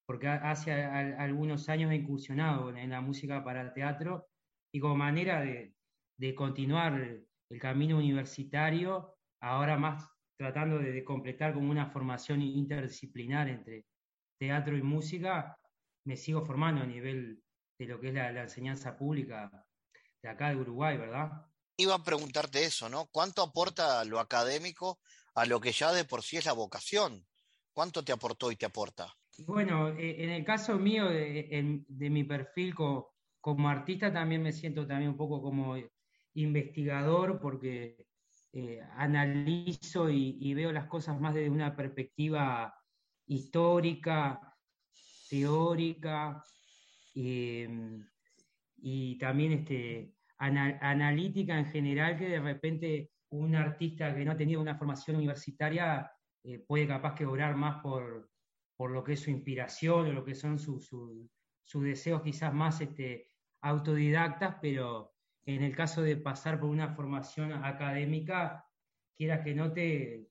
porque 0.07 0.27
hace 0.27 0.73
a, 0.73 0.93
a, 0.93 1.23
algunos 1.23 1.69
años 1.69 1.93
he 1.93 1.97
incursionado 1.97 2.77
en 2.77 2.91
la 2.91 3.01
música 3.01 3.45
para 3.45 3.73
teatro 3.73 4.27
y 4.73 4.81
como 4.81 4.97
manera 4.97 5.41
de, 5.41 5.73
de 6.19 6.35
continuar 6.35 6.95
el 7.49 7.61
camino 7.61 7.97
universitario, 7.97 9.15
ahora 9.41 9.77
más 9.77 10.14
tratando 10.37 10.79
de, 10.79 11.05
completar 11.05 11.55
como 11.55 11.71
una 11.71 11.91
formación 11.91 12.43
interdisciplinar 12.43 13.49
entre 13.49 13.87
teatro 14.39 14.77
y 14.77 14.83
música, 14.83 15.57
me 16.05 16.17
sigo 16.17 16.45
formando 16.45 16.83
a 16.83 16.87
nivel 16.87 17.43
de 17.79 17.87
lo 17.87 18.01
que 18.01 18.09
es 18.09 18.15
la, 18.15 18.33
la 18.33 18.43
enseñanza 18.43 18.97
pública 18.97 19.51
de 20.23 20.29
acá 20.29 20.51
de 20.51 20.57
Uruguay, 20.57 20.97
¿verdad? 20.97 21.31
Iba 21.77 21.97
a 21.97 22.05
preguntarte 22.05 22.65
eso, 22.65 22.89
¿no? 22.89 23.07
¿Cuánto 23.07 23.43
aporta 23.43 24.05
lo 24.05 24.21
académico 24.21 25.01
a 25.35 25.45
lo 25.45 25.61
que 25.61 25.73
ya 25.73 25.93
de 25.93 26.05
por 26.05 26.23
sí 26.23 26.37
es 26.37 26.47
la 26.47 26.53
vocación? 26.53 27.27
¿Cuánto 27.73 28.05
te 28.05 28.13
aportó 28.13 28.53
y 28.53 28.57
te 28.57 28.67
aporta? 28.67 29.13
Bueno, 29.39 29.89
eh, 29.89 30.23
en 30.23 30.31
el 30.31 30.45
caso 30.45 30.79
mío, 30.79 31.09
de, 31.09 31.85
de 31.89 32.11
mi 32.11 32.25
perfil 32.25 32.75
como, 32.75 33.09
como, 33.41 33.69
artista, 33.69 34.13
también 34.13 34.43
me 34.43 34.53
siento 34.53 34.87
también 34.87 35.11
un 35.11 35.17
poco 35.17 35.43
como 35.43 35.77
investigador 36.35 37.41
porque 37.41 38.07
eh, 38.57 38.81
analizo 38.97 40.09
y, 40.09 40.55
veo 40.55 40.71
las 40.71 40.87
cosas 40.87 41.21
más 41.21 41.35
desde 41.35 41.51
una 41.51 41.75
perspectiva 41.75 42.73
histórica, 43.27 44.57
teórica 45.29 46.41
eh, 47.17 47.69
y 48.77 49.19
también 49.19 49.55
este, 49.55 50.15
anal 50.39 50.79
analítica 50.81 51.59
en 51.59 51.67
general, 51.67 52.17
que 52.17 52.29
de 52.29 52.39
repente 52.39 53.11
un 53.31 53.57
artista 53.57 54.15
que 54.15 54.25
no 54.25 54.31
ha 54.31 54.37
tenido 54.37 54.61
una 54.61 54.77
formación 54.77 55.17
universitaria 55.17 56.09
eh, 56.45 56.61
puede 56.61 56.87
capaz 56.87 57.17
que 57.17 57.27
obrar 57.27 57.57
más 57.57 57.83
por, 57.83 58.31
por, 58.77 58.93
lo 58.93 59.03
que 59.03 59.15
es 59.15 59.21
su 59.21 59.31
inspiración 59.31 60.07
o 60.07 60.13
lo 60.13 60.25
que 60.25 60.37
son 60.37 60.61
sus 60.61 60.87
su, 60.87 61.29
su 61.65 61.83
deseos 61.83 62.23
quizás 62.23 62.55
más 62.55 62.81
este, 62.81 63.27
autodidactas, 63.63 64.59
pero 64.63 65.14
en 65.47 65.63
el 65.63 65.75
caso 65.75 66.03
de 66.03 66.17
pasar 66.17 66.59
por 66.61 66.71
una 66.71 66.95
formación 66.95 67.53
académica, 67.53 68.67
quieras 69.17 69.45
que 69.45 69.55
no 69.55 69.73
te, 69.73 70.29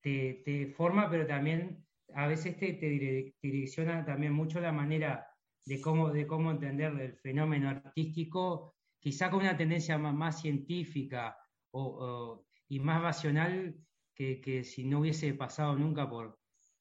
te, 0.00 0.42
te 0.44 0.66
forma, 0.68 1.10
pero 1.10 1.26
también 1.26 1.86
a 2.14 2.26
veces 2.26 2.56
te, 2.56 2.72
te, 2.74 3.34
direcciona 3.42 4.04
también 4.04 4.32
mucho 4.32 4.60
la 4.60 4.72
manera 4.72 5.26
de 5.64 5.80
cómo, 5.80 6.10
de 6.10 6.26
cómo 6.26 6.50
entender 6.50 6.92
el 6.98 7.14
fenómeno 7.18 7.68
artístico, 7.68 8.74
quizá 8.98 9.30
con 9.30 9.40
una 9.40 9.56
tendencia 9.56 9.98
más, 9.98 10.14
más 10.14 10.40
científica 10.40 11.36
o, 11.70 11.82
o- 11.82 12.46
y 12.70 12.80
más 12.80 13.02
racional 13.02 13.76
que, 14.14 14.40
que 14.40 14.64
si 14.64 14.84
no 14.84 15.00
hubiese 15.00 15.32
pasado 15.34 15.74
nunca 15.76 16.08
por, 16.08 16.38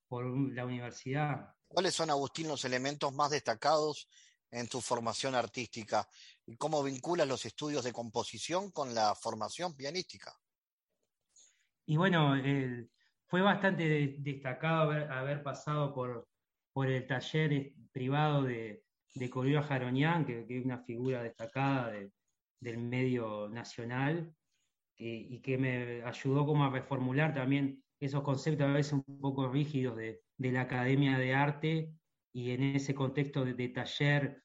por 0.08 0.26
la 0.54 0.66
universidad. 0.66 1.54
¿Cuáles 1.68 1.94
son, 1.94 2.10
Agustín, 2.10 2.48
los 2.48 2.64
elementos 2.66 3.14
más 3.14 3.32
destacados 3.32 4.08
en 4.52 4.68
tu 4.68 4.82
formación 4.82 5.36
artística 5.36 6.08
y 6.46 6.56
cómo 6.56 6.84
vinculas 6.84 7.28
los 7.28 7.46
estudios 7.46 7.84
de 7.84 7.94
composición 7.94 8.72
con 8.72 8.94
la 8.94 9.14
formación 9.16 9.76
pianística? 9.76 10.34
Y 11.86 11.98
bueno, 11.98 12.36
el- 12.36 12.90
fue 13.28 13.42
bastante 13.42 13.84
de- 13.88 14.16
destacado 14.20 14.92
haber, 14.92 15.44
pasado 15.44 15.94
por, 15.94 16.28
por 16.74 16.88
el 16.88 17.06
taller 17.08 17.54
eh, 17.54 17.76
privado 17.92 18.44
de, 18.44 18.84
de 19.16 19.30
Corrió 19.30 19.62
Jaronian, 19.64 20.26
que, 20.26 20.46
es 20.48 20.66
una 20.66 20.80
figura 20.80 21.22
destacada 21.24 21.92
de- 21.92 22.12
del 22.60 22.78
medio 22.78 23.50
nacional, 23.50 24.34
que- 24.96 25.28
y 25.30 25.42
que 25.42 25.58
me 25.58 26.04
ayudó 26.04 26.46
como 26.46 26.66
a 26.66 26.70
reformular 26.70 27.34
también 27.34 27.84
esos 28.00 28.24
conceptos 28.24 28.68
a 28.68 28.74
veces 28.74 28.94
un 28.94 29.20
poco 29.20 29.50
rígidos 29.50 29.98
de 29.98 30.22
la 30.38 30.62
Academia 30.62 31.18
de 31.18 31.34
Arte, 31.34 31.94
y 32.34 32.52
en 32.52 32.64
ese 32.64 32.94
contexto 32.94 33.44
de, 33.46 33.54
de 33.54 33.70
taller 33.70 34.44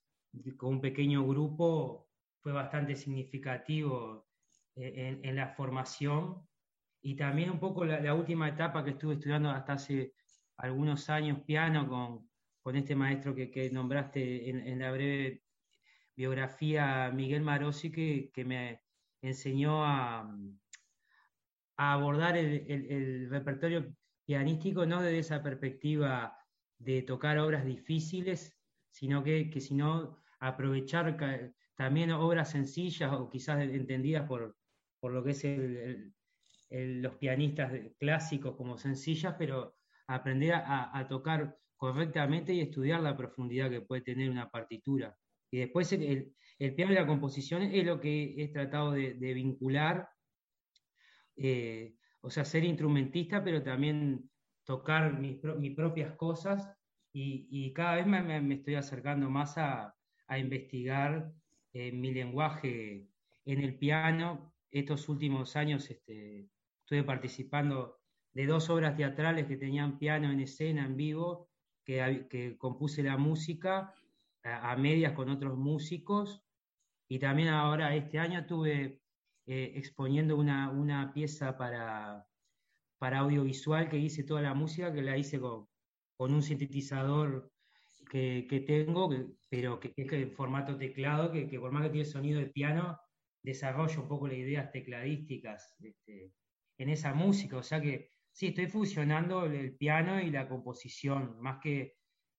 con 0.56 0.74
un 0.74 0.80
pequeño 0.80 1.26
grupo 1.26 2.08
fue 2.40 2.52
bastante 2.52 2.96
significativo 2.96 4.28
eh, 4.74 4.92
en, 4.96 5.24
en 5.24 5.36
la 5.36 5.48
formación. 5.48 6.46
Y 7.02 7.16
también 7.16 7.50
un 7.50 7.58
poco 7.60 7.84
la, 7.84 8.00
la 8.00 8.14
última 8.14 8.48
etapa 8.48 8.84
que 8.84 8.90
estuve 8.90 9.14
estudiando 9.14 9.50
hasta 9.50 9.74
hace 9.74 10.14
algunos 10.56 11.10
años 11.10 11.40
piano 11.42 11.88
con, 11.88 12.30
con 12.62 12.76
este 12.76 12.94
maestro 12.94 13.34
que, 13.34 13.50
que 13.50 13.70
nombraste 13.70 14.48
en, 14.48 14.60
en 14.66 14.78
la 14.78 14.92
breve 14.92 15.42
biografía, 16.16 17.10
Miguel 17.12 17.42
Marosi, 17.42 17.90
que, 17.90 18.30
que 18.32 18.44
me 18.44 18.82
enseñó 19.20 19.84
a, 19.84 20.20
a 21.76 21.92
abordar 21.92 22.36
el, 22.36 22.64
el- 22.68 22.90
el 22.90 23.30
repertorio 23.30 23.94
pianístico 24.24 24.86
no 24.86 25.02
desde 25.02 25.18
esa 25.18 25.42
perspectiva 25.42 26.36
de 26.84 27.02
tocar 27.02 27.38
obras 27.38 27.64
difíciles, 27.64 28.56
sino 28.90 29.22
que, 29.22 29.50
que 29.50 29.60
sino 29.60 30.18
aprovechar 30.40 31.16
también 31.76 32.10
obras 32.12 32.50
sencillas 32.50 33.12
o 33.12 33.30
quizás 33.30 33.60
entendidas 33.62 34.26
por, 34.26 34.56
por 35.00 35.12
lo 35.12 35.22
que 35.22 35.30
es 35.30 35.44
los 37.02 37.14
pianistas 37.16 37.72
clásicos 37.98 38.56
como 38.56 38.78
sencillas, 38.78 39.34
pero 39.38 39.76
aprender 40.06 40.54
a, 40.54 41.06
tocar 41.08 41.56
correctamente 41.76 42.52
y 42.52 42.60
estudiar 42.60 43.00
la 43.00 43.16
profundidad 43.16 43.70
que 43.70 43.82
puede 43.82 44.02
tener 44.02 44.30
una 44.30 44.50
partitura. 44.50 45.16
Y 45.50 45.58
después 45.58 45.92
el, 45.92 46.34
piano 46.74 46.92
y 46.92 46.94
la 46.94 47.06
composición 47.06 47.62
es 47.62 47.84
lo 47.84 48.00
que 48.00 48.34
he 48.36 48.48
tratado 48.48 48.92
de, 48.92 49.14
de 49.14 49.34
vincular, 49.34 50.08
eh, 51.36 51.94
o 52.20 52.30
sea, 52.30 52.44
ser 52.44 52.64
instrumentista, 52.64 53.42
pero 53.42 53.62
también 53.62 54.30
tocar 54.64 55.18
mis, 55.18 55.42
mis 55.58 55.74
propias 55.74 56.14
cosas 56.16 56.68
y, 57.12 57.46
y 57.50 57.72
cada 57.72 57.96
vez 57.96 58.06
me, 58.06 58.22
me- 58.40 58.54
estoy 58.54 58.74
acercando 58.76 59.28
más 59.30 59.58
a, 59.58 59.94
a 60.26 60.38
investigar 60.38 61.32
eh, 61.72 61.92
mi 61.92 62.12
lenguaje 62.12 63.08
en 63.44 63.60
el 63.60 63.78
piano. 63.78 64.52
Estos 64.70 65.08
últimos 65.08 65.56
años 65.56 65.90
este, 65.90 66.48
estuve 66.80 67.02
participando 67.04 67.98
de 68.32 68.46
dos 68.46 68.70
obras 68.70 68.96
teatrales 68.96 69.46
que 69.46 69.56
tenían 69.58 69.98
piano 69.98 70.30
en 70.30 70.40
escena, 70.40 70.86
en 70.86 70.96
vivo, 70.96 71.50
que, 71.84 72.26
que 72.30 72.56
compuse 72.56 73.02
la 73.02 73.16
música 73.18 73.92
a, 74.44 74.72
a 74.72 74.76
medias 74.76 75.12
con 75.12 75.28
otros 75.28 75.58
músicos. 75.58 76.42
Y 77.08 77.18
también 77.18 77.48
ahora 77.48 77.94
este 77.94 78.18
año 78.18 78.40
estuve 78.40 79.02
eh, 79.46 79.72
exponiendo 79.76 80.36
una, 80.36 80.70
una 80.70 81.12
pieza 81.12 81.58
para, 81.58 82.26
para 83.02 83.18
audiovisual 83.18 83.88
que 83.88 83.98
hice 83.98 84.22
toda 84.22 84.42
la 84.42 84.54
música, 84.54 84.92
que 84.92 85.02
la 85.02 85.18
hice 85.18 85.40
con, 85.40 85.66
con 86.16 86.32
un 86.32 86.40
sintetizador 86.40 87.50
que, 88.08 88.64
tengo, 88.64 89.10
pero 89.50 89.80
que, 89.80 89.92
es 89.96 90.12
en 90.12 90.30
formato 90.30 90.78
teclado, 90.78 91.32
que, 91.32 91.58
por 91.58 91.72
más 91.72 91.82
que 91.82 91.90
tiene 91.90 92.04
sonido 92.04 92.38
de 92.38 92.46
piano, 92.46 92.96
desarrolla 93.42 93.98
un 93.98 94.06
poco 94.06 94.28
las 94.28 94.36
ideas 94.36 94.70
tecladísticas 94.70 95.74
este, 95.80 96.32
en 96.78 96.90
esa 96.90 97.12
música. 97.12 97.56
O 97.56 97.64
sea 97.64 97.80
que 97.80 98.08
sí, 98.30 98.46
estoy 98.46 98.68
fusionando 98.68 99.46
el, 99.46 99.74
piano 99.74 100.20
y 100.20 100.30
la 100.30 100.48
composición, 100.48 101.40
más 101.40 101.58
que, 101.60 101.96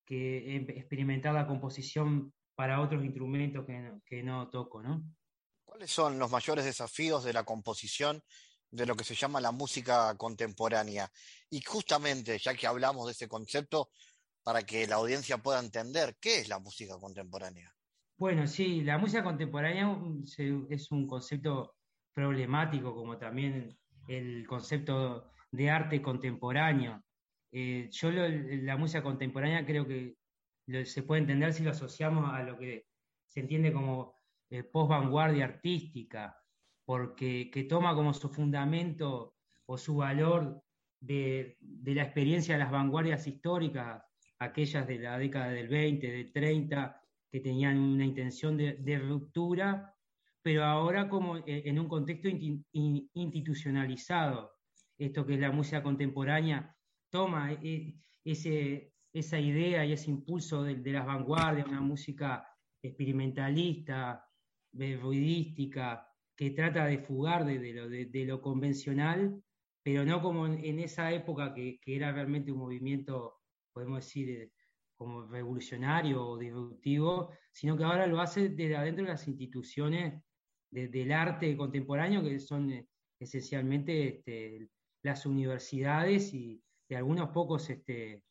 em- 0.07 0.69
experimentar 0.69 1.33
la 1.33 1.45
composición 1.45 2.33
para 2.55 2.79
otros 2.79 3.03
instrumentos 3.03 3.65
que 4.05 4.23
no, 4.23 4.49
toco. 4.49 4.81
¿Cuáles 5.65 5.91
son 5.91 6.17
los 6.17 6.31
mayores 6.31 6.63
desafíos 6.63 7.25
de 7.25 7.33
la 7.33 7.43
composición 7.43 8.23
de 8.73 8.85
lo 8.85 8.95
que 8.95 9.03
se 9.03 9.15
llama 9.15 9.39
la 9.39 9.51
música 9.51 10.15
contemporánea? 10.17 11.09
Y 11.49 11.61
justamente, 11.61 12.37
ya 12.39 12.53
que 12.55 12.67
hablamos 12.67 13.05
de 13.05 13.11
ese 13.11 13.27
concepto, 13.27 13.89
para 14.43 14.63
que 14.63 14.87
la 14.87 14.95
audiencia 14.95 15.37
pueda 15.37 15.59
entender 15.59 16.17
qué 16.19 16.39
es 16.39 16.49
la 16.49 16.59
música 16.59 16.97
contemporánea. 16.97 17.73
Bueno, 18.17 18.47
sí, 18.47 18.81
la 18.81 18.97
música 18.97 19.23
contemporánea 19.23 19.97
es 20.69 20.91
un 20.91 21.07
concepto 21.07 21.75
problemático, 22.13 22.93
como 22.93 23.17
también 23.17 23.77
el 24.07 24.45
concepto 24.47 25.31
de 25.51 25.69
arte 25.69 26.01
contemporáneo. 26.01 27.03
Eh, 27.51 27.89
yo 27.91 28.11
lo- 28.11 28.27
la 28.27 28.77
música 28.77 29.03
contemporánea 29.03 29.65
creo 29.65 29.87
que 29.87 30.15
se 30.85 31.03
puede 31.03 31.21
entender 31.21 31.53
si 31.53 31.63
lo 31.63 31.71
asociamos 31.71 32.33
a 32.33 32.41
lo 32.43 32.57
que 32.57 32.87
se 33.27 33.41
entiende 33.41 33.71
como 33.71 34.21
eh, 34.49 34.63
post-vanguardia 34.63 35.45
artística, 35.45 36.42
porque 36.85 37.49
que 37.51 37.63
toma 37.63 37.95
como 37.95 38.13
su 38.13 38.29
fundamento 38.29 39.35
o 39.65 39.77
su 39.77 39.95
valor 39.97 40.61
de, 40.99 41.57
de 41.59 41.95
la 41.95 42.03
experiencia 42.03 42.55
de 42.55 42.59
las 42.59 42.71
vanguardias 42.71 43.25
históricas, 43.27 44.03
aquellas 44.39 44.87
de 44.87 44.99
la 44.99 45.17
década 45.17 45.49
del 45.51 45.67
20, 45.67 46.11
del 46.11 46.31
30, 46.31 47.01
que 47.31 47.39
tenían 47.39 47.77
una 47.79 48.05
intención 48.05 48.57
de, 48.57 48.73
de 48.73 48.99
ruptura, 48.99 49.95
pero 50.41 50.65
ahora 50.65 51.09
como 51.09 51.37
eh, 51.37 51.63
en 51.65 51.79
un 51.79 51.87
contexto 51.87 52.27
inti- 52.27 52.63
in- 52.73 53.09
institucionalizado, 53.13 54.51
esto 54.97 55.25
que 55.25 55.35
es 55.35 55.39
la 55.39 55.51
música 55.51 55.81
contemporánea, 55.81 56.75
toma 57.09 57.53
eh, 57.53 57.95
ese, 58.23 58.93
esa 59.11 59.39
idea 59.39 59.85
y 59.85 59.93
ese 59.93 60.11
impulso 60.11 60.63
de, 60.63 60.75
de 60.75 60.91
las 60.91 61.05
vanguardias, 61.05 61.67
una 61.67 61.81
música 61.81 62.47
experimentalista, 62.81 64.25
de 64.71 64.97
ruidística, 64.97 66.07
que 66.35 66.51
trata 66.51 66.85
de 66.85 66.97
fugar 66.99 67.45
de, 67.45 67.59
de 67.59 67.73
lo, 67.73 67.89
de- 67.89 68.25
lo 68.25 68.41
convencional, 68.41 69.41
pero 69.83 70.05
no 70.05 70.21
como 70.21 70.47
en, 70.47 70.63
en 70.63 70.79
esa 70.79 71.11
época 71.11 71.53
que, 71.53 71.79
que 71.81 71.95
era 71.95 72.11
realmente 72.11 72.51
un 72.51 72.59
movimiento, 72.59 73.41
podemos 73.73 73.99
decir, 74.05 74.51
como 74.95 75.25
revolucionario 75.25 76.25
o 76.25 76.37
disruptivo, 76.37 77.31
sino 77.51 77.75
que 77.77 77.83
ahora 77.83 78.07
lo 78.07 78.21
hace 78.21 78.49
desde 78.49 78.75
adentro 78.77 79.05
de 79.05 79.11
las 79.11 79.27
instituciones 79.27 80.23
de- 80.71 80.87
del 80.87 81.11
arte 81.11 81.55
contemporáneo, 81.57 82.23
que 82.23 82.39
son 82.39 82.71
eh, 82.71 82.87
esencialmente 83.19 84.07
este, 84.19 84.69
las 85.03 85.25
universidades 85.25 86.33
y, 86.33 86.63
y 86.89 86.95
algunos 86.95 87.29
pocos 87.29 87.69
este, 87.69 88.23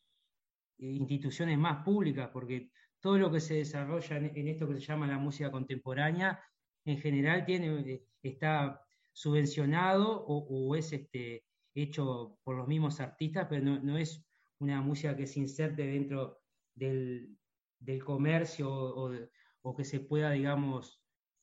instituciones 0.79 1.57
más 1.57 1.83
públicas, 1.83 2.29
porque 2.33 2.71
todo 2.99 3.17
lo 3.17 3.31
que 3.31 3.39
se 3.39 3.55
desarrolla 3.55 4.17
en, 4.17 4.31
en 4.35 4.47
esto 4.47 4.67
que 4.67 4.75
se 4.75 4.81
llama 4.81 5.07
la 5.07 5.17
música 5.17 5.51
contemporánea, 5.51 6.41
en 6.85 6.97
general 6.99 7.45
tiene, 7.45 7.67
eh, 7.93 8.05
está 8.21 8.81
subvencionado 9.13 10.25
o, 10.25 10.45
o 10.69 10.75
es 10.75 10.91
este, 10.93 11.45
hecho 11.75 12.39
por 12.43 12.55
los 12.57 12.67
mismos 12.67 12.99
artistas, 12.99 13.47
pero 13.49 13.63
no, 13.63 13.79
no 13.79 13.97
es 13.97 14.25
una 14.59 14.81
música 14.81 15.15
que 15.15 15.27
se 15.27 15.39
inserte 15.39 15.85
dentro 15.85 16.41
del, 16.73 17.37
del 17.79 18.03
comercio 18.03 18.71
o, 18.71 19.09
de- 19.09 19.29
o 19.61 19.75
que 19.75 19.83
se 19.85 19.99
pueda, 20.01 20.31
digamos, 20.31 21.01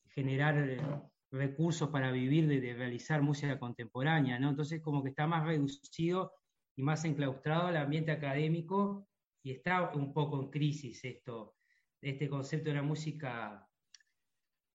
generar 0.09 0.59
eh, 0.59 0.81
recursos 1.31 1.89
para 1.91 2.11
vivir 2.13 2.47
de, 2.49 2.61
de 2.61 2.75
realizar 2.75 3.23
música 3.23 3.59
contemporánea, 3.59 4.39
¿no? 4.39 4.51
Entonces 4.51 4.81
como 4.83 5.03
que 5.03 5.11
está 5.11 5.27
más 5.27 5.47
reducido 5.47 6.33
y 6.77 6.83
más 6.83 7.05
enclaustrado 7.05 7.69
al 7.69 7.77
ambiente 7.77 8.11
académico 8.13 9.09
y 9.43 9.53
está 9.53 9.93
un 9.95 10.13
poco 10.13 10.41
en 10.43 10.51
crisis 10.51 11.05
esto, 11.05 11.57
este 12.01 12.29
concepto 12.29 12.71
de 12.71 12.77
la 12.77 12.83
música 12.83 13.70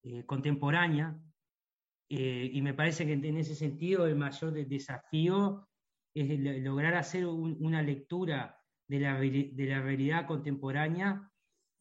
eh, 0.06 0.24
contemporánea, 0.26 1.20
eh, 2.10 2.50
y 2.54 2.62
me 2.62 2.76
parece 2.76 3.08
que 3.08 3.14
en 3.14 3.38
ese 3.38 3.56
sentido 3.56 4.06
el 4.06 4.16
mayor 4.16 4.54
de- 4.54 4.66
desafío 4.66 5.68
es 6.14 6.40
lograr 6.62 6.94
hacer 6.94 7.26
un- 7.26 7.58
una 7.60 7.82
lectura 7.82 8.62
de 8.88 9.00
la, 9.00 9.20
de 9.20 9.66
la 9.68 9.82
realidad 9.82 10.28
contemporánea 10.28 11.32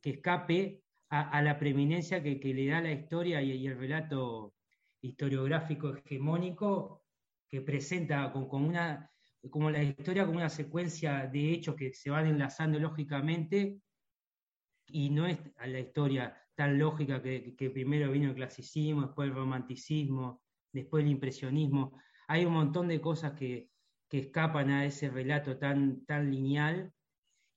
que 0.00 0.10
escape 0.10 0.82
a, 1.10 1.42
la 1.42 1.58
preeminencia 1.58 2.22
que, 2.22 2.36
le 2.42 2.66
da 2.66 2.80
la 2.80 2.92
historia 2.92 3.40
y, 3.42 3.52
y 3.52 3.66
el 3.66 3.78
relato 3.78 4.54
historiográfico 5.02 5.94
hegemónico 5.94 7.04
que 7.48 7.60
presenta 7.60 8.32
con, 8.32 8.48
con 8.48 8.64
una, 8.64 9.10
como 9.50 9.70
la 9.70 9.82
historia 9.82 10.24
como 10.24 10.38
una 10.38 10.48
secuencia 10.48 11.26
de 11.26 11.52
hechos 11.52 11.76
que 11.76 11.92
se 11.92 12.10
van 12.10 12.26
enlazando 12.26 12.80
lógicamente 12.80 13.80
y 14.88 15.10
no 15.10 15.26
es 15.26 15.38
a 15.58 15.66
la 15.66 15.78
historia 15.78 16.43
tan 16.54 16.78
lógica 16.78 17.22
que, 17.22 17.54
que 17.56 17.70
primero 17.70 18.12
vino 18.12 18.30
el 18.30 18.34
clasicismo, 18.34 19.02
después 19.02 19.28
el 19.28 19.34
romanticismo, 19.34 20.42
después 20.72 21.04
el 21.04 21.10
impresionismo. 21.10 21.98
Hay 22.28 22.44
un 22.44 22.52
montón 22.52 22.88
de 22.88 23.00
cosas 23.00 23.32
que, 23.32 23.70
que 24.08 24.18
escapan 24.18 24.70
a 24.70 24.84
ese 24.84 25.10
relato 25.10 25.58
tan, 25.58 26.04
tan 26.04 26.30
lineal 26.30 26.92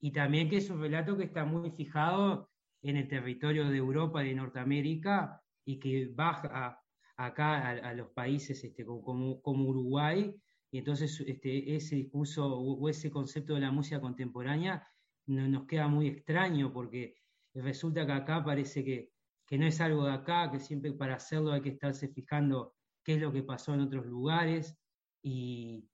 y 0.00 0.12
también 0.12 0.48
que 0.48 0.58
es 0.58 0.70
un 0.70 0.80
relato 0.80 1.16
que 1.16 1.24
está 1.24 1.44
muy 1.44 1.70
fijado 1.70 2.50
en 2.82 2.96
el 2.96 3.08
territorio 3.08 3.68
de 3.68 3.76
Europa 3.76 4.24
y 4.24 4.28
de 4.28 4.34
Norteamérica 4.34 5.42
y 5.64 5.78
que 5.78 6.10
baja 6.14 6.80
acá 7.16 7.58
a, 7.58 7.70
a 7.70 7.94
los 7.94 8.08
países 8.10 8.62
este, 8.62 8.84
como, 8.84 9.42
como, 9.42 9.68
Uruguay 9.68 10.34
y 10.70 10.78
entonces 10.78 11.20
este, 11.26 11.74
ese 11.74 11.96
discurso 11.96 12.46
o 12.46 12.88
ese 12.88 13.10
concepto 13.10 13.54
de 13.54 13.60
la 13.60 13.72
música 13.72 14.00
contemporánea 14.00 14.86
no, 15.26 15.48
nos 15.48 15.66
queda 15.66 15.88
muy 15.88 16.06
extraño 16.08 16.72
porque 16.72 17.17
resulta 17.62 18.06
que 18.06 18.12
acá 18.12 18.44
parece 18.44 18.84
que, 18.84 19.10
que 19.46 19.58
no 19.58 19.66
es 19.66 19.80
algo 19.80 20.04
de 20.04 20.12
acá, 20.12 20.50
que 20.50 20.60
siempre 20.60 20.92
para 20.92 21.16
hacerlo 21.16 21.52
hay 21.52 21.62
que 21.62 21.70
estarse 21.70 22.08
fijando 22.08 22.74
qué 23.02 23.14
es 23.14 23.20
lo 23.20 23.32
que 23.32 23.42
pasó 23.42 23.74
en 23.74 23.80
otros 23.80 24.04
lugares 24.06 24.76
y, 25.22 25.88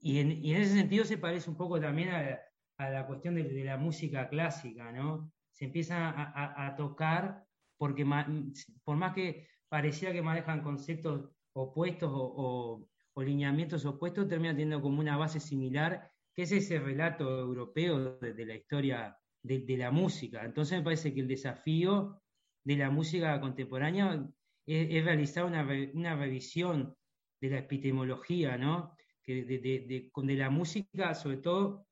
y, 0.00 0.18
en, 0.18 0.44
ese 0.44 0.74
sentido 0.74 1.04
se 1.04 1.18
parece 1.18 1.48
un 1.48 1.56
poco 1.56 1.80
también 1.80 2.10
a, 2.10 2.90
la 2.90 3.06
cuestión 3.06 3.36
de, 3.36 3.64
la 3.64 3.76
música 3.76 4.28
clásica, 4.28 4.90
¿no? 4.90 5.32
Se 5.52 5.66
empieza 5.66 6.12
a, 6.16 6.74
tocar 6.74 7.44
porque 7.78 8.04
por 8.82 8.96
más 8.96 9.14
que 9.14 9.46
pareciera 9.68 10.12
que 10.12 10.22
manejan 10.22 10.62
conceptos 10.62 11.30
opuestos 11.52 12.10
o, 12.12 12.88
o, 13.14 13.22
lineamientos 13.22 13.84
opuestos, 13.84 14.26
termina 14.26 14.52
teniendo 14.52 14.82
como 14.82 14.98
una 14.98 15.16
base 15.16 15.38
similar, 15.38 16.10
que 16.34 16.42
es 16.42 16.52
ese 16.52 16.80
relato 16.80 17.38
europeo 17.38 18.18
de 18.18 18.46
la 18.46 18.56
historia 18.56 19.16
de, 19.42 19.76
la 19.76 19.90
música. 19.90 20.44
Entonces 20.44 20.78
me 20.78 20.84
parece 20.84 21.12
que 21.12 21.20
el 21.20 21.28
desafío 21.28 22.22
de 22.64 22.76
la 22.76 22.90
música 22.90 23.40
contemporánea 23.40 24.28
es, 24.66 24.88
es 24.90 25.04
realizar 25.04 25.44
una, 25.44 25.66
una, 25.94 26.16
revisión 26.16 26.94
de 27.40 27.50
la 27.50 27.58
epistemología, 27.58 28.56
¿no? 28.56 28.96
Que 29.22 29.44
de, 29.44 29.58
de, 29.58 30.10
de, 30.14 30.36
la 30.36 30.50
música, 30.50 31.14
sobre 31.14 31.38
todo 31.38 31.86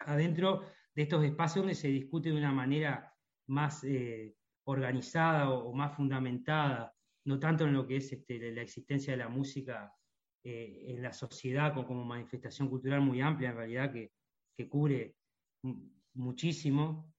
adentro 0.00 0.62
de 0.94 1.02
estos 1.02 1.24
espacios 1.24 1.64
donde 1.64 1.74
se 1.74 1.88
discute 1.88 2.30
de 2.30 2.36
una 2.36 2.52
manera 2.52 3.12
más 3.48 3.84
eh, 3.84 4.34
organizada 4.64 5.50
o, 5.50 5.70
o, 5.70 5.74
más 5.74 5.94
fundamentada, 5.96 6.92
no 7.24 7.38
tanto 7.38 7.64
en 7.64 7.72
lo 7.72 7.86
que 7.86 7.96
es 7.96 8.12
este, 8.12 8.52
la 8.52 8.62
existencia 8.62 9.12
de 9.12 9.18
la 9.18 9.28
música 9.28 9.92
eh, 10.44 10.94
en 10.94 11.02
la 11.02 11.12
sociedad 11.12 11.74
como, 11.74 11.86
como, 11.86 12.04
manifestación 12.04 12.68
cultural 12.68 13.00
muy 13.00 13.20
amplia, 13.20 13.50
en 13.50 13.56
realidad, 13.56 13.92
que, 13.92 14.12
que 14.56 14.68
cubre 14.68 15.16
muchísimo, 16.16 17.12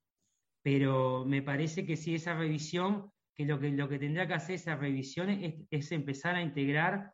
pero 0.63 1.25
me 1.25 1.41
parece 1.41 1.85
que 1.85 1.95
si 1.95 2.15
esa 2.15 2.35
revisión, 2.35 3.11
que 3.35 3.45
lo 3.45 3.59
que, 3.59 3.71
lo 3.71 3.87
que 3.87 3.99
tendrá 3.99 4.27
que 4.27 4.33
hacer 4.33 4.55
esa 4.55 4.75
revisión 4.75 5.29
es, 5.29 5.55
es 5.69 5.91
empezar 5.91 6.35
a 6.35 6.41
integrar 6.41 7.13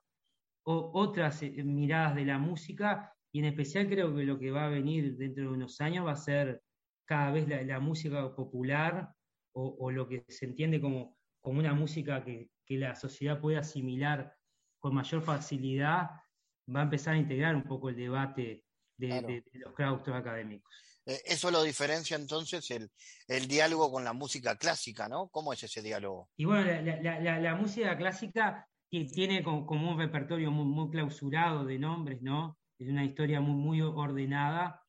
o, 0.65 0.91
otras 0.93 1.43
eh, 1.43 1.51
miradas 1.63 2.15
de 2.15 2.25
la 2.25 2.37
música 2.37 3.13
y 3.31 3.39
en 3.39 3.45
especial 3.45 3.87
creo 3.87 4.15
que 4.15 4.23
lo 4.23 4.39
que 4.39 4.51
va 4.51 4.65
a 4.65 4.69
venir 4.69 5.17
dentro 5.17 5.43
de 5.43 5.49
unos 5.49 5.81
años 5.81 6.05
va 6.05 6.13
a 6.13 6.15
ser 6.15 6.61
cada 7.05 7.31
vez 7.31 7.47
la, 7.47 7.61
la 7.63 7.79
música 7.79 8.33
popular 8.35 9.13
o, 9.53 9.75
o, 9.79 9.91
lo 9.91 10.07
que 10.07 10.23
se 10.29 10.45
entiende 10.45 10.79
como, 10.79 11.17
como 11.41 11.59
una 11.59 11.73
música 11.73 12.23
que, 12.23 12.49
que, 12.65 12.77
la 12.77 12.95
sociedad 12.95 13.39
puede 13.39 13.57
asimilar 13.57 14.35
con 14.79 14.95
mayor 14.95 15.21
facilidad, 15.21 16.09
va 16.73 16.79
a 16.79 16.83
empezar 16.83 17.15
a 17.15 17.19
integrar 17.19 17.55
un 17.55 17.63
poco 17.63 17.89
el 17.89 17.95
debate 17.95 18.63
de, 18.97 19.07
claro. 19.07 19.27
de, 19.27 19.43
de 19.51 19.59
los 19.59 19.73
claustros 19.73 20.15
académicos. 20.15 20.92
Eh, 21.05 21.21
eso 21.25 21.51
lo 21.51 21.63
diferencia 21.63 22.15
entonces 22.15 22.69
el, 22.71 22.89
el, 23.27 23.47
diálogo 23.47 23.91
con 23.91 24.03
la 24.03 24.13
música 24.13 24.55
clásica, 24.57 25.09
¿no? 25.09 25.27
¿Cómo 25.29 25.51
es 25.51 25.63
ese 25.63 25.81
diálogo? 25.81 26.29
Y 26.37 26.45
bueno, 26.45 26.71
la, 26.81 27.39
la, 27.39 27.55
música 27.55 27.97
clásica 27.97 28.67
tiene 28.89 29.43
como, 29.43 29.91
un 29.91 29.97
repertorio 29.97 30.51
muy, 30.51 30.65
muy, 30.65 30.89
clausurado 30.89 31.65
de 31.65 31.77
nombres, 31.77 32.21
¿no? 32.21 32.57
Es 32.79 32.87
una 32.87 33.03
historia 33.03 33.41
muy, 33.41 33.55
muy 33.55 33.81
ordenada 33.81 34.81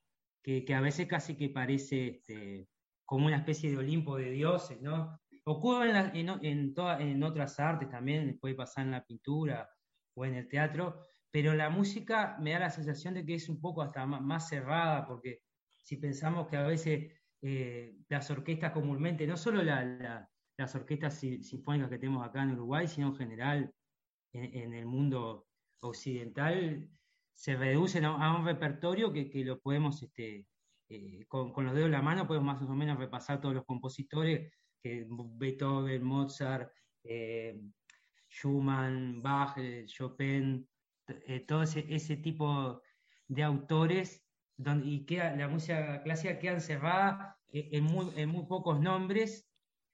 que, 0.43 0.65
que 0.65 0.75
a 0.75 0.81
veces 0.81 1.09
casi 1.09 1.37
que 1.37 1.49
parece 1.49 2.09
este, 2.09 2.69
como 3.05 3.27
una 3.27 3.39
especie 3.39 3.71
de 3.71 3.79
Olimpo 3.79 4.17
de 4.17 4.31
dioses, 4.31 4.81
¿no? 4.81 5.21
Ocurre 5.47 5.91
en, 5.91 6.17
en, 6.17 6.29
en, 6.43 6.75
en 7.01 7.23
otras 7.23 7.59
artes 7.59 7.91
también, 7.91 8.39
puede 8.39 8.55
pasar 8.55 8.85
en 8.85 8.93
la 8.93 9.05
pintura 9.05 9.69
o 10.17 10.25
en 10.25 10.35
el 10.35 10.49
teatro, 10.49 11.01
pero 11.31 11.55
la 11.55 11.71
música 11.71 12.37
me 12.41 12.53
da 12.53 12.61
la 12.61 12.71
sensación 12.71 13.15
de 13.15 13.27
que 13.27 13.35
es 13.35 13.49
un 13.49 13.61
poco 13.61 13.83
hasta 13.83 14.07
más 14.07 14.49
cerrada, 14.49 15.05
porque 15.07 15.41
si 15.85 15.99
pensamos 15.99 16.49
que 16.49 16.57
a 16.57 16.67
veces 16.67 17.13
eh, 17.43 17.95
las 18.09 18.31
orquestas 18.31 18.73
comúnmente, 18.73 19.27
no 19.27 19.37
solo 19.37 19.63
la, 19.63 19.85
la, 19.85 20.31
las 20.57 20.75
orquestas 20.75 21.21
sinfónicas 21.21 21.91
que 21.91 21.99
tenemos 21.99 22.27
acá 22.27 22.43
en 22.43 22.53
Uruguay, 22.53 22.89
sino 22.89 23.09
en 23.09 23.17
general 23.17 23.75
en, 24.33 24.45
en 24.57 24.75
el 24.75 24.87
mundo 24.87 25.47
occidental, 25.81 26.89
se 27.35 27.55
reducen 27.57 28.07
a, 28.07 28.35
un 28.35 28.47
repertorio 28.47 29.13
que, 29.13 29.29
que, 29.29 29.45
lo 29.45 29.61
podemos, 29.61 30.03
este, 30.03 30.47
eh, 30.89 31.27
con, 31.29 31.53
con, 31.53 31.67
los 31.67 31.75
dedos 31.75 31.87
en 31.87 31.93
la 31.93 32.03
mano, 32.03 32.27
podemos 32.27 32.59
más 32.59 32.63
o 32.63 32.75
menos 32.75 32.99
repasar 32.99 33.43
todos 33.43 33.55
los 33.55 33.67
compositores, 33.67 34.51
que 34.83 35.07
Beethoven, 35.09 36.03
Mozart, 36.03 36.73
eh, 37.03 37.61
Schumann, 38.31 39.21
Bach, 39.21 39.55
eh, 39.59 39.85
Chopin, 39.87 40.67
todo 41.47 41.63
ese, 41.65 41.85
ese 41.95 42.17
tipo 42.17 42.81
de 43.29 43.43
autores 43.43 44.24
donde, 44.57 44.87
y 44.87 45.05
queda, 45.05 45.35
la 45.37 45.49
música 45.49 46.03
clásica 46.03 46.39
queda 46.39 46.53
encerrada 46.53 47.39
en 47.53 47.85
muy, 47.85 48.07
en 48.17 48.29
muy 48.29 48.47
pocos 48.47 48.81
nombres 48.81 49.49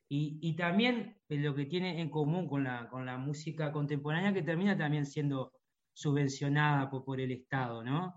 y, 0.09 0.39
y, 0.43 0.57
también 0.57 1.17
lo 1.29 1.55
que 1.55 1.67
tiene 1.67 2.01
en 2.01 2.11
común 2.11 2.49
con 2.49 2.65
la, 2.65 2.89
con 2.89 3.07
la 3.07 3.17
música 3.17 3.71
contemporánea 3.71 4.33
que 4.33 4.43
termina 4.43 4.77
también 4.77 5.07
siendo 5.07 5.53
subvencionada 5.93 6.91
por, 6.91 7.05
por 7.05 7.21
el 7.21 7.31
Estado, 7.31 7.85
¿no? 7.85 8.15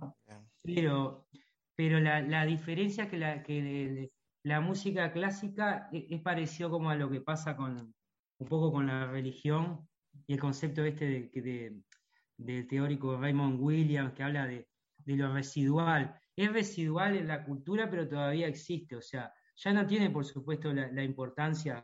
Pero, 0.64 1.28
pero 1.76 2.00
la, 2.00 2.22
la 2.22 2.46
diferencia 2.46 3.04
es 3.04 3.10
que, 3.10 3.18
la, 3.18 3.44
que 3.44 4.12
la 4.44 4.62
música 4.62 5.12
clásica 5.12 5.89
es, 5.91 6.06
es, 6.10 6.22
parecido 6.22 6.72
como 6.72 6.89
a 6.89 6.96
lo 6.96 7.10
que 7.10 7.22
pasa 7.22 7.56
con 7.56 7.94
un 8.39 8.48
poco 8.48 8.72
con 8.72 8.88
la 8.88 9.06
religión 9.08 9.88
y 10.26 10.34
el 10.34 10.39
concepto 10.39 10.84
este 10.84 11.06
de, 11.06 11.41
de, 11.41 11.82
del 12.38 12.68
teórico 12.68 13.18
Raymond 13.18 13.60
Williams 13.62 14.14
que 14.14 14.24
habla 14.24 14.48
de, 14.48 14.68
de 14.98 15.16
lo 15.16 15.34
residual 15.34 16.20
es 16.36 16.51
residual 16.51 17.15
en 17.15 17.27
la 17.27 17.43
cultura, 17.43 17.89
pero 17.89 18.07
todavía 18.07 18.47
existe. 18.47 18.95
O 18.95 19.01
sea, 19.01 19.34
ya 19.55 19.73
no 19.73 19.86
tiene, 19.86 20.09
por 20.09 20.25
supuesto, 20.25 20.73
la, 20.73 20.91
la, 20.91 21.03
importancia 21.03 21.84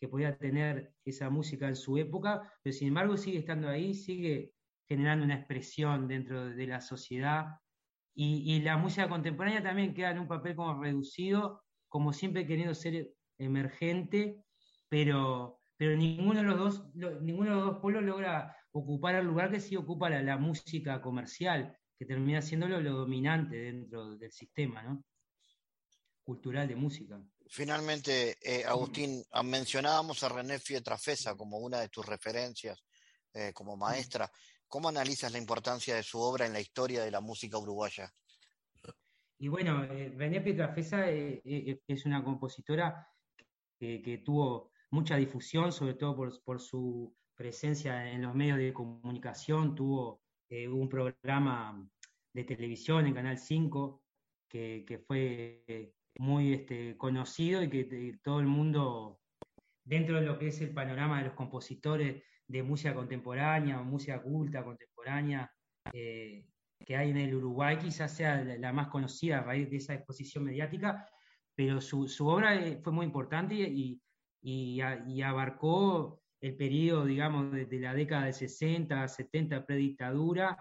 que 0.00 0.08
podía 0.08 0.36
tener 0.36 0.92
esa 1.04 1.30
música 1.30 1.68
en 1.68 1.76
su 1.76 1.98
época, 1.98 2.52
pero 2.62 2.72
sin 2.72 2.88
embargo 2.88 3.16
sigue 3.16 3.38
estando 3.38 3.68
ahí, 3.68 3.94
sigue 3.94 4.52
generando 4.88 5.24
una 5.24 5.34
expresión 5.34 6.08
dentro 6.08 6.46
de 6.46 6.66
la 6.66 6.80
sociedad. 6.80 7.58
Y, 8.14 8.54
y 8.54 8.60
la 8.60 8.76
música 8.76 9.08
contemporánea 9.08 9.62
también 9.62 9.94
queda 9.94 10.10
en 10.10 10.20
un 10.20 10.28
papel 10.28 10.56
como 10.56 10.82
reducido, 10.82 11.62
como 11.88 12.12
siempre 12.12 12.46
queriendo 12.46 12.74
ser 12.74 13.12
emergente, 13.38 14.44
pero, 14.88 15.60
pero 15.76 15.96
ninguno, 15.96 16.40
de 16.40 16.46
los 16.46 16.58
dos, 16.58 16.90
lo, 16.94 17.20
ninguno 17.20 17.50
de 17.50 17.56
los 17.56 17.66
dos 17.66 17.78
pueblos 17.80 18.02
logra 18.02 18.56
ocupar 18.72 19.14
el 19.14 19.26
lugar 19.26 19.50
que 19.50 19.60
sí 19.60 19.76
ocupa 19.76 20.10
la, 20.10 20.22
la 20.22 20.36
música 20.36 21.00
comercial 21.00 21.77
que 21.98 22.06
termina 22.06 22.40
siendo 22.40 22.68
lo, 22.68 22.80
dominante 22.80 23.56
dentro 23.56 24.16
del 24.16 24.32
sistema 24.32 24.82
¿no? 24.82 25.04
cultural 26.22 26.68
de 26.68 26.76
música. 26.76 27.20
Finalmente, 27.48 28.36
eh, 28.42 28.64
Agustín, 28.64 29.24
mencionábamos 29.44 30.22
a 30.22 30.28
René 30.28 30.58
Fietrafesa 30.58 31.34
como 31.34 31.58
una 31.58 31.80
de 31.80 31.88
tus 31.88 32.06
referencias 32.06 32.84
eh, 33.32 33.52
como 33.52 33.76
maestra. 33.76 34.30
¿Cómo 34.68 34.90
analizas 34.90 35.32
la 35.32 35.38
importancia 35.38 35.96
de 35.96 36.02
su 36.02 36.20
obra 36.20 36.46
en 36.46 36.52
la 36.52 36.60
historia 36.60 37.02
de 37.02 37.10
la 37.10 37.20
música 37.20 37.56
uruguaya? 37.56 38.12
Y 39.38 39.48
bueno, 39.48 39.84
eh, 39.84 40.12
René 40.16 40.40
Pietrafesa 40.40 41.08
eh, 41.10 41.40
eh, 41.44 41.80
es 41.86 42.04
una 42.04 42.24
compositora 42.24 43.08
que, 43.78 44.02
que, 44.02 44.18
tuvo 44.18 44.72
mucha 44.90 45.16
difusión, 45.16 45.72
sobre 45.72 45.94
todo 45.94 46.16
por, 46.16 46.42
por, 46.42 46.60
su 46.60 47.14
presencia 47.36 48.10
en 48.10 48.22
los 48.22 48.34
medios 48.34 48.58
de 48.58 48.72
comunicación, 48.72 49.76
tuvo 49.76 50.20
eh, 50.48 50.68
un 50.68 50.88
programa 50.88 51.88
de 52.32 52.44
televisión 52.44 53.06
en 53.06 53.14
Canal 53.14 53.38
5 53.38 54.02
que, 54.48 55.04
fue 55.06 55.94
muy 56.18 56.54
este, 56.54 56.96
conocido 56.96 57.62
y 57.62 57.68
que 57.68 58.18
todo 58.22 58.40
el 58.40 58.46
mundo, 58.46 59.20
dentro 59.84 60.16
de 60.16 60.26
lo 60.26 60.38
que 60.38 60.48
es 60.48 60.60
el 60.60 60.72
panorama 60.72 61.18
de 61.18 61.26
los 61.26 61.34
compositores 61.34 62.22
de 62.46 62.62
música 62.62 62.94
contemporánea 62.94 63.82
música 63.82 64.22
culta 64.22 64.64
contemporánea 64.64 65.52
eh, 65.92 66.46
que 66.84 66.96
hay 66.96 67.10
en 67.10 67.18
el 67.18 67.34
Uruguay, 67.34 67.76
quizás 67.78 68.16
sea 68.16 68.42
la, 68.42 68.72
más 68.72 68.88
conocida 68.88 69.40
a 69.40 69.42
raíz 69.42 69.68
de 69.68 69.76
esa 69.76 69.94
exposición 69.94 70.44
mediática, 70.44 71.06
pero 71.54 71.80
su, 71.80 72.08
su 72.08 72.26
obra 72.26 72.54
eh, 72.54 72.80
fue 72.82 72.92
muy 72.92 73.04
importante 73.04 73.54
y, 73.54 74.00
y, 74.40 74.80
y 75.06 75.22
abarcó 75.22 76.22
el 76.40 76.56
periodo, 76.56 77.04
digamos, 77.04 77.52
de, 77.52 77.66
de, 77.66 77.80
la 77.80 77.94
década 77.94 78.26
de 78.26 78.32
60, 78.32 79.08
70, 79.08 79.66
predictadura, 79.66 80.56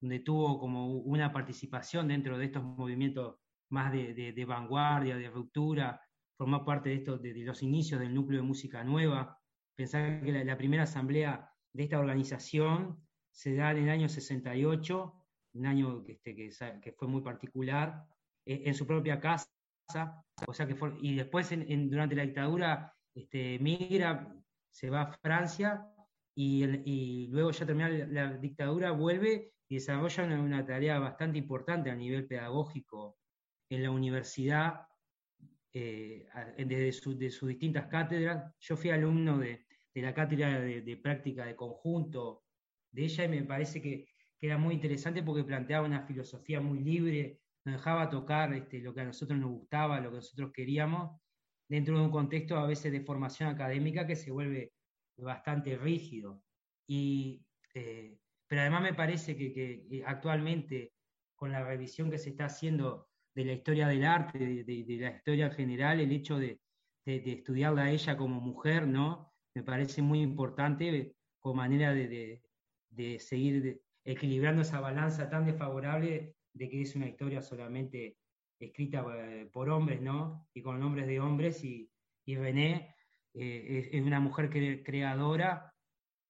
donde 0.00 0.20
tuvo 0.20 0.58
como 0.58 0.96
una 0.98 1.32
participación 1.32 2.08
dentro 2.08 2.38
de 2.38 2.46
estos 2.46 2.62
movimientos 2.62 3.36
más 3.70 3.92
de, 3.92 4.14
de, 4.14 4.32
de 4.32 4.44
vanguardia, 4.44 5.16
de 5.16 5.30
ruptura, 5.30 6.00
formó 6.36 6.64
parte 6.64 6.88
de, 6.88 6.94
esto, 6.96 7.18
de, 7.18 7.34
los 7.44 7.62
inicios 7.62 8.00
del 8.00 8.14
núcleo 8.14 8.40
de 8.40 8.46
música 8.46 8.82
nueva. 8.82 9.38
Pensar 9.76 10.22
que 10.22 10.32
la, 10.32 10.42
la 10.44 10.56
primera 10.56 10.82
asamblea 10.84 11.48
de 11.72 11.82
esta 11.84 11.98
organización 11.98 13.06
se 13.30 13.54
da 13.54 13.70
en 13.72 13.84
el 13.84 13.90
año 13.90 14.08
68, 14.08 15.14
un 15.54 15.66
año 15.66 16.02
que, 16.02 16.12
este, 16.12 16.34
que, 16.34 16.50
que 16.82 16.92
fue 16.92 17.06
muy 17.08 17.22
particular, 17.22 18.04
eh, 18.46 18.62
en 18.64 18.74
su 18.74 18.86
propia 18.86 19.20
casa, 19.20 19.46
o 20.46 20.52
sea 20.54 20.66
que 20.66 20.76
y 21.00 21.14
después 21.14 21.52
en- 21.52 21.70
en- 21.70 21.90
durante 21.90 22.14
la 22.14 22.22
dictadura 22.22 22.92
este, 23.14 23.58
migra, 23.58 24.34
se 24.70 24.90
va 24.90 25.02
a 25.02 25.12
Francia 25.12 25.86
y, 26.34 27.26
luego 27.30 27.50
ya 27.50 27.66
termina 27.66 27.88
la, 27.88 28.32
dictadura, 28.38 28.92
vuelve 28.92 29.52
y 29.68 29.74
desarrolla 29.74 30.24
una, 30.24 30.64
tarea 30.64 30.98
bastante 30.98 31.38
importante 31.38 31.90
a 31.90 31.94
nivel 31.94 32.26
pedagógico 32.26 33.18
en 33.68 33.82
la 33.82 33.90
universidad, 33.90 34.86
eh, 35.72 36.26
desde 36.56 37.16
de 37.16 37.30
sus 37.30 37.48
distintas 37.48 37.86
cátedras. 37.86 38.54
Yo 38.58 38.76
fui 38.76 38.90
alumno 38.90 39.38
de, 39.38 39.66
la 39.94 40.14
cátedra 40.14 40.60
de, 40.60 40.82
de 40.82 40.96
práctica 40.96 41.44
de 41.44 41.56
conjunto 41.56 42.44
de 42.90 43.04
ella 43.04 43.24
y 43.24 43.28
me 43.28 43.42
parece 43.42 43.82
que, 43.82 44.06
que 44.40 44.46
era 44.46 44.56
muy 44.56 44.74
interesante 44.74 45.22
porque 45.22 45.44
planteaba 45.44 45.86
una 45.86 46.06
filosofía 46.06 46.60
muy 46.60 46.80
libre, 46.80 47.40
nos 47.64 47.76
dejaba 47.76 48.08
tocar 48.08 48.54
este, 48.54 48.80
lo 48.80 48.94
que 48.94 49.02
a 49.02 49.04
nosotros 49.04 49.38
nos 49.38 49.50
gustaba, 49.50 50.00
lo 50.00 50.10
que 50.10 50.16
nosotros 50.16 50.50
queríamos, 50.52 51.20
dentro 51.70 51.98
de 51.98 52.04
un 52.06 52.10
contexto 52.10 52.56
a 52.58 52.66
veces 52.66 52.92
de 52.92 53.02
formación 53.02 53.48
académica 53.50 54.06
que 54.06 54.16
se 54.16 54.30
vuelve 54.32 54.74
bastante 55.16 55.76
rígido. 55.76 56.44
Y, 56.86 57.46
eh, 57.74 58.18
pero 58.48 58.62
además 58.62 58.82
me 58.82 58.94
parece 58.94 59.36
que, 59.36 59.52
que, 59.54 60.02
actualmente, 60.06 60.94
con 61.34 61.52
la 61.52 61.64
revisión 61.64 62.10
que 62.10 62.18
se 62.18 62.30
está 62.30 62.46
haciendo 62.46 63.08
de 63.34 63.44
la 63.44 63.52
historia 63.54 63.88
del 63.88 64.04
arte, 64.04 64.38
de, 64.38 64.64
de- 64.64 64.84
de 64.84 64.96
la 64.98 65.10
historia 65.16 65.46
en 65.46 65.52
general, 65.52 66.00
el 66.00 66.12
hecho 66.12 66.38
de, 66.38 66.60
de- 67.06 67.32
estudiarla 67.32 67.84
a 67.84 67.90
ella 67.92 68.16
como 68.16 68.40
mujer, 68.40 68.86
¿no? 68.88 69.32
Me 69.54 69.62
parece 69.62 70.02
muy 70.02 70.20
importante 70.22 70.88
eh, 70.96 71.16
como 71.38 71.56
manera 71.56 71.94
de, 71.94 72.42
seguir 73.18 73.82
equilibrando 74.04 74.62
esa 74.62 74.80
balanza 74.80 75.28
tan 75.30 75.46
desfavorable 75.46 76.36
de 76.52 76.68
que 76.68 76.82
es 76.82 76.96
una 76.96 77.06
historia 77.08 77.42
solamente 77.42 78.18
escrita 78.60 79.04
eh, 79.16 79.48
por 79.52 79.68
hombres, 79.70 80.00
¿no? 80.00 80.48
Y 80.54 80.62
con 80.62 80.78
nombres 80.78 81.06
de 81.06 81.18
hombres, 81.20 81.64
y, 81.64 81.90
y 82.26 82.36
René 82.36 82.94
eh, 83.34 83.90
es, 83.92 84.02
una 84.02 84.20
mujer 84.20 84.50
cre- 84.50 84.82
creadora 84.84 85.74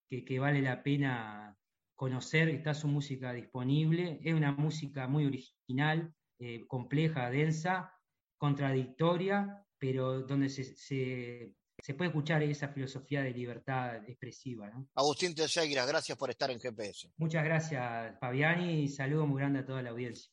que, 0.08 0.24
que 0.24 0.38
vale 0.38 0.62
la 0.62 0.82
pena 0.82 1.58
conocer, 1.94 2.48
está 2.48 2.72
su 2.72 2.88
música 2.88 3.32
disponible, 3.32 4.20
es 4.24 4.32
una 4.34 4.52
música 4.52 5.06
muy 5.06 5.26
original, 5.26 6.14
eh, 6.38 6.66
compleja, 6.66 7.28
densa, 7.30 7.92
contradictoria, 8.38 9.66
pero 9.78 10.22
donde 10.22 10.48
se, 10.48 11.54
se 11.82 11.94
puede 11.94 12.08
escuchar 12.08 12.42
esa 12.42 12.68
filosofía 12.68 13.22
de 13.22 13.30
libertad 13.30 13.96
expresiva. 14.08 14.70
¿no? 14.70 14.86
Agustín 14.94 15.34
Teixeira, 15.34 15.84
gracias 15.86 16.16
por 16.16 16.30
estar 16.30 16.50
en 16.50 16.58
GPS. 16.58 17.10
Muchas 17.16 17.44
gracias, 17.44 18.18
Fabiani, 18.20 18.82
y 18.82 18.88
saludo 18.88 19.26
muy 19.26 19.40
grande 19.40 19.60
a 19.60 19.66
toda 19.66 19.82
la 19.82 19.90
audiencia. 19.90 20.30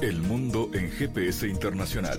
El 0.00 0.20
mundo 0.22 0.70
en 0.74 0.90
GPS 0.90 1.48
internacional. 1.48 2.18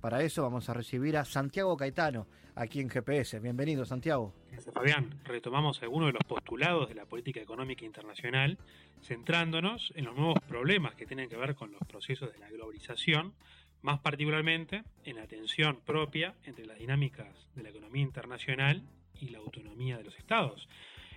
Para 0.00 0.22
eso 0.22 0.42
vamos 0.42 0.68
a 0.68 0.74
recibir 0.74 1.16
a 1.16 1.24
Santiago 1.24 1.76
Caetano, 1.76 2.28
aquí 2.54 2.80
en 2.80 2.88
GPS. 2.88 3.40
Bienvenido, 3.40 3.84
Santiago. 3.84 4.32
Gracias, 4.52 4.72
Fabián. 4.72 5.18
Retomamos 5.24 5.82
algunos 5.82 6.08
de 6.08 6.12
los 6.12 6.22
postulados 6.24 6.88
de 6.88 6.94
la 6.94 7.04
política 7.04 7.40
económica 7.40 7.84
internacional, 7.84 8.58
centrándonos 9.02 9.92
en 9.96 10.04
los 10.04 10.14
nuevos 10.14 10.38
problemas 10.46 10.94
que 10.94 11.04
tienen 11.04 11.28
que 11.28 11.36
ver 11.36 11.56
con 11.56 11.72
los 11.72 11.80
procesos 11.88 12.32
de 12.32 12.38
la 12.38 12.48
globalización, 12.48 13.34
más 13.82 13.98
particularmente 13.98 14.84
en 15.04 15.16
la 15.16 15.26
tensión 15.26 15.80
propia 15.84 16.36
entre 16.44 16.64
las 16.64 16.78
dinámicas 16.78 17.48
de 17.56 17.64
la 17.64 17.70
economía 17.70 18.02
internacional 18.02 18.84
y 19.20 19.30
la 19.30 19.38
autonomía 19.38 19.98
de 19.98 20.04
los 20.04 20.16
estados. 20.16 20.68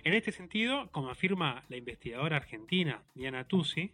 En 0.02 0.14
este 0.14 0.32
sentido, 0.32 0.90
como 0.90 1.10
afirma 1.10 1.62
la 1.68 1.76
investigadora 1.76 2.36
argentina 2.36 3.02
Diana 3.14 3.44
Tusi, 3.46 3.92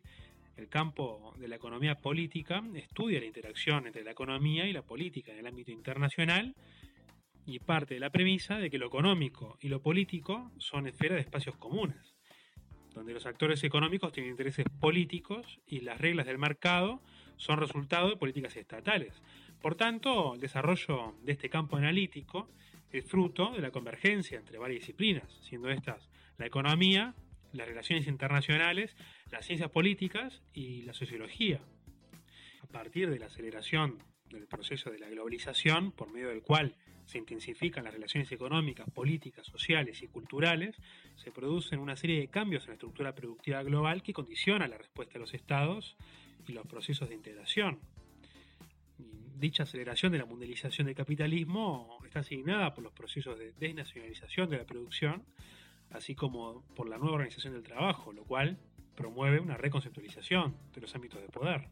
el 0.58 0.68
campo 0.68 1.32
de 1.38 1.46
la 1.46 1.56
economía 1.56 1.94
política 1.94 2.62
estudia 2.74 3.20
la 3.20 3.26
interacción 3.26 3.86
entre 3.86 4.02
la 4.02 4.10
economía 4.10 4.66
y 4.66 4.72
la 4.72 4.82
política 4.82 5.32
en 5.32 5.38
el 5.38 5.46
ámbito 5.46 5.70
internacional 5.70 6.54
y 7.46 7.60
parte 7.60 7.94
de 7.94 8.00
la 8.00 8.10
premisa 8.10 8.58
de 8.58 8.68
que 8.68 8.76
lo 8.76 8.88
económico 8.88 9.56
y 9.60 9.68
lo 9.68 9.80
político 9.80 10.50
son 10.58 10.88
esferas 10.88 11.16
de 11.16 11.22
espacios 11.22 11.56
comunes, 11.56 12.16
donde 12.92 13.14
los 13.14 13.24
actores 13.24 13.62
económicos 13.62 14.12
tienen 14.12 14.32
intereses 14.32 14.66
políticos 14.80 15.60
y 15.64 15.80
las 15.80 16.00
reglas 16.00 16.26
del 16.26 16.38
mercado 16.38 17.00
son 17.36 17.60
resultado 17.60 18.10
de 18.10 18.16
políticas 18.16 18.56
estatales. 18.56 19.22
Por 19.62 19.76
tanto, 19.76 20.34
el 20.34 20.40
desarrollo 20.40 21.14
de 21.22 21.32
este 21.32 21.48
campo 21.48 21.76
analítico 21.76 22.48
es 22.90 23.04
fruto 23.04 23.52
de 23.52 23.60
la 23.60 23.70
convergencia 23.70 24.38
entre 24.38 24.58
varias 24.58 24.80
disciplinas, 24.80 25.30
siendo 25.42 25.70
estas 25.70 26.10
la 26.36 26.46
economía, 26.46 27.14
las 27.52 27.68
relaciones 27.68 28.06
internacionales, 28.06 28.96
las 29.30 29.44
ciencias 29.44 29.70
políticas 29.70 30.42
y 30.52 30.82
la 30.82 30.92
sociología. 30.92 31.60
A 32.62 32.66
partir 32.66 33.10
de 33.10 33.18
la 33.18 33.26
aceleración 33.26 33.98
del 34.30 34.46
proceso 34.46 34.90
de 34.90 34.98
la 34.98 35.08
globalización, 35.08 35.92
por 35.92 36.10
medio 36.10 36.28
del 36.28 36.42
cual 36.42 36.76
se 37.06 37.18
intensifican 37.18 37.84
las 37.84 37.94
relaciones 37.94 38.30
económicas, 38.32 38.88
políticas, 38.90 39.46
sociales 39.46 40.02
y 40.02 40.08
culturales, 40.08 40.76
se 41.16 41.30
producen 41.30 41.80
una 41.80 41.96
serie 41.96 42.20
de 42.20 42.28
cambios 42.28 42.64
en 42.64 42.68
la 42.68 42.74
estructura 42.74 43.14
productiva 43.14 43.62
global 43.62 44.02
que 44.02 44.12
condiciona 44.12 44.68
la 44.68 44.76
respuesta 44.76 45.14
de 45.14 45.20
los 45.20 45.32
estados 45.32 45.96
y 46.46 46.52
los 46.52 46.66
procesos 46.66 47.08
de 47.08 47.14
integración. 47.14 47.80
Dicha 49.38 49.62
aceleración 49.62 50.12
de 50.12 50.18
la 50.18 50.26
mundialización 50.26 50.86
del 50.86 50.96
capitalismo 50.96 51.98
está 52.04 52.20
asignada 52.20 52.74
por 52.74 52.84
los 52.84 52.92
procesos 52.92 53.38
de 53.38 53.52
desnacionalización 53.52 54.50
de 54.50 54.58
la 54.58 54.66
producción, 54.66 55.24
así 55.90 56.14
como 56.14 56.62
por 56.74 56.88
la 56.88 56.98
nueva 56.98 57.14
organización 57.14 57.54
del 57.54 57.62
trabajo, 57.62 58.12
lo 58.12 58.24
cual 58.24 58.58
promueve 58.98 59.38
una 59.38 59.56
reconceptualización 59.56 60.56
de 60.74 60.80
los 60.80 60.92
ámbitos 60.96 61.22
de 61.22 61.28
poder. 61.28 61.68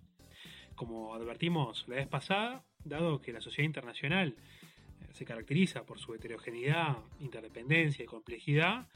Como 0.76 1.12
advertimos 1.12 1.84
la 1.88 1.96
vez 1.96 2.06
pasada, 2.06 2.62
dado 2.84 3.20
que 3.20 3.32
la 3.32 3.40
sociedad 3.40 3.66
internacional 3.66 4.36
eh, 4.36 5.08
se 5.12 5.24
caracteriza 5.24 5.84
por 5.84 5.98
su 5.98 6.14
heterogeneidad, 6.14 6.98
interdependencia 7.18 8.04
y 8.04 8.06
complejidad, 8.06 8.86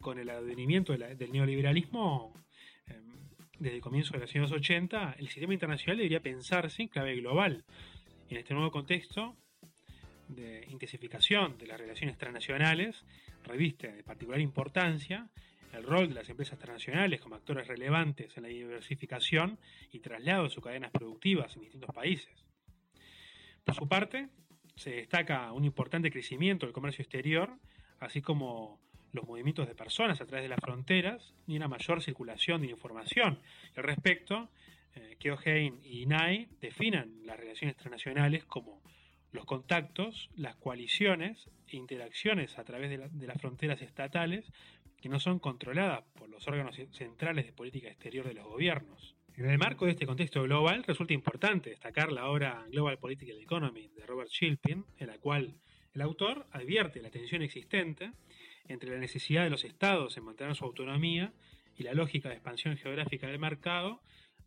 con 0.00 0.18
el 0.18 0.30
advenimiento 0.30 0.96
del 0.96 1.30
neoliberalismo, 1.30 2.32
eh, 2.86 3.02
desde 3.58 3.76
el 3.76 3.82
comienzo 3.82 4.14
de 4.14 4.20
los 4.20 4.34
años 4.34 4.50
80, 4.50 5.16
el 5.18 5.28
sistema 5.28 5.52
internacional 5.52 5.98
debería 5.98 6.22
pensarse 6.22 6.80
en 6.80 6.88
clave 6.88 7.16
global. 7.16 7.66
En 8.30 8.38
este 8.38 8.54
nuevo 8.54 8.70
contexto 8.70 9.36
de 10.28 10.64
intensificación 10.70 11.58
de 11.58 11.66
las 11.66 11.78
relaciones 11.78 12.16
transnacionales, 12.16 13.04
reviste 13.44 13.92
de 13.92 14.02
particular 14.04 14.40
importancia 14.40 15.28
el 15.72 15.82
rol 15.82 16.08
de 16.08 16.14
las 16.14 16.28
empresas 16.28 16.58
transnacionales 16.58 17.20
como 17.20 17.34
actores 17.36 17.66
relevantes 17.66 18.36
en 18.36 18.42
la 18.44 18.48
diversificación 18.48 19.58
y 19.92 20.00
traslado 20.00 20.44
de 20.44 20.50
sus 20.50 20.62
cadenas 20.64 20.90
productivas 20.90 21.54
en 21.56 21.62
distintos 21.62 21.94
países. 21.94 22.32
Por 23.64 23.74
su 23.74 23.88
parte, 23.88 24.28
se 24.76 24.90
destaca 24.90 25.52
un 25.52 25.64
importante 25.64 26.10
crecimiento 26.10 26.66
del 26.66 26.72
comercio 26.72 27.02
exterior, 27.02 27.50
así 28.00 28.22
como 28.22 28.80
los 29.12 29.26
movimientos 29.26 29.66
de 29.66 29.74
personas 29.74 30.20
a 30.20 30.26
través 30.26 30.44
de 30.44 30.48
las 30.48 30.60
fronteras 30.60 31.34
y 31.46 31.56
una 31.56 31.68
mayor 31.68 32.02
circulación 32.02 32.60
de 32.62 32.68
información. 32.68 33.38
Al 33.76 33.84
respecto, 33.84 34.48
eh, 34.94 35.16
Keohane 35.18 35.80
y 35.84 36.02
INAI 36.02 36.48
definan 36.60 37.12
las 37.24 37.38
relaciones 37.38 37.76
transnacionales 37.76 38.44
como 38.44 38.82
los 39.32 39.44
contactos, 39.44 40.30
las 40.36 40.56
coaliciones 40.56 41.50
e 41.66 41.76
interacciones 41.76 42.58
a 42.58 42.64
través 42.64 42.88
de, 42.90 42.98
la- 42.98 43.08
de 43.08 43.26
las 43.26 43.38
fronteras 43.40 43.82
estatales 43.82 44.44
que 45.00 45.08
no 45.08 45.20
son 45.20 45.38
controladas 45.38 46.02
por 46.14 46.28
los 46.28 46.46
órganos 46.48 46.76
centrales 46.92 47.46
de 47.46 47.52
política 47.52 47.88
exterior 47.88 48.26
de 48.26 48.34
los 48.34 48.46
gobiernos. 48.46 49.14
En 49.36 49.48
el 49.48 49.58
marco 49.58 49.84
de 49.84 49.92
este 49.92 50.06
contexto 50.06 50.42
global, 50.42 50.82
resulta 50.84 51.14
importante 51.14 51.70
destacar 51.70 52.10
la 52.10 52.28
obra 52.28 52.64
Global 52.70 52.98
Political 52.98 53.38
Economy 53.38 53.88
de 53.94 54.04
Robert 54.04 54.30
Shilpin, 54.30 54.84
en 54.98 55.06
la 55.06 55.18
cual 55.18 55.54
el 55.94 56.02
autor 56.02 56.46
advierte 56.50 57.00
la 57.00 57.10
tensión 57.10 57.42
existente 57.42 58.12
entre 58.66 58.90
la 58.90 58.98
necesidad 58.98 59.44
de 59.44 59.50
los 59.50 59.64
estados 59.64 60.16
en 60.16 60.24
mantener 60.24 60.56
su 60.56 60.64
autonomía 60.64 61.32
y 61.76 61.84
la 61.84 61.94
lógica 61.94 62.28
de 62.28 62.34
expansión 62.34 62.76
geográfica 62.76 63.28
del 63.28 63.38
mercado, 63.38 64.00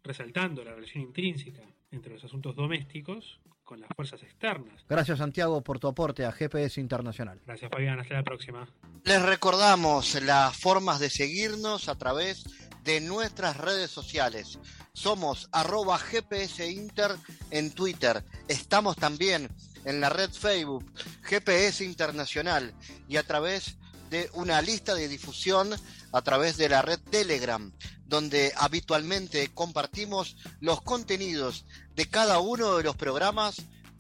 resaltando 0.04 0.64
la 0.66 0.76
relación 0.76 1.04
intrínseca 1.04 1.64
entre 1.92 2.14
los 2.14 2.24
asuntos 2.24 2.56
domésticos 2.56 3.40
con 3.72 3.80
las 3.80 3.90
fuerzas 3.96 4.22
externas. 4.22 4.84
Gracias 4.90 5.20
Santiago 5.20 5.62
por 5.62 5.80
tu 5.80 5.88
aporte 5.88 6.26
a 6.26 6.34
GPS 6.34 6.82
Internacional. 6.82 7.40
Gracias 7.46 7.72
Fabián, 7.72 8.02
hasta 8.02 8.16
la 8.16 8.24
próxima. 8.24 8.68
Les 9.06 9.22
recordamos 9.22 10.22
las 10.24 10.58
formas 10.58 11.00
de 11.00 11.10
seguirnos 11.10 11.88
a 11.88 11.96
través 11.96 12.44
de 12.84 13.00
nuestras 13.00 13.56
redes 13.56 13.90
sociales. 13.90 14.60
Somos 14.92 15.48
arroba 15.54 15.98
GPS 15.98 16.70
Inter 16.70 17.12
en 17.50 17.72
Twitter. 17.72 18.26
Estamos 18.50 18.98
también 18.98 19.48
en 19.86 20.02
la 20.02 20.10
red 20.10 20.32
Facebook 20.32 20.84
GPS 21.24 21.86
Internacional 21.86 22.74
y 23.08 23.16
a 23.16 23.24
través 23.24 23.78
de 24.10 24.30
una 24.34 24.62
lista 24.62 24.96
de 24.96 25.08
difusión 25.08 25.70
a 26.12 26.22
través 26.22 26.58
de 26.58 26.70
la 26.70 26.82
red 26.82 27.00
Telegram, 27.10 27.72
donde 28.06 28.54
habitualmente 28.58 29.52
compartimos 29.54 30.36
los 30.60 30.82
contenidos 30.82 31.66
de 31.96 32.08
cada 32.08 32.40
uno 32.40 32.78
de 32.78 32.84
los 32.84 32.96
programas 32.96 33.62